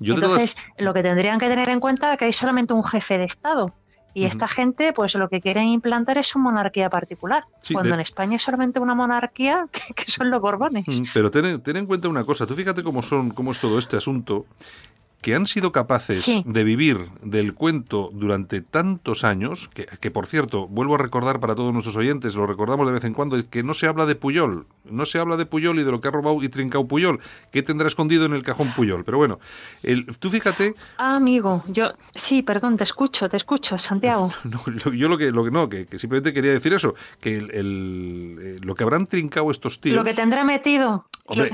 Entonces, 0.00 0.56
lo 0.78 0.94
que 0.94 1.02
tendrían 1.02 1.38
que 1.38 1.48
tener 1.48 1.68
en 1.68 1.80
cuenta 1.80 2.12
es 2.12 2.18
que 2.18 2.26
hay 2.26 2.32
solamente 2.32 2.74
un 2.74 2.84
jefe 2.84 3.18
de 3.18 3.24
Estado. 3.24 3.72
Y 4.14 4.24
esta 4.24 4.48
gente, 4.48 4.92
pues 4.92 5.14
lo 5.14 5.28
que 5.28 5.40
quieren 5.40 5.64
implantar 5.64 6.18
es 6.18 6.26
su 6.26 6.40
monarquía 6.40 6.90
particular, 6.90 7.44
cuando 7.72 7.94
en 7.94 8.00
España 8.00 8.36
es 8.36 8.42
solamente 8.42 8.80
una 8.80 8.94
monarquía 8.94 9.68
que, 9.94 10.10
son 10.10 10.30
los 10.30 10.40
Borbones. 10.40 10.84
Pero 11.14 11.30
ten, 11.30 11.60
ten, 11.60 11.76
en 11.76 11.86
cuenta 11.86 12.08
una 12.08 12.24
cosa, 12.24 12.46
tú 12.46 12.54
fíjate 12.54 12.82
cómo 12.82 13.02
son, 13.02 13.30
cómo 13.30 13.52
es 13.52 13.60
todo 13.60 13.78
este 13.78 13.96
asunto, 13.96 14.46
que 15.20 15.34
han 15.34 15.46
sido 15.46 15.72
capaces 15.72 16.30
de 16.44 16.64
vivir 16.64 17.08
del 17.22 17.54
cuento 17.54 18.10
durante 18.12 18.60
tantos 18.60 19.24
años, 19.24 19.68
que, 19.68 20.10
por 20.10 20.26
cierto, 20.26 20.68
vuelvo 20.68 20.94
a 20.94 20.98
recordar 20.98 21.40
para 21.40 21.56
todos 21.56 21.72
nuestros 21.72 21.96
oyentes, 21.96 22.36
lo 22.36 22.46
recordamos 22.46 22.86
de 22.86 22.92
vez 22.92 23.04
en 23.04 23.14
cuando, 23.14 23.36
que 23.50 23.62
no 23.62 23.74
se 23.74 23.88
habla 23.88 24.06
de 24.06 24.14
Puyol, 24.14 24.66
no 24.84 25.06
se 25.06 25.18
habla 25.18 25.36
de 25.36 25.44
Puyol 25.44 25.80
y 25.80 25.84
de 25.84 25.90
lo 25.90 26.00
que 26.00 26.08
ha 26.08 26.10
robado 26.12 26.40
y 26.42 26.48
trincado 26.48 26.86
Puyol, 26.86 27.20
que 27.50 27.62
tendrá 27.62 27.88
escondido 27.88 28.26
en 28.26 28.32
el 28.32 28.42
cajón 28.42 28.68
Puyol. 28.76 29.04
Pero 29.04 29.18
bueno, 29.18 29.40
el, 29.82 30.06
tú 30.18 30.30
fíjate... 30.30 30.74
Ah, 30.98 31.16
amigo, 31.16 31.64
yo 31.66 31.92
sí, 32.14 32.42
perdón, 32.42 32.76
te 32.76 32.84
escucho, 32.84 33.28
te 33.28 33.36
escucho, 33.36 33.76
Santiago. 33.76 34.32
yo 34.94 35.08
lo 35.08 35.18
que, 35.18 35.32
lo 35.32 35.44
que 35.44 35.50
no, 35.50 35.68
que, 35.68 35.86
simplemente 35.98 36.32
quería 36.32 36.52
decir 36.52 36.72
eso, 36.72 36.94
que 37.20 37.36
el, 37.36 38.38
eh, 38.40 38.56
lo 38.62 38.74
que 38.76 38.84
habrán 38.84 39.06
trincado 39.06 39.50
estos 39.50 39.80
tíos... 39.80 39.96
Lo 39.96 40.04
que 40.04 40.14
tendrá 40.14 40.44
metido, 40.44 41.06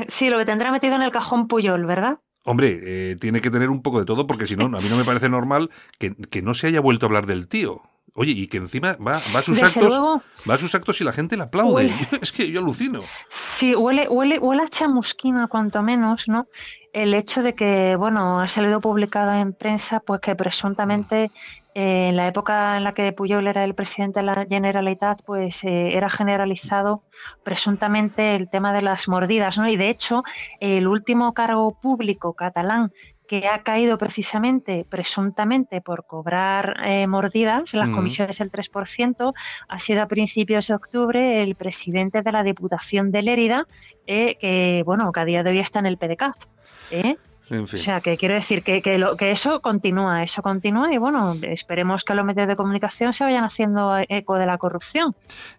sí, 0.09 0.29
lo 0.29 0.37
que 0.37 0.45
tendrá 0.45 0.71
metido 0.71 0.97
en 0.97 1.03
el 1.03 1.11
cajón 1.11 1.49
Puyol, 1.49 1.87
¿verdad? 1.87 2.19
Hombre, 2.45 2.81
eh, 2.83 3.17
tiene 3.17 3.41
que 3.41 3.51
tener 3.51 3.71
un 3.71 3.83
poco 3.83 3.99
de 3.99 4.05
todo 4.05 4.27
porque 4.27 4.47
si 4.47 4.55
no, 4.55 4.65
a 4.67 4.81
mí 4.81 4.89
no 4.91 4.99
me 4.99 5.05
parece 5.05 5.29
normal 5.31 5.71
que, 5.99 6.15
que, 6.15 6.43
no 6.43 6.53
se 6.53 6.67
haya 6.67 6.81
vuelto 6.81 7.07
a 7.07 7.09
hablar 7.09 7.27
del 7.27 7.49
tío. 7.49 7.83
Oye, 8.13 8.33
y 8.33 8.47
que 8.47 8.59
encima 8.59 8.97
va, 8.97 9.21
va 9.35 9.41
a 9.41 9.43
sus 9.43 9.61
actos, 9.61 10.29
va 10.49 10.55
a 10.55 10.59
sus 10.59 10.75
actos 10.75 11.01
y 11.01 11.05
la 11.05 11.13
gente 11.13 11.37
le 11.37 11.43
aplaude. 11.43 11.93
es 12.23 12.31
que 12.31 12.51
yo 12.51 12.61
alucino. 12.61 13.01
Sí, 13.29 13.75
huele, 13.75 14.09
huele, 14.09 14.39
huele 14.39 14.63
a 14.63 14.69
chamusquina, 14.69 15.49
cuanto 15.49 15.83
menos, 15.83 16.29
¿no? 16.29 16.47
el 16.95 17.13
hecho 17.13 17.43
de 17.43 17.55
que, 17.55 17.97
bueno, 17.97 18.41
ha 18.41 18.49
salido 18.49 18.81
publicado 18.81 19.33
en 19.35 19.53
prensa, 19.53 19.99
pues 19.99 20.21
que 20.21 20.37
presuntamente 20.37 21.33
eh, 21.75 22.09
en 22.09 22.17
la 22.17 22.29
época 22.29 22.77
en 22.77 22.85
la 22.85 22.95
que 22.95 23.13
Puyol 23.13 23.49
era 23.49 23.65
el 23.65 23.75
presidente 23.75 24.21
de 24.21 24.27
la 24.27 24.47
Generalitat, 24.49 25.23
pues 25.27 25.65
eh, 25.65 25.97
era 25.97 26.09
generalizado 26.09 27.03
presuntamente 27.43 28.37
el 28.37 28.49
tema 28.49 28.73
de 28.73 28.83
las 28.83 29.09
mordidas, 29.09 29.59
¿no? 29.59 29.69
Y 29.69 29.77
de 29.77 29.91
hecho, 29.91 30.23
el 30.61 30.87
último 30.87 31.35
cargo 31.35 31.77
público 31.81 32.35
catalán 32.35 32.93
que 33.27 33.49
ha 33.49 33.63
caído 33.63 33.99
precisamente, 33.99 34.87
presuntamente, 34.89 35.81
por 35.81 36.07
cobrar 36.07 36.77
eh, 36.85 37.07
mordidas 37.07 37.75
las 37.75 37.89
mm. 37.89 37.95
comisiones 37.95 38.39
del 38.39 38.51
3%, 38.51 39.33
ha 39.69 39.79
sido 39.79 40.03
a 40.03 40.09
principios 40.09 40.69
de 40.69 40.75
octubre 40.75 41.43
el 41.43 41.55
presidente 41.55 42.23
de 42.23 42.33
la 42.33 42.43
Diputación 42.43 43.11
de 43.11 43.23
Lérida, 43.23 43.67
eh, 44.07 44.37
que, 44.39 44.83
bueno, 44.85 45.11
que 45.13 45.21
a 45.21 45.25
día 45.25 45.43
de 45.43 45.51
hoy 45.51 45.59
está 45.59 45.79
en 45.79 45.87
el 45.87 45.97
PDCAT. 45.97 46.45
¿eh? 46.91 47.17
O 47.51 47.77
sea, 47.77 48.01
que 48.01 48.17
quiero 48.17 48.35
decir 48.35 48.63
que, 48.63 48.81
que, 48.81 48.97
lo, 48.97 49.17
que 49.17 49.31
eso 49.31 49.61
continúa, 49.61 50.23
eso 50.23 50.43
continúa 50.43 50.95
y 50.95 50.99
bueno, 50.99 51.37
esperemos 51.43 52.03
que 52.03 52.15
los 52.15 52.25
medios 52.25 52.49
de 52.49 52.57
comunicación 52.57 53.13
se 53.13 53.23
vayan 53.25 53.45
haciendo 53.45 53.95
eco 54.09 54.39
de 54.39 54.47
la 54.47 54.57
corrupción. 54.57 55.15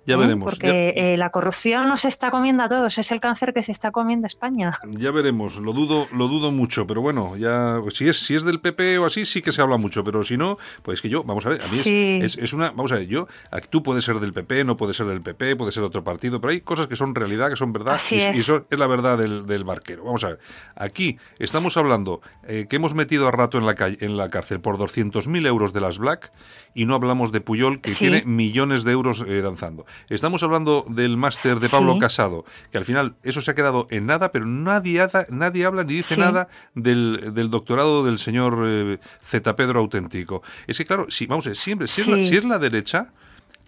Ya 0.05 0.17
veremos. 0.17 0.45
Porque 0.45 0.93
eh, 0.95 1.17
la 1.17 1.29
corrupción 1.29 1.87
nos 1.87 2.05
está 2.05 2.31
comiendo 2.31 2.63
a 2.63 2.69
todos, 2.69 2.97
es 2.97 3.11
el 3.11 3.19
cáncer 3.19 3.53
que 3.53 3.61
se 3.61 3.71
está 3.71 3.91
comiendo 3.91 4.25
España. 4.25 4.71
Ya 4.89 5.11
veremos, 5.11 5.57
lo 5.57 5.73
dudo, 5.73 6.07
lo 6.11 6.27
dudo 6.27 6.51
mucho, 6.51 6.87
pero 6.87 7.01
bueno, 7.01 7.37
ya 7.37 7.79
si 7.93 8.09
es, 8.09 8.19
si 8.19 8.35
es 8.35 8.43
del 8.43 8.61
PP 8.61 8.97
o 8.97 9.05
así, 9.05 9.25
sí 9.25 9.43
que 9.43 9.51
se 9.51 9.61
habla 9.61 9.77
mucho, 9.77 10.03
pero 10.03 10.23
si 10.23 10.37
no, 10.37 10.57
pues 10.81 11.01
que 11.01 11.09
yo, 11.09 11.23
vamos 11.23 11.45
a 11.45 11.49
ver, 11.49 11.61
a 11.61 11.65
mí 11.65 12.19
es, 12.23 12.37
es, 12.37 12.53
una, 12.53 12.71
vamos 12.71 12.91
a 12.93 12.95
ver, 12.95 13.07
yo, 13.07 13.27
tú 13.69 13.83
puedes 13.83 14.03
ser 14.03 14.19
del 14.19 14.33
PP, 14.33 14.63
no 14.63 14.75
puedes 14.75 14.97
ser 14.97 15.05
del 15.05 15.21
PP, 15.21 15.55
puede 15.55 15.71
ser 15.71 15.81
de 15.81 15.87
otro 15.87 16.03
partido, 16.03 16.41
pero 16.41 16.51
hay 16.51 16.61
cosas 16.61 16.87
que 16.87 16.95
son 16.95 17.13
realidad, 17.13 17.49
que 17.49 17.55
son 17.55 17.71
verdad, 17.73 18.01
y, 18.09 18.15
es. 18.15 18.35
eso 18.35 18.65
es 18.69 18.79
la 18.79 18.87
verdad 18.87 19.19
del, 19.19 19.45
del 19.45 19.63
barquero. 19.63 20.03
Vamos 20.03 20.23
a 20.23 20.29
ver, 20.29 20.39
aquí 20.75 21.19
estamos 21.37 21.74
hablando 21.77 22.21
eh, 22.47 22.67
que 22.69 22.77
hemos 22.77 22.93
metido 22.93 23.27
a 23.27 23.31
rato 23.31 23.57
en 23.57 23.65
la, 23.65 23.75
en 23.79 24.17
la 24.17 24.29
cárcel 24.29 24.59
por 24.59 24.77
200.000 24.77 25.47
euros 25.47 25.73
de 25.73 25.81
las 25.81 25.97
Black 25.97 26.31
y 26.73 26.85
no 26.85 26.95
hablamos 26.95 27.31
de 27.31 27.41
Puyol, 27.41 27.79
que 27.79 27.91
tiene 27.91 28.23
millones 28.25 28.83
de 28.83 28.91
euros 28.91 29.23
eh, 29.25 29.41
danzando. 29.41 29.85
Estamos 30.09 30.43
hablando 30.43 30.85
del 30.89 31.17
máster 31.17 31.59
de 31.59 31.69
Pablo 31.69 31.97
Casado, 31.97 32.45
que 32.71 32.77
al 32.77 32.85
final 32.85 33.15
eso 33.23 33.41
se 33.41 33.51
ha 33.51 33.55
quedado 33.55 33.87
en 33.89 34.05
nada, 34.05 34.31
pero 34.31 34.45
nadie, 34.45 35.05
nadie 35.29 35.65
habla 35.65 35.83
ni 35.83 35.95
dice 35.95 36.17
nada 36.17 36.49
del, 36.73 37.49
doctorado 37.49 38.03
del 38.03 38.19
señor 38.19 38.63
eh, 38.65 38.99
Z. 39.23 39.55
Pedro 39.55 39.79
Auténtico. 39.79 40.43
Es 40.67 40.77
que, 40.77 40.85
claro, 40.85 41.07
si, 41.09 41.25
vamos 41.25 41.45
a 41.47 41.49
ver, 41.49 41.57
siempre, 41.57 41.87
si, 41.87 42.01
es 42.35 42.45
la, 42.45 42.59
derecha, 42.59 43.13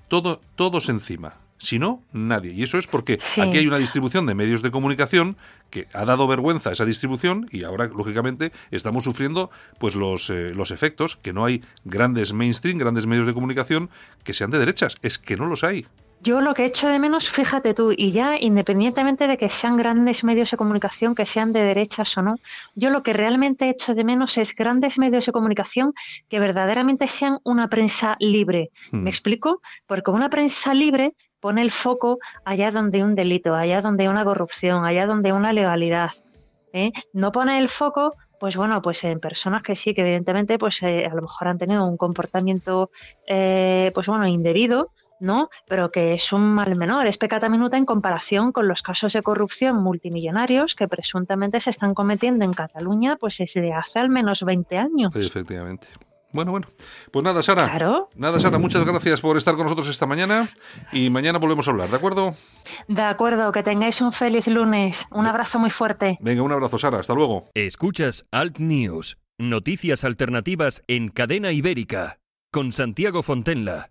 todo, 0.10 0.42
todos 0.56 0.90
encima. 0.90 1.36
Si 1.58 1.80
no, 1.80 2.04
nadie. 2.14 2.52
Y 2.52 2.64
eso 2.64 2.78
es 2.78 2.88
porque 2.88 3.14
aquí 3.14 3.58
hay 3.58 3.68
una 3.68 3.80
distribución 3.80 4.26
de 4.26 4.36
medios 4.36 4.62
de 4.62 4.72
comunicación 4.72 5.38
que 5.70 5.88
ha 5.94 6.06
dado 6.06 6.28
vergüenza 6.28 6.70
a 6.70 6.74
esa 6.74 6.86
distribución 6.86 7.48
y 7.52 7.64
ahora, 7.64 7.88
lógicamente, 7.88 8.52
estamos 8.72 9.04
sufriendo 9.04 9.50
pues 9.80 9.96
los, 9.96 10.30
eh, 10.30 10.54
los 10.56 10.72
efectos, 10.72 11.16
que 11.16 11.34
no 11.34 11.46
hay 11.46 11.64
grandes 11.84 12.34
mainstream, 12.34 12.78
grandes 12.78 13.08
medios 13.08 13.28
de 13.28 13.34
comunicación 13.34 13.90
que 14.24 14.34
sean 14.34 14.52
de 14.52 14.60
derechas. 14.60 14.98
Es 15.02 15.18
que 15.18 15.36
no 15.36 15.48
los 15.48 15.64
hay. 15.64 15.88
Yo 16.20 16.42
lo 16.42 16.56
que 16.56 16.66
echo 16.66 16.90
de 16.90 16.98
menos, 16.98 17.30
fíjate 17.30 17.76
tú, 17.76 17.94
y 17.96 18.12
ya 18.12 18.38
independientemente 18.40 19.28
de 19.28 19.38
que 19.38 19.50
sean 19.50 19.78
grandes 19.78 20.24
medios 20.24 20.50
de 20.50 20.58
comunicación, 20.58 21.14
que 21.14 21.28
sean 21.28 21.54
de 21.54 21.62
derechas 21.62 22.18
o 22.18 22.24
no, 22.24 22.38
yo 22.74 22.90
lo 22.90 23.04
que 23.04 23.14
realmente 23.14 23.70
echo 23.70 23.94
de 23.94 24.04
menos 24.04 24.38
es 24.40 24.56
grandes 24.56 24.98
medios 24.98 25.28
de 25.28 25.32
comunicación 25.32 25.94
que 26.28 26.40
verdaderamente 26.40 27.08
sean 27.08 27.38
una 27.44 27.70
prensa 27.70 28.16
libre. 28.20 28.72
¿Me 28.92 29.02
hmm. 29.02 29.08
explico? 29.08 29.62
Porque 29.86 30.10
una 30.10 30.30
prensa 30.30 30.74
libre 30.74 31.14
pone 31.40 31.62
el 31.62 31.72
foco 31.72 32.20
allá 32.46 32.72
donde 32.72 32.98
hay 32.98 33.04
un 33.04 33.16
delito, 33.16 33.56
allá 33.56 33.82
donde 33.82 34.04
hay 34.04 34.10
una 34.10 34.24
corrupción, 34.24 34.86
allá 34.86 35.06
donde 35.06 35.30
hay 35.30 35.36
una 35.36 35.54
legalidad. 35.54 36.12
¿eh? 36.74 36.92
No 37.14 37.32
pone 37.32 37.58
el 37.60 37.70
foco 37.70 38.16
pues 38.40 38.56
bueno, 38.56 38.82
pues 38.82 39.04
en 39.04 39.20
personas 39.20 39.64
que 39.64 39.76
sí, 39.76 39.94
que 39.94 40.02
evidentemente, 40.02 40.58
pues 40.58 40.82
eh, 40.84 41.06
a 41.06 41.16
lo 41.16 41.24
mejor 41.24 41.48
han 41.48 41.58
tenido 41.58 41.86
un 41.86 41.98
comportamiento, 41.98 42.92
eh, 43.26 43.92
pues 43.94 44.08
bueno, 44.08 44.28
indebido, 44.28 44.92
¿no? 45.20 45.50
Pero 45.68 45.92
que 45.92 46.14
es 46.14 46.32
un 46.32 46.44
mal 46.54 46.76
menor, 46.76 47.08
es 47.08 47.18
pecata 47.18 47.50
minuta 47.50 47.78
en 47.78 47.86
comparación 47.86 48.52
con 48.52 48.68
los 48.68 48.84
casos 48.84 49.14
de 49.14 49.24
corrupción 49.24 49.82
multimillonarios 49.82 50.76
que 50.76 50.88
presuntamente 50.88 51.60
se 51.60 51.72
están 51.72 51.94
cometiendo 51.94 52.46
en 52.46 52.54
Cataluña 52.54 53.18
pues 53.20 53.38
desde 53.38 53.74
hace 53.74 54.00
al 54.00 54.10
menos 54.10 54.44
20 54.44 54.78
años. 54.78 55.16
efectivamente. 55.16 55.88
Bueno, 56.32 56.52
bueno. 56.52 56.68
Pues 57.12 57.24
nada, 57.24 57.42
Sara. 57.42 57.68
Claro. 57.70 58.10
Nada, 58.16 58.40
Sara, 58.40 58.58
muchas 58.58 58.86
gracias 58.86 59.22
por 59.22 59.38
estar 59.38 59.56
con 59.56 59.64
nosotros 59.64 59.88
esta 59.88 60.06
mañana 60.06 60.48
y 60.92 61.10
mañana 61.10 61.40
volvemos 61.40 61.68
a 61.68 61.72
hablar, 61.72 61.90
¿de 61.90 61.96
acuerdo? 61.96 62.36
De 62.88 63.02
acuerdo, 63.02 63.52
que 63.52 63.64
tengáis 63.64 64.02
un 64.02 64.12
feliz 64.12 64.48
lunes. 64.48 65.08
Un 65.12 65.26
abrazo 65.26 65.60
muy 65.60 65.70
fuerte. 65.70 66.18
Venga, 66.20 66.44
un 66.44 66.52
abrazo, 66.52 66.78
Sara. 66.78 67.00
Hasta 67.00 67.14
luego. 67.14 67.50
Escuchas 67.54 68.26
Alt 68.32 68.60
News, 68.60 69.18
noticias 69.38 70.04
alternativas 70.04 70.84
en 70.88 71.10
cadena 71.10 71.52
ibérica, 71.52 72.20
con 72.52 72.72
Santiago 72.72 73.24
Fontenla. 73.24 73.90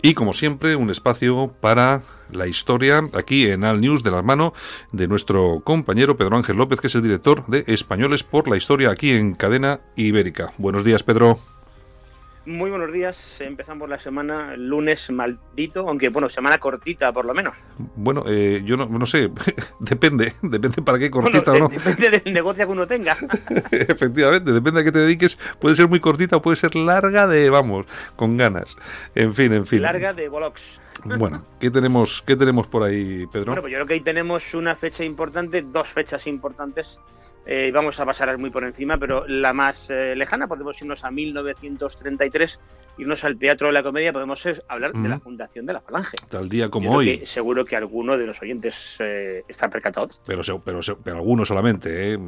Y 0.00 0.14
como 0.14 0.32
siempre, 0.32 0.76
un 0.76 0.90
espacio 0.90 1.52
para 1.60 2.02
la 2.30 2.46
historia 2.46 3.00
aquí 3.14 3.48
en 3.48 3.64
Al 3.64 3.80
News 3.80 4.02
de 4.02 4.10
la 4.10 4.22
mano 4.22 4.52
de 4.92 5.08
nuestro 5.08 5.60
compañero 5.64 6.16
Pedro 6.16 6.36
Ángel 6.36 6.56
López, 6.56 6.80
que 6.80 6.86
es 6.86 6.94
el 6.94 7.02
director 7.02 7.46
de 7.46 7.64
Españoles 7.66 8.22
por 8.22 8.48
la 8.48 8.56
Historia 8.56 8.90
aquí 8.90 9.10
en 9.10 9.34
Cadena 9.34 9.80
Ibérica. 9.96 10.52
Buenos 10.56 10.84
días, 10.84 11.02
Pedro. 11.02 11.40
Muy 12.48 12.70
buenos 12.70 12.90
días. 12.90 13.36
Empezamos 13.40 13.90
la 13.90 13.98
semana, 13.98 14.56
lunes 14.56 15.10
maldito, 15.10 15.86
aunque 15.86 16.08
bueno, 16.08 16.30
semana 16.30 16.56
cortita 16.56 17.12
por 17.12 17.26
lo 17.26 17.34
menos. 17.34 17.62
Bueno, 17.94 18.24
eh, 18.26 18.62
yo 18.64 18.78
no, 18.78 19.04
sé, 19.04 19.30
depende, 19.80 20.32
depende 20.42 20.80
para 20.80 20.98
qué 20.98 21.10
cortita 21.10 21.52
o 21.52 21.58
no. 21.58 21.68
Depende 21.68 22.08
del 22.08 22.32
negocio 22.32 22.64
que 22.64 22.72
uno 22.72 22.86
tenga. 22.86 23.18
Efectivamente, 23.70 24.50
depende 24.50 24.80
a 24.80 24.84
qué 24.84 24.90
te 24.90 24.98
dediques. 24.98 25.36
Puede 25.60 25.76
ser 25.76 25.88
muy 25.88 26.00
cortita 26.00 26.36
o 26.36 26.42
puede 26.42 26.56
ser 26.56 26.74
larga 26.74 27.26
de, 27.26 27.50
vamos, 27.50 27.84
con 28.16 28.38
ganas. 28.38 28.78
En 29.14 29.34
fin, 29.34 29.52
en 29.52 29.66
fin. 29.66 29.82
Larga 29.82 30.14
de 30.14 30.30
Bolox. 30.30 30.62
Bueno, 31.04 31.44
¿qué 31.60 31.70
tenemos, 31.70 32.22
¿qué 32.22 32.34
tenemos 32.34 32.66
por 32.66 32.82
ahí, 32.82 33.26
Pedro? 33.30 33.48
Bueno, 33.48 33.60
pues 33.60 33.72
yo 33.72 33.76
creo 33.76 33.86
que 33.86 33.94
ahí 33.94 34.00
tenemos 34.00 34.54
una 34.54 34.74
fecha 34.74 35.04
importante, 35.04 35.60
dos 35.60 35.86
fechas 35.88 36.26
importantes 36.26 36.98
eh, 37.50 37.70
vamos 37.72 37.98
a 37.98 38.04
pasar 38.04 38.36
muy 38.36 38.50
por 38.50 38.62
encima, 38.62 38.98
pero 38.98 39.26
la 39.26 39.54
más 39.54 39.88
eh, 39.88 40.14
lejana 40.14 40.46
podemos 40.46 40.78
irnos 40.82 41.02
a 41.02 41.10
1933, 41.10 42.60
irnos 42.98 43.24
al 43.24 43.38
Teatro 43.38 43.68
de 43.68 43.72
la 43.72 43.82
Comedia, 43.82 44.12
podemos 44.12 44.44
hablar 44.68 44.92
de 44.92 45.08
la 45.08 45.18
fundación 45.18 45.64
de 45.64 45.72
la 45.72 45.80
Falange. 45.80 46.18
Tal 46.28 46.50
día 46.50 46.68
como 46.68 46.92
hoy. 46.92 47.24
seguro 47.24 47.64
que 47.64 47.74
alguno 47.74 48.18
de 48.18 48.26
los 48.26 48.42
oyentes 48.42 48.74
eh, 48.98 49.44
está 49.48 49.70
percatado. 49.70 50.10
Pero, 50.26 50.42
pero, 50.62 50.80
pero 51.02 51.16
algunos 51.16 51.48
solamente, 51.48 52.12
¿eh? 52.12 52.18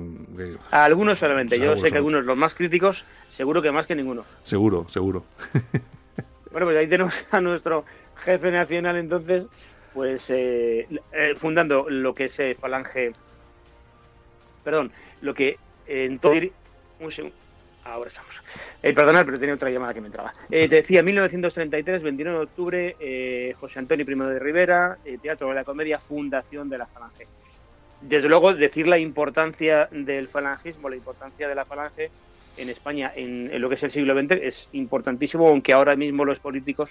algunos 0.70 1.18
solamente. 1.18 1.60
Yo 1.60 1.76
sé 1.76 1.90
que 1.90 1.98
algunos, 1.98 2.24
los 2.24 2.38
más 2.38 2.54
críticos, 2.54 3.04
seguro 3.30 3.60
que 3.60 3.70
más 3.70 3.86
que 3.86 3.94
ninguno. 3.94 4.24
Seguro, 4.40 4.86
seguro. 4.88 5.24
bueno, 6.50 6.66
pues 6.66 6.78
ahí 6.78 6.86
tenemos 6.86 7.26
a 7.30 7.42
nuestro 7.42 7.84
jefe 8.24 8.50
nacional 8.50 8.96
entonces, 8.96 9.44
pues 9.92 10.32
fundando 11.36 11.90
lo 11.90 12.14
que 12.14 12.24
es 12.24 12.40
Falange 12.58 13.12
perdón, 14.64 14.92
lo 15.20 15.34
que 15.34 15.58
eh, 15.86 16.04
en 16.04 16.18
todo... 16.18 16.34
Un 17.00 17.12
segundo. 17.12 17.36
Ahora 17.84 18.08
estamos. 18.08 18.40
Eh, 18.82 18.92
perdonad, 18.92 19.24
pero 19.24 19.38
tenía 19.38 19.54
otra 19.54 19.70
llamada 19.70 19.94
que 19.94 20.00
me 20.00 20.08
entraba. 20.08 20.34
Eh, 20.50 20.68
te 20.68 20.76
decía, 20.76 21.02
1933, 21.02 22.02
29 22.02 22.38
de 22.38 22.44
octubre, 22.44 22.96
eh, 23.00 23.54
José 23.58 23.78
Antonio 23.78 24.04
I 24.06 24.14
de 24.14 24.38
Rivera, 24.38 24.98
Teatro 25.22 25.48
de 25.48 25.54
la 25.54 25.64
Comedia, 25.64 25.98
Fundación 25.98 26.68
de 26.68 26.78
la 26.78 26.86
Falange. 26.86 27.26
Desde 28.02 28.28
luego, 28.28 28.54
decir 28.54 28.86
la 28.86 28.98
importancia 28.98 29.88
del 29.90 30.28
falangismo, 30.28 30.88
la 30.88 30.96
importancia 30.96 31.48
de 31.48 31.54
la 31.54 31.64
Falange 31.64 32.11
en 32.56 32.68
España 32.68 33.12
en, 33.14 33.61
lo 33.61 33.68
que 33.68 33.74
es 33.74 33.82
el 33.82 33.90
siglo 33.90 34.18
XX 34.18 34.32
es 34.42 34.68
importantísimo, 34.72 35.48
aunque 35.48 35.72
ahora 35.72 35.96
mismo 35.96 36.24
los 36.24 36.38
políticos 36.38 36.90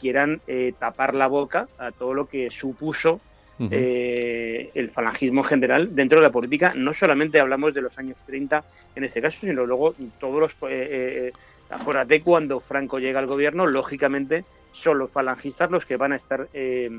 quieran 0.00 0.40
tapar 0.78 1.14
la 1.14 1.26
boca 1.26 1.68
a 1.78 1.90
todo 1.90 2.14
lo 2.14 2.28
que 2.28 2.50
supuso 2.50 3.20
eh, 3.58 4.70
el 4.74 4.90
falangismo 4.90 5.42
en 5.42 5.46
general 5.46 5.94
dentro 5.94 6.18
de 6.18 6.26
la 6.26 6.32
política. 6.32 6.72
No 6.74 6.92
solamente 6.92 7.40
hablamos 7.40 7.74
de 7.74 7.82
los 7.82 7.96
años 7.98 8.18
30 8.26 8.64
en 8.96 9.04
este 9.04 9.22
caso, 9.22 9.38
sino 9.40 9.64
luego 9.66 9.94
todos 10.18 10.40
los... 10.40 10.52
Eh, 10.70 11.32
eh, 11.32 12.20
cuando 12.22 12.60
Franco 12.60 12.98
llega 12.98 13.18
al 13.18 13.26
gobierno, 13.26 13.66
lógicamente 13.66 14.44
son 14.72 14.98
los 14.98 15.10
falangistas 15.10 15.70
los 15.70 15.86
que 15.86 15.96
van 15.96 16.12
a 16.12 16.16
estar 16.16 16.48
eh, 16.52 16.90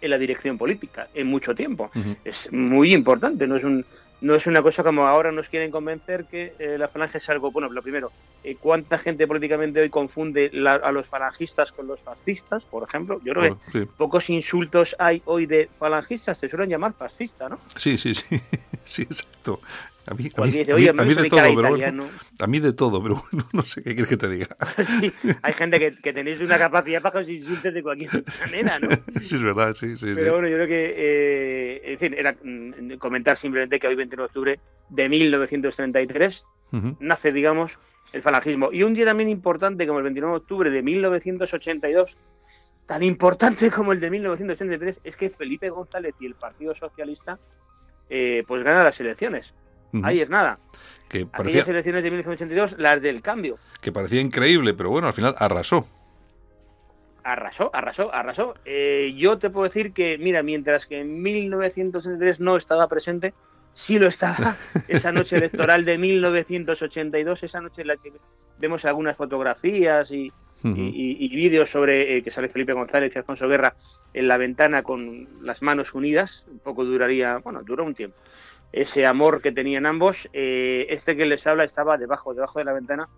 en 0.00 0.10
la 0.10 0.18
dirección 0.18 0.58
política 0.58 1.08
en 1.14 1.26
mucho 1.26 1.54
tiempo. 1.54 1.90
Es 2.24 2.52
muy 2.52 2.92
importante, 2.92 3.46
no 3.46 3.56
es 3.56 3.64
un 3.64 3.84
no 4.20 4.34
es 4.34 4.46
una 4.46 4.62
cosa 4.62 4.82
como 4.82 5.06
ahora 5.06 5.30
nos 5.32 5.48
quieren 5.48 5.70
convencer 5.70 6.24
que 6.24 6.54
eh, 6.58 6.76
la 6.78 6.88
falange 6.88 7.18
es 7.18 7.28
algo 7.28 7.50
bueno. 7.50 7.68
Lo 7.68 7.82
primero, 7.82 8.12
eh, 8.42 8.56
¿cuánta 8.58 8.98
gente 8.98 9.26
políticamente 9.26 9.80
hoy 9.80 9.90
confunde 9.90 10.50
a 10.66 10.90
los 10.92 11.06
falangistas 11.06 11.72
con 11.72 11.86
los 11.86 12.00
fascistas, 12.00 12.64
por 12.64 12.82
ejemplo? 12.82 13.20
Yo 13.24 13.34
creo 13.34 13.58
que 13.72 13.86
pocos 13.86 14.30
insultos 14.30 14.96
hay 14.98 15.22
hoy 15.26 15.46
de 15.46 15.68
falangistas, 15.78 16.38
se 16.38 16.48
suelen 16.48 16.70
llamar 16.70 16.94
fascista, 16.94 17.48
¿no? 17.48 17.58
Sí, 17.76 17.98
sí, 17.98 18.14
sí, 18.14 18.40
sí, 18.84 19.02
exacto. 19.02 19.60
A 20.08 20.14
mí, 20.14 20.30
a 20.36 20.42
mí, 20.44 20.52
de 21.14 21.28
todo, 21.28 21.56
pero 21.56 21.70
bueno, 21.70 22.08
a 22.38 22.46
mí 22.46 22.60
de 22.60 22.72
todo, 22.72 23.02
pero 23.02 23.24
bueno, 23.30 23.48
no 23.52 23.62
sé 23.62 23.82
qué 23.82 23.94
quieres 23.94 24.08
que 24.08 24.16
te 24.16 24.28
diga. 24.28 24.56
sí, 25.00 25.12
hay 25.42 25.52
gente 25.52 25.80
que, 25.80 25.96
que, 25.96 26.12
tenéis 26.12 26.40
una 26.40 26.58
capacidad 26.58 27.02
para 27.02 27.12
que 27.12 27.18
os 27.24 27.28
insultes 27.28 27.74
de 27.74 27.82
cualquier 27.82 28.10
manera, 28.40 28.78
¿no? 28.78 28.88
Sí, 29.20 29.34
es 29.34 29.42
verdad, 29.42 29.74
sí, 29.74 29.96
sí. 29.96 30.12
Pero 30.14 30.34
bueno, 30.34 30.48
yo 30.48 30.54
creo 30.56 30.68
que, 30.68 30.94
eh, 30.96 31.92
en 31.92 31.98
fin, 31.98 32.14
era 32.16 32.36
mm, 32.40 32.98
comentar 32.98 33.36
simplemente 33.36 33.80
que 33.80 33.88
hoy, 33.88 33.96
21 33.96 34.22
de 34.22 34.26
octubre 34.26 34.60
de 34.90 35.08
1933, 35.08 36.44
nace, 37.00 37.32
digamos, 37.32 37.78
el 38.12 38.22
falangismo. 38.22 38.70
Y 38.72 38.84
un 38.84 38.94
día 38.94 39.06
también 39.06 39.28
importante 39.28 39.88
como 39.88 39.98
el 39.98 40.04
29 40.04 40.32
de 40.32 40.38
octubre 40.38 40.70
de 40.70 40.82
1982, 40.82 42.16
tan 42.86 43.02
importante 43.02 43.72
como 43.72 43.92
el 43.92 43.98
de 43.98 44.10
1983, 44.10 45.00
es 45.02 45.16
que 45.16 45.30
Felipe 45.30 45.68
González 45.68 46.14
y 46.20 46.26
el 46.26 46.34
Partido 46.34 46.76
Socialista 46.76 47.40
eh, 48.08 48.44
pues 48.46 48.62
gana 48.62 48.84
las 48.84 49.00
elecciones. 49.00 49.52
Ahí 50.04 50.20
es 50.20 50.30
nada. 50.30 50.58
Que 51.08 51.24
parecía, 51.26 51.62
Aquellas 51.62 51.68
elecciones 51.68 52.02
de 52.02 52.10
1982, 52.10 52.78
las 52.78 53.00
del 53.00 53.22
cambio. 53.22 53.58
Que 53.80 53.92
parecía 53.92 54.20
increíble, 54.20 54.74
pero 54.74 54.90
bueno, 54.90 55.06
al 55.06 55.12
final 55.12 55.34
arrasó. 55.38 55.88
Arrasó, 57.22 57.70
arrasó, 57.74 58.12
arrasó. 58.14 58.54
Eh, 58.64 59.14
yo 59.16 59.38
te 59.38 59.50
puedo 59.50 59.64
decir 59.64 59.92
que, 59.92 60.18
mira, 60.18 60.42
mientras 60.42 60.86
que 60.86 61.00
en 61.00 61.22
1983 61.22 62.40
no 62.40 62.56
estaba 62.56 62.88
presente, 62.88 63.34
sí 63.74 63.98
lo 63.98 64.08
estaba 64.08 64.56
esa 64.88 65.12
noche 65.12 65.36
electoral 65.36 65.84
de 65.84 65.98
1982, 65.98 67.42
esa 67.42 67.60
noche 67.60 67.82
en 67.82 67.88
la 67.88 67.96
que 67.96 68.12
vemos 68.58 68.84
algunas 68.84 69.16
fotografías 69.16 70.10
y, 70.10 70.32
vídeos 70.62 71.70
sobre 71.70 72.16
eh, 72.16 72.22
que 72.22 72.30
sale 72.30 72.48
Felipe 72.48 72.72
González 72.72 73.12
y 73.14 73.18
Alfonso 73.18 73.46
Guerra 73.46 73.74
en 74.14 74.26
la 74.26 74.36
ventana 74.36 74.82
con 74.82 75.28
las 75.42 75.62
manos 75.62 75.94
unidas. 75.94 76.46
Un 76.50 76.58
poco 76.58 76.84
duraría, 76.84 77.38
bueno, 77.38 77.62
duró 77.62 77.84
un 77.84 77.94
tiempo. 77.94 78.16
Ese 78.76 79.06
amor 79.06 79.40
que 79.40 79.52
tenían 79.52 79.86
ambos. 79.86 80.28
Eh, 80.34 80.86
este 80.90 81.16
que 81.16 81.24
les 81.24 81.46
habla 81.46 81.64
estaba 81.64 81.96
debajo, 81.96 82.34
debajo 82.34 82.58
de 82.58 82.66
la 82.66 82.74
ventana 82.74 83.08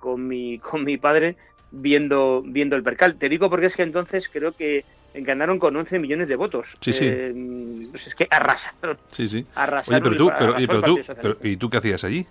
con 0.00 0.26
mi, 0.26 0.58
con 0.58 0.82
mi 0.82 0.96
padre 0.96 1.36
viendo, 1.70 2.42
viendo 2.44 2.74
el 2.74 2.82
percal. 2.82 3.14
Te 3.14 3.28
digo 3.28 3.48
porque 3.48 3.66
es 3.66 3.76
que 3.76 3.84
entonces 3.84 4.28
creo 4.28 4.50
que 4.50 4.84
ganaron 5.14 5.60
con 5.60 5.76
11 5.76 6.00
millones 6.00 6.28
de 6.28 6.34
votos. 6.34 6.76
Sí, 6.80 6.92
sí. 6.92 7.04
Eh, 7.08 7.86
pues 7.92 8.08
es 8.08 8.16
que 8.16 8.26
arrasaron. 8.28 8.98
Sí, 9.06 9.28
sí. 9.28 9.46
Arrasaron. 9.54 9.94
Oye, 9.94 10.02
pero 10.02 10.16
tú, 10.16 10.32
pero, 10.66 10.82
tú, 10.82 11.38
¿y 11.46 11.56
tú 11.56 11.70
qué 11.70 11.76
hacías 11.76 12.02
allí? 12.02 12.26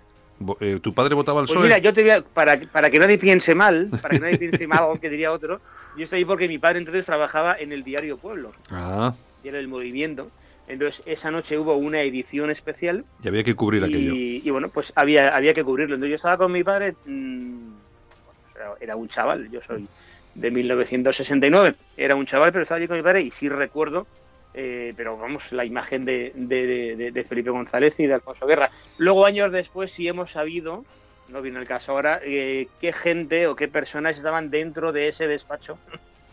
Eh, 0.60 0.78
¿Tu 0.82 0.92
padre 0.92 1.14
votaba 1.14 1.40
al 1.40 1.46
pues 1.46 1.58
Mira, 1.58 1.78
yo 1.78 1.94
te 1.94 2.02
voy 2.02 2.10
a, 2.10 2.20
para, 2.20 2.60
para 2.60 2.90
que 2.90 2.98
nadie 2.98 3.16
piense 3.16 3.54
mal, 3.54 3.88
para 4.02 4.10
que 4.16 4.20
nadie 4.20 4.36
piense 4.36 4.66
mal, 4.66 5.00
que 5.00 5.08
diría 5.08 5.32
otro, 5.32 5.62
yo 5.96 6.04
estoy 6.04 6.18
ahí 6.18 6.24
porque 6.26 6.46
mi 6.46 6.58
padre 6.58 6.80
entonces 6.80 7.06
trabajaba 7.06 7.56
en 7.58 7.72
el 7.72 7.82
diario 7.82 8.18
Pueblo. 8.18 8.52
Ah. 8.70 9.14
Y 9.42 9.48
era 9.48 9.58
el 9.58 9.68
movimiento. 9.68 10.30
Entonces, 10.68 11.06
esa 11.06 11.30
noche 11.30 11.58
hubo 11.58 11.74
una 11.74 12.02
edición 12.02 12.50
especial. 12.50 13.04
Y 13.22 13.28
había 13.28 13.44
que 13.44 13.54
cubrir 13.54 13.84
aquello. 13.84 14.14
Y 14.14 14.50
bueno, 14.50 14.68
pues 14.68 14.92
había, 14.96 15.34
había 15.36 15.54
que 15.54 15.62
cubrirlo. 15.62 15.94
Entonces, 15.94 16.10
yo 16.10 16.16
estaba 16.16 16.36
con 16.36 16.52
mi 16.52 16.64
padre, 16.64 16.94
mmm, 17.04 17.72
era 18.80 18.96
un 18.96 19.08
chaval, 19.08 19.50
yo 19.50 19.60
soy 19.62 19.86
de 20.34 20.50
1969. 20.50 21.74
Era 21.96 22.14
un 22.14 22.26
chaval, 22.26 22.52
pero 22.52 22.62
estaba 22.62 22.78
allí 22.78 22.86
con 22.86 22.96
mi 22.96 23.02
padre 23.02 23.22
y 23.22 23.30
sí 23.30 23.48
recuerdo, 23.48 24.06
eh, 24.54 24.92
pero 24.96 25.16
vamos, 25.16 25.52
la 25.52 25.64
imagen 25.64 26.04
de, 26.04 26.32
de, 26.34 27.24
Felipe 27.24 27.50
González 27.50 27.98
y 27.98 28.06
de 28.06 28.14
Alfonso 28.14 28.46
Guerra. 28.46 28.70
Luego, 28.98 29.26
años 29.26 29.50
después, 29.52 29.90
sí 29.90 30.06
hemos 30.06 30.32
sabido, 30.32 30.84
no 31.28 31.42
viene 31.42 31.58
el 31.58 31.66
caso 31.66 31.92
ahora, 31.92 32.20
eh, 32.22 32.68
qué 32.80 32.92
gente 32.92 33.46
o 33.46 33.56
qué 33.56 33.68
personas 33.68 34.16
estaban 34.16 34.50
dentro 34.50 34.92
de 34.92 35.08
ese 35.08 35.26
despacho. 35.26 35.78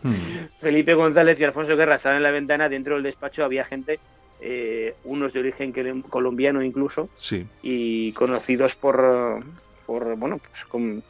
Hmm. 0.02 0.14
Felipe 0.60 0.94
González 0.94 1.38
y 1.40 1.44
Alfonso 1.44 1.76
Guerra 1.76 1.96
estaban 1.96 2.18
en 2.18 2.22
la 2.22 2.30
ventana, 2.30 2.68
dentro 2.68 2.94
del 2.94 3.02
despacho 3.02 3.44
había 3.44 3.64
gente, 3.64 3.98
eh, 4.40 4.94
unos 5.04 5.32
de 5.32 5.40
origen 5.40 5.72
colombiano 6.02 6.62
incluso, 6.62 7.08
sí. 7.18 7.46
y 7.62 8.12
conocidos 8.12 8.76
por, 8.76 9.42
por 9.86 10.16
bueno, 10.16 10.38
pues 10.38 10.64
con 10.64 11.02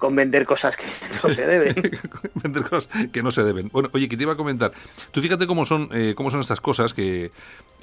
con 0.00 0.16
vender 0.16 0.46
cosas 0.46 0.76
que 0.76 0.84
no 1.22 1.32
se 1.32 1.46
deben. 1.46 1.74
vender 2.42 2.64
cosas 2.64 2.88
que 3.12 3.22
no 3.22 3.30
se 3.30 3.44
deben. 3.44 3.68
Bueno, 3.68 3.90
oye, 3.92 4.08
que 4.08 4.16
te 4.16 4.24
iba 4.24 4.32
a 4.32 4.36
comentar. 4.36 4.72
Tú 5.12 5.20
fíjate 5.20 5.46
cómo 5.46 5.64
son, 5.64 5.88
eh, 5.92 6.14
cómo 6.16 6.30
son 6.30 6.40
estas 6.40 6.60
cosas 6.60 6.92
que 6.92 7.30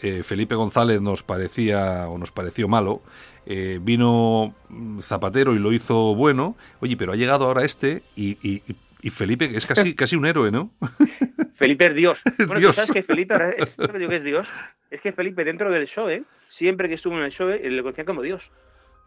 eh, 0.01 0.23
Felipe 0.23 0.55
González 0.55 0.99
nos 0.99 1.23
parecía 1.23 2.09
o 2.09 2.17
nos 2.17 2.31
pareció 2.31 2.67
malo. 2.67 3.01
Eh, 3.45 3.79
vino 3.81 4.53
Zapatero 4.99 5.53
y 5.53 5.59
lo 5.59 5.71
hizo 5.71 6.15
bueno. 6.15 6.57
Oye, 6.81 6.97
pero 6.97 7.13
ha 7.13 7.15
llegado 7.15 7.45
ahora 7.45 7.63
este 7.63 8.03
y, 8.15 8.31
y, 8.41 8.63
y 8.67 8.75
Felipe 9.11 9.49
es 9.53 9.65
casi, 9.65 9.95
casi 9.95 10.15
un 10.15 10.25
héroe, 10.25 10.51
¿no? 10.51 10.73
Felipe 11.55 11.87
es 11.87 11.95
Dios. 11.95 12.19
Es 12.25 12.47
bueno, 12.47 12.59
Dios. 12.59 12.75
sabes 12.75 12.91
que 12.91 13.03
Felipe 13.03 13.35
es, 13.57 13.69
que 13.69 14.15
es 14.15 14.23
Dios. 14.23 14.47
Es 14.89 15.01
que 15.01 15.11
Felipe 15.11 15.43
dentro 15.43 15.71
del 15.71 15.87
show, 15.87 16.07
siempre 16.49 16.87
que 16.87 16.95
estuvo 16.95 17.17
en 17.17 17.23
el 17.23 17.31
show, 17.31 17.47
le 17.49 17.81
conocían 17.81 18.05
como 18.05 18.21
Dios. 18.21 18.51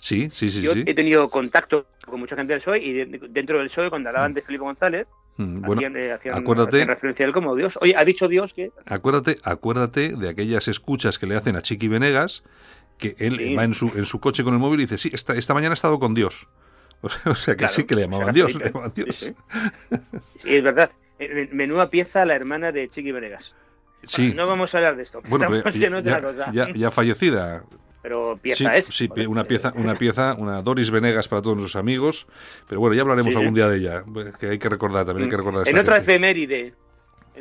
Sí, 0.00 0.30
sí, 0.32 0.48
sí. 0.48 0.62
Yo 0.62 0.72
he 0.72 0.94
tenido 0.94 1.28
contacto 1.28 1.86
con 2.06 2.20
mucha 2.20 2.34
gente 2.34 2.54
del 2.54 2.62
PSOE 2.62 2.78
y 2.78 2.92
dentro 3.28 3.58
del 3.58 3.68
PSOE, 3.68 3.90
cuando 3.90 4.08
hablaban 4.08 4.32
mm. 4.32 4.34
de 4.34 4.42
Felipe 4.42 4.64
González, 4.64 5.06
mm, 5.36 5.64
hacían, 5.70 5.96
eh, 5.96 6.18
acuérdate, 6.32 6.84
referencia 6.86 7.24
a 7.24 7.28
él 7.28 7.34
como 7.34 7.54
Dios. 7.54 7.78
Oye, 7.82 7.94
ha 7.96 8.04
dicho 8.04 8.26
Dios 8.26 8.54
que... 8.54 8.72
Acuérdate, 8.86 9.36
acuérdate 9.44 10.16
de 10.16 10.28
aquellas 10.30 10.68
escuchas 10.68 11.18
que 11.18 11.26
le 11.26 11.36
hacen 11.36 11.54
a 11.56 11.62
Chiqui 11.62 11.88
Venegas, 11.88 12.42
que 12.96 13.14
él 13.18 13.58
va 13.58 13.64
en 13.64 13.74
su, 13.74 13.88
en 13.94 14.06
su 14.06 14.20
coche 14.20 14.42
con 14.42 14.54
el 14.54 14.60
móvil 14.60 14.80
y 14.80 14.84
dice, 14.84 14.96
sí, 14.96 15.10
esta, 15.12 15.34
esta 15.34 15.52
mañana 15.52 15.72
ha 15.72 15.74
estado 15.74 15.98
con 15.98 16.14
Dios. 16.14 16.48
O 17.24 17.34
sea, 17.34 17.56
que 17.56 17.68
sí 17.68 17.84
que 17.84 17.94
le 17.94 18.02
llamaban 18.02 18.34
Dios. 18.34 18.54
Le 18.54 18.66
llamaban 18.66 18.92
Dios. 18.94 19.32
Sí, 20.36 20.56
es 20.56 20.62
verdad. 20.62 20.90
Eh, 21.18 21.48
menuda 21.52 21.90
pieza 21.90 22.24
la 22.24 22.34
hermana 22.34 22.72
de 22.72 22.88
Chiqui 22.88 23.12
Venegas. 23.12 23.54
Sí. 24.04 24.32
no 24.34 24.46
vamos 24.46 24.74
a 24.74 24.78
hablar 24.78 24.96
de 24.96 25.02
esto. 25.02 25.20
Bueno, 25.28 25.62
ya, 26.52 26.68
ya, 26.74 26.90
fallecida 26.90 27.62
pero 28.02 28.38
pieza 28.40 28.76
es. 28.76 28.86
Sí, 28.86 29.10
una 29.28 29.44
pieza, 29.44 29.72
una 29.76 29.94
pieza, 29.94 30.34
una 30.38 30.62
Doris 30.62 30.90
Venegas 30.90 31.28
para 31.28 31.42
todos 31.42 31.56
nuestros 31.56 31.76
amigos, 31.76 32.26
pero 32.66 32.80
bueno, 32.80 32.94
ya 32.94 33.02
hablaremos 33.02 33.36
algún 33.36 33.54
día 33.54 33.68
de 33.68 33.78
ella, 33.78 34.04
que 34.38 34.48
hay 34.48 34.58
que 34.58 34.68
recordar, 34.68 35.04
también 35.04 35.24
hay 35.24 35.30
que 35.30 35.36
recordar. 35.36 35.68
En 35.68 35.78
otra 35.78 35.98
efeméride. 35.98 36.74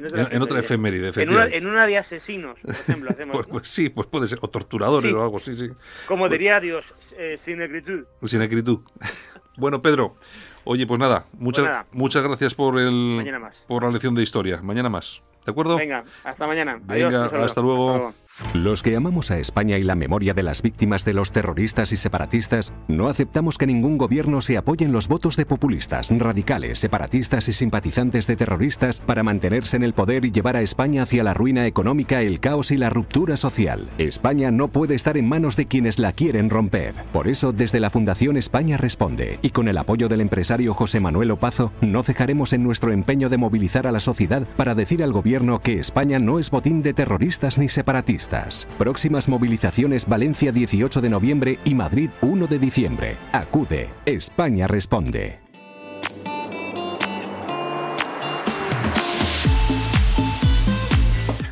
En 0.07 0.41
otra, 0.41 0.59
efeméride, 0.59 1.11
en, 1.21 1.29
una, 1.29 1.45
en 1.45 1.67
una, 1.67 1.85
de 1.85 1.97
asesinos, 1.97 2.59
por 2.59 2.71
ejemplo, 2.71 3.09
hacemos. 3.09 3.35
pues, 3.35 3.47
pues, 3.47 3.67
sí, 3.67 3.89
pues 3.89 4.07
puede 4.07 4.27
ser, 4.27 4.39
o 4.41 4.47
torturadores 4.47 5.13
o 5.13 5.21
algo, 5.21 5.39
sí, 5.39 5.55
sí. 5.55 5.69
Como 6.07 6.23
pues 6.23 6.31
diría 6.31 6.59
Dios, 6.59 6.85
eh, 7.17 7.37
sin 7.39 7.61
acritud. 7.61 8.05
Sin 8.23 8.41
acritud. 8.41 8.79
bueno, 9.57 9.81
Pedro, 9.81 10.15
oye, 10.63 10.87
pues 10.87 10.99
nada, 10.99 11.25
muchas, 11.33 11.65
pues 11.65 11.85
muchas 11.91 12.23
gracias 12.23 12.55
por, 12.55 12.79
el, 12.79 13.23
por 13.67 13.83
la 13.83 13.91
lección 13.91 14.15
de 14.15 14.23
historia. 14.23 14.61
Mañana 14.61 14.89
más. 14.89 15.21
¿De 15.45 15.51
acuerdo? 15.51 15.77
Venga, 15.77 16.03
hasta 16.23 16.45
mañana. 16.45 16.79
Venga, 16.83 17.25
hasta 17.43 17.61
luego. 17.61 18.13
Los 18.53 18.81
que 18.81 18.95
amamos 18.95 19.31
a 19.31 19.37
España 19.37 19.77
y 19.77 19.83
la 19.83 19.95
memoria 19.95 20.33
de 20.33 20.43
las 20.43 20.61
víctimas 20.61 21.05
de 21.05 21.13
los 21.13 21.31
terroristas 21.31 21.91
y 21.91 21.97
separatistas, 21.97 22.73
no 22.87 23.07
aceptamos 23.07 23.57
que 23.57 23.67
ningún 23.67 23.97
gobierno 23.97 24.41
se 24.41 24.57
apoye 24.57 24.85
en 24.85 24.91
los 24.91 25.07
votos 25.07 25.35
de 25.35 25.45
populistas, 25.45 26.09
radicales, 26.09 26.79
separatistas 26.79 27.47
y 27.47 27.53
simpatizantes 27.53 28.27
de 28.27 28.35
terroristas 28.35 29.01
para 29.01 29.23
mantenerse 29.23 29.77
en 29.77 29.83
el 29.83 29.93
poder 29.93 30.25
y 30.25 30.31
llevar 30.31 30.55
a 30.55 30.61
España 30.61 31.03
hacia 31.03 31.23
la 31.23 31.33
ruina 31.33 31.67
económica, 31.67 32.21
el 32.21 32.39
caos 32.39 32.71
y 32.71 32.77
la 32.77 32.89
ruptura 32.89 33.37
social. 33.37 33.89
España 33.97 34.51
no 34.51 34.69
puede 34.69 34.95
estar 34.95 35.17
en 35.17 35.27
manos 35.27 35.55
de 35.55 35.67
quienes 35.67 35.99
la 35.99 36.13
quieren 36.13 36.49
romper. 36.49 36.95
Por 37.11 37.27
eso, 37.27 37.51
desde 37.51 37.79
la 37.79 37.89
Fundación 37.89 38.37
España 38.37 38.77
Responde 38.77 39.39
y 39.41 39.51
con 39.51 39.67
el 39.67 39.77
apoyo 39.77 40.07
del 40.07 40.21
empresario 40.21 40.73
José 40.73 40.99
Manuel 40.99 41.31
Opazo, 41.31 41.71
no 41.81 42.03
cejaremos 42.03 42.53
en 42.53 42.63
nuestro 42.63 42.91
empeño 42.91 43.29
de 43.29 43.37
movilizar 43.37 43.85
a 43.85 43.91
la 43.91 43.99
sociedad 43.99 44.47
para 44.57 44.75
decir 44.75 45.03
al 45.03 45.11
gobierno 45.11 45.61
que 45.61 45.79
España 45.79 46.19
no 46.19 46.39
es 46.39 46.49
botín 46.49 46.81
de 46.81 46.93
terroristas 46.93 47.57
ni 47.57 47.69
separatistas. 47.69 48.28
Próximas 48.77 49.27
movilizaciones 49.27 50.07
Valencia 50.07 50.51
18 50.51 51.01
de 51.01 51.09
noviembre 51.09 51.59
y 51.65 51.75
Madrid 51.75 52.09
1 52.21 52.47
de 52.47 52.59
diciembre. 52.59 53.17
Acude. 53.31 53.89
España 54.05 54.67
responde. 54.67 55.39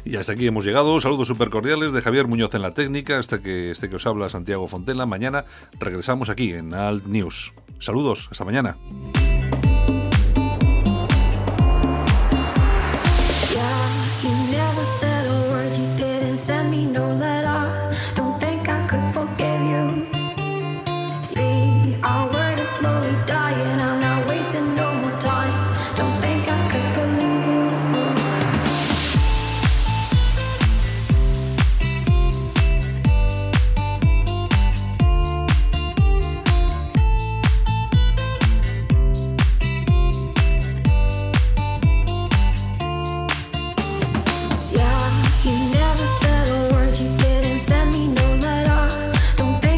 Y 0.06 0.16
hasta 0.16 0.32
aquí 0.32 0.48
hemos 0.48 0.66
llegado. 0.66 1.02
Saludos 1.02 1.28
súper 1.28 1.50
cordiales 1.50 1.92
de 1.92 2.02
Javier 2.02 2.28
Muñoz 2.28 2.54
en 2.56 2.62
la 2.62 2.74
técnica, 2.74 3.20
hasta 3.20 3.42
que 3.42 3.72
este 3.72 3.90
que 3.90 3.98
os 3.98 4.08
habla 4.08 4.30
Santiago 4.30 4.68
Fontela. 4.68 5.06
Mañana 5.06 5.44
regresamos 5.80 6.30
aquí 6.30 6.54
en 6.54 6.74
Alt 6.74 7.06
News. 7.08 7.54
Saludos, 7.80 8.30
hasta 8.32 8.46
mañana. 8.46 8.78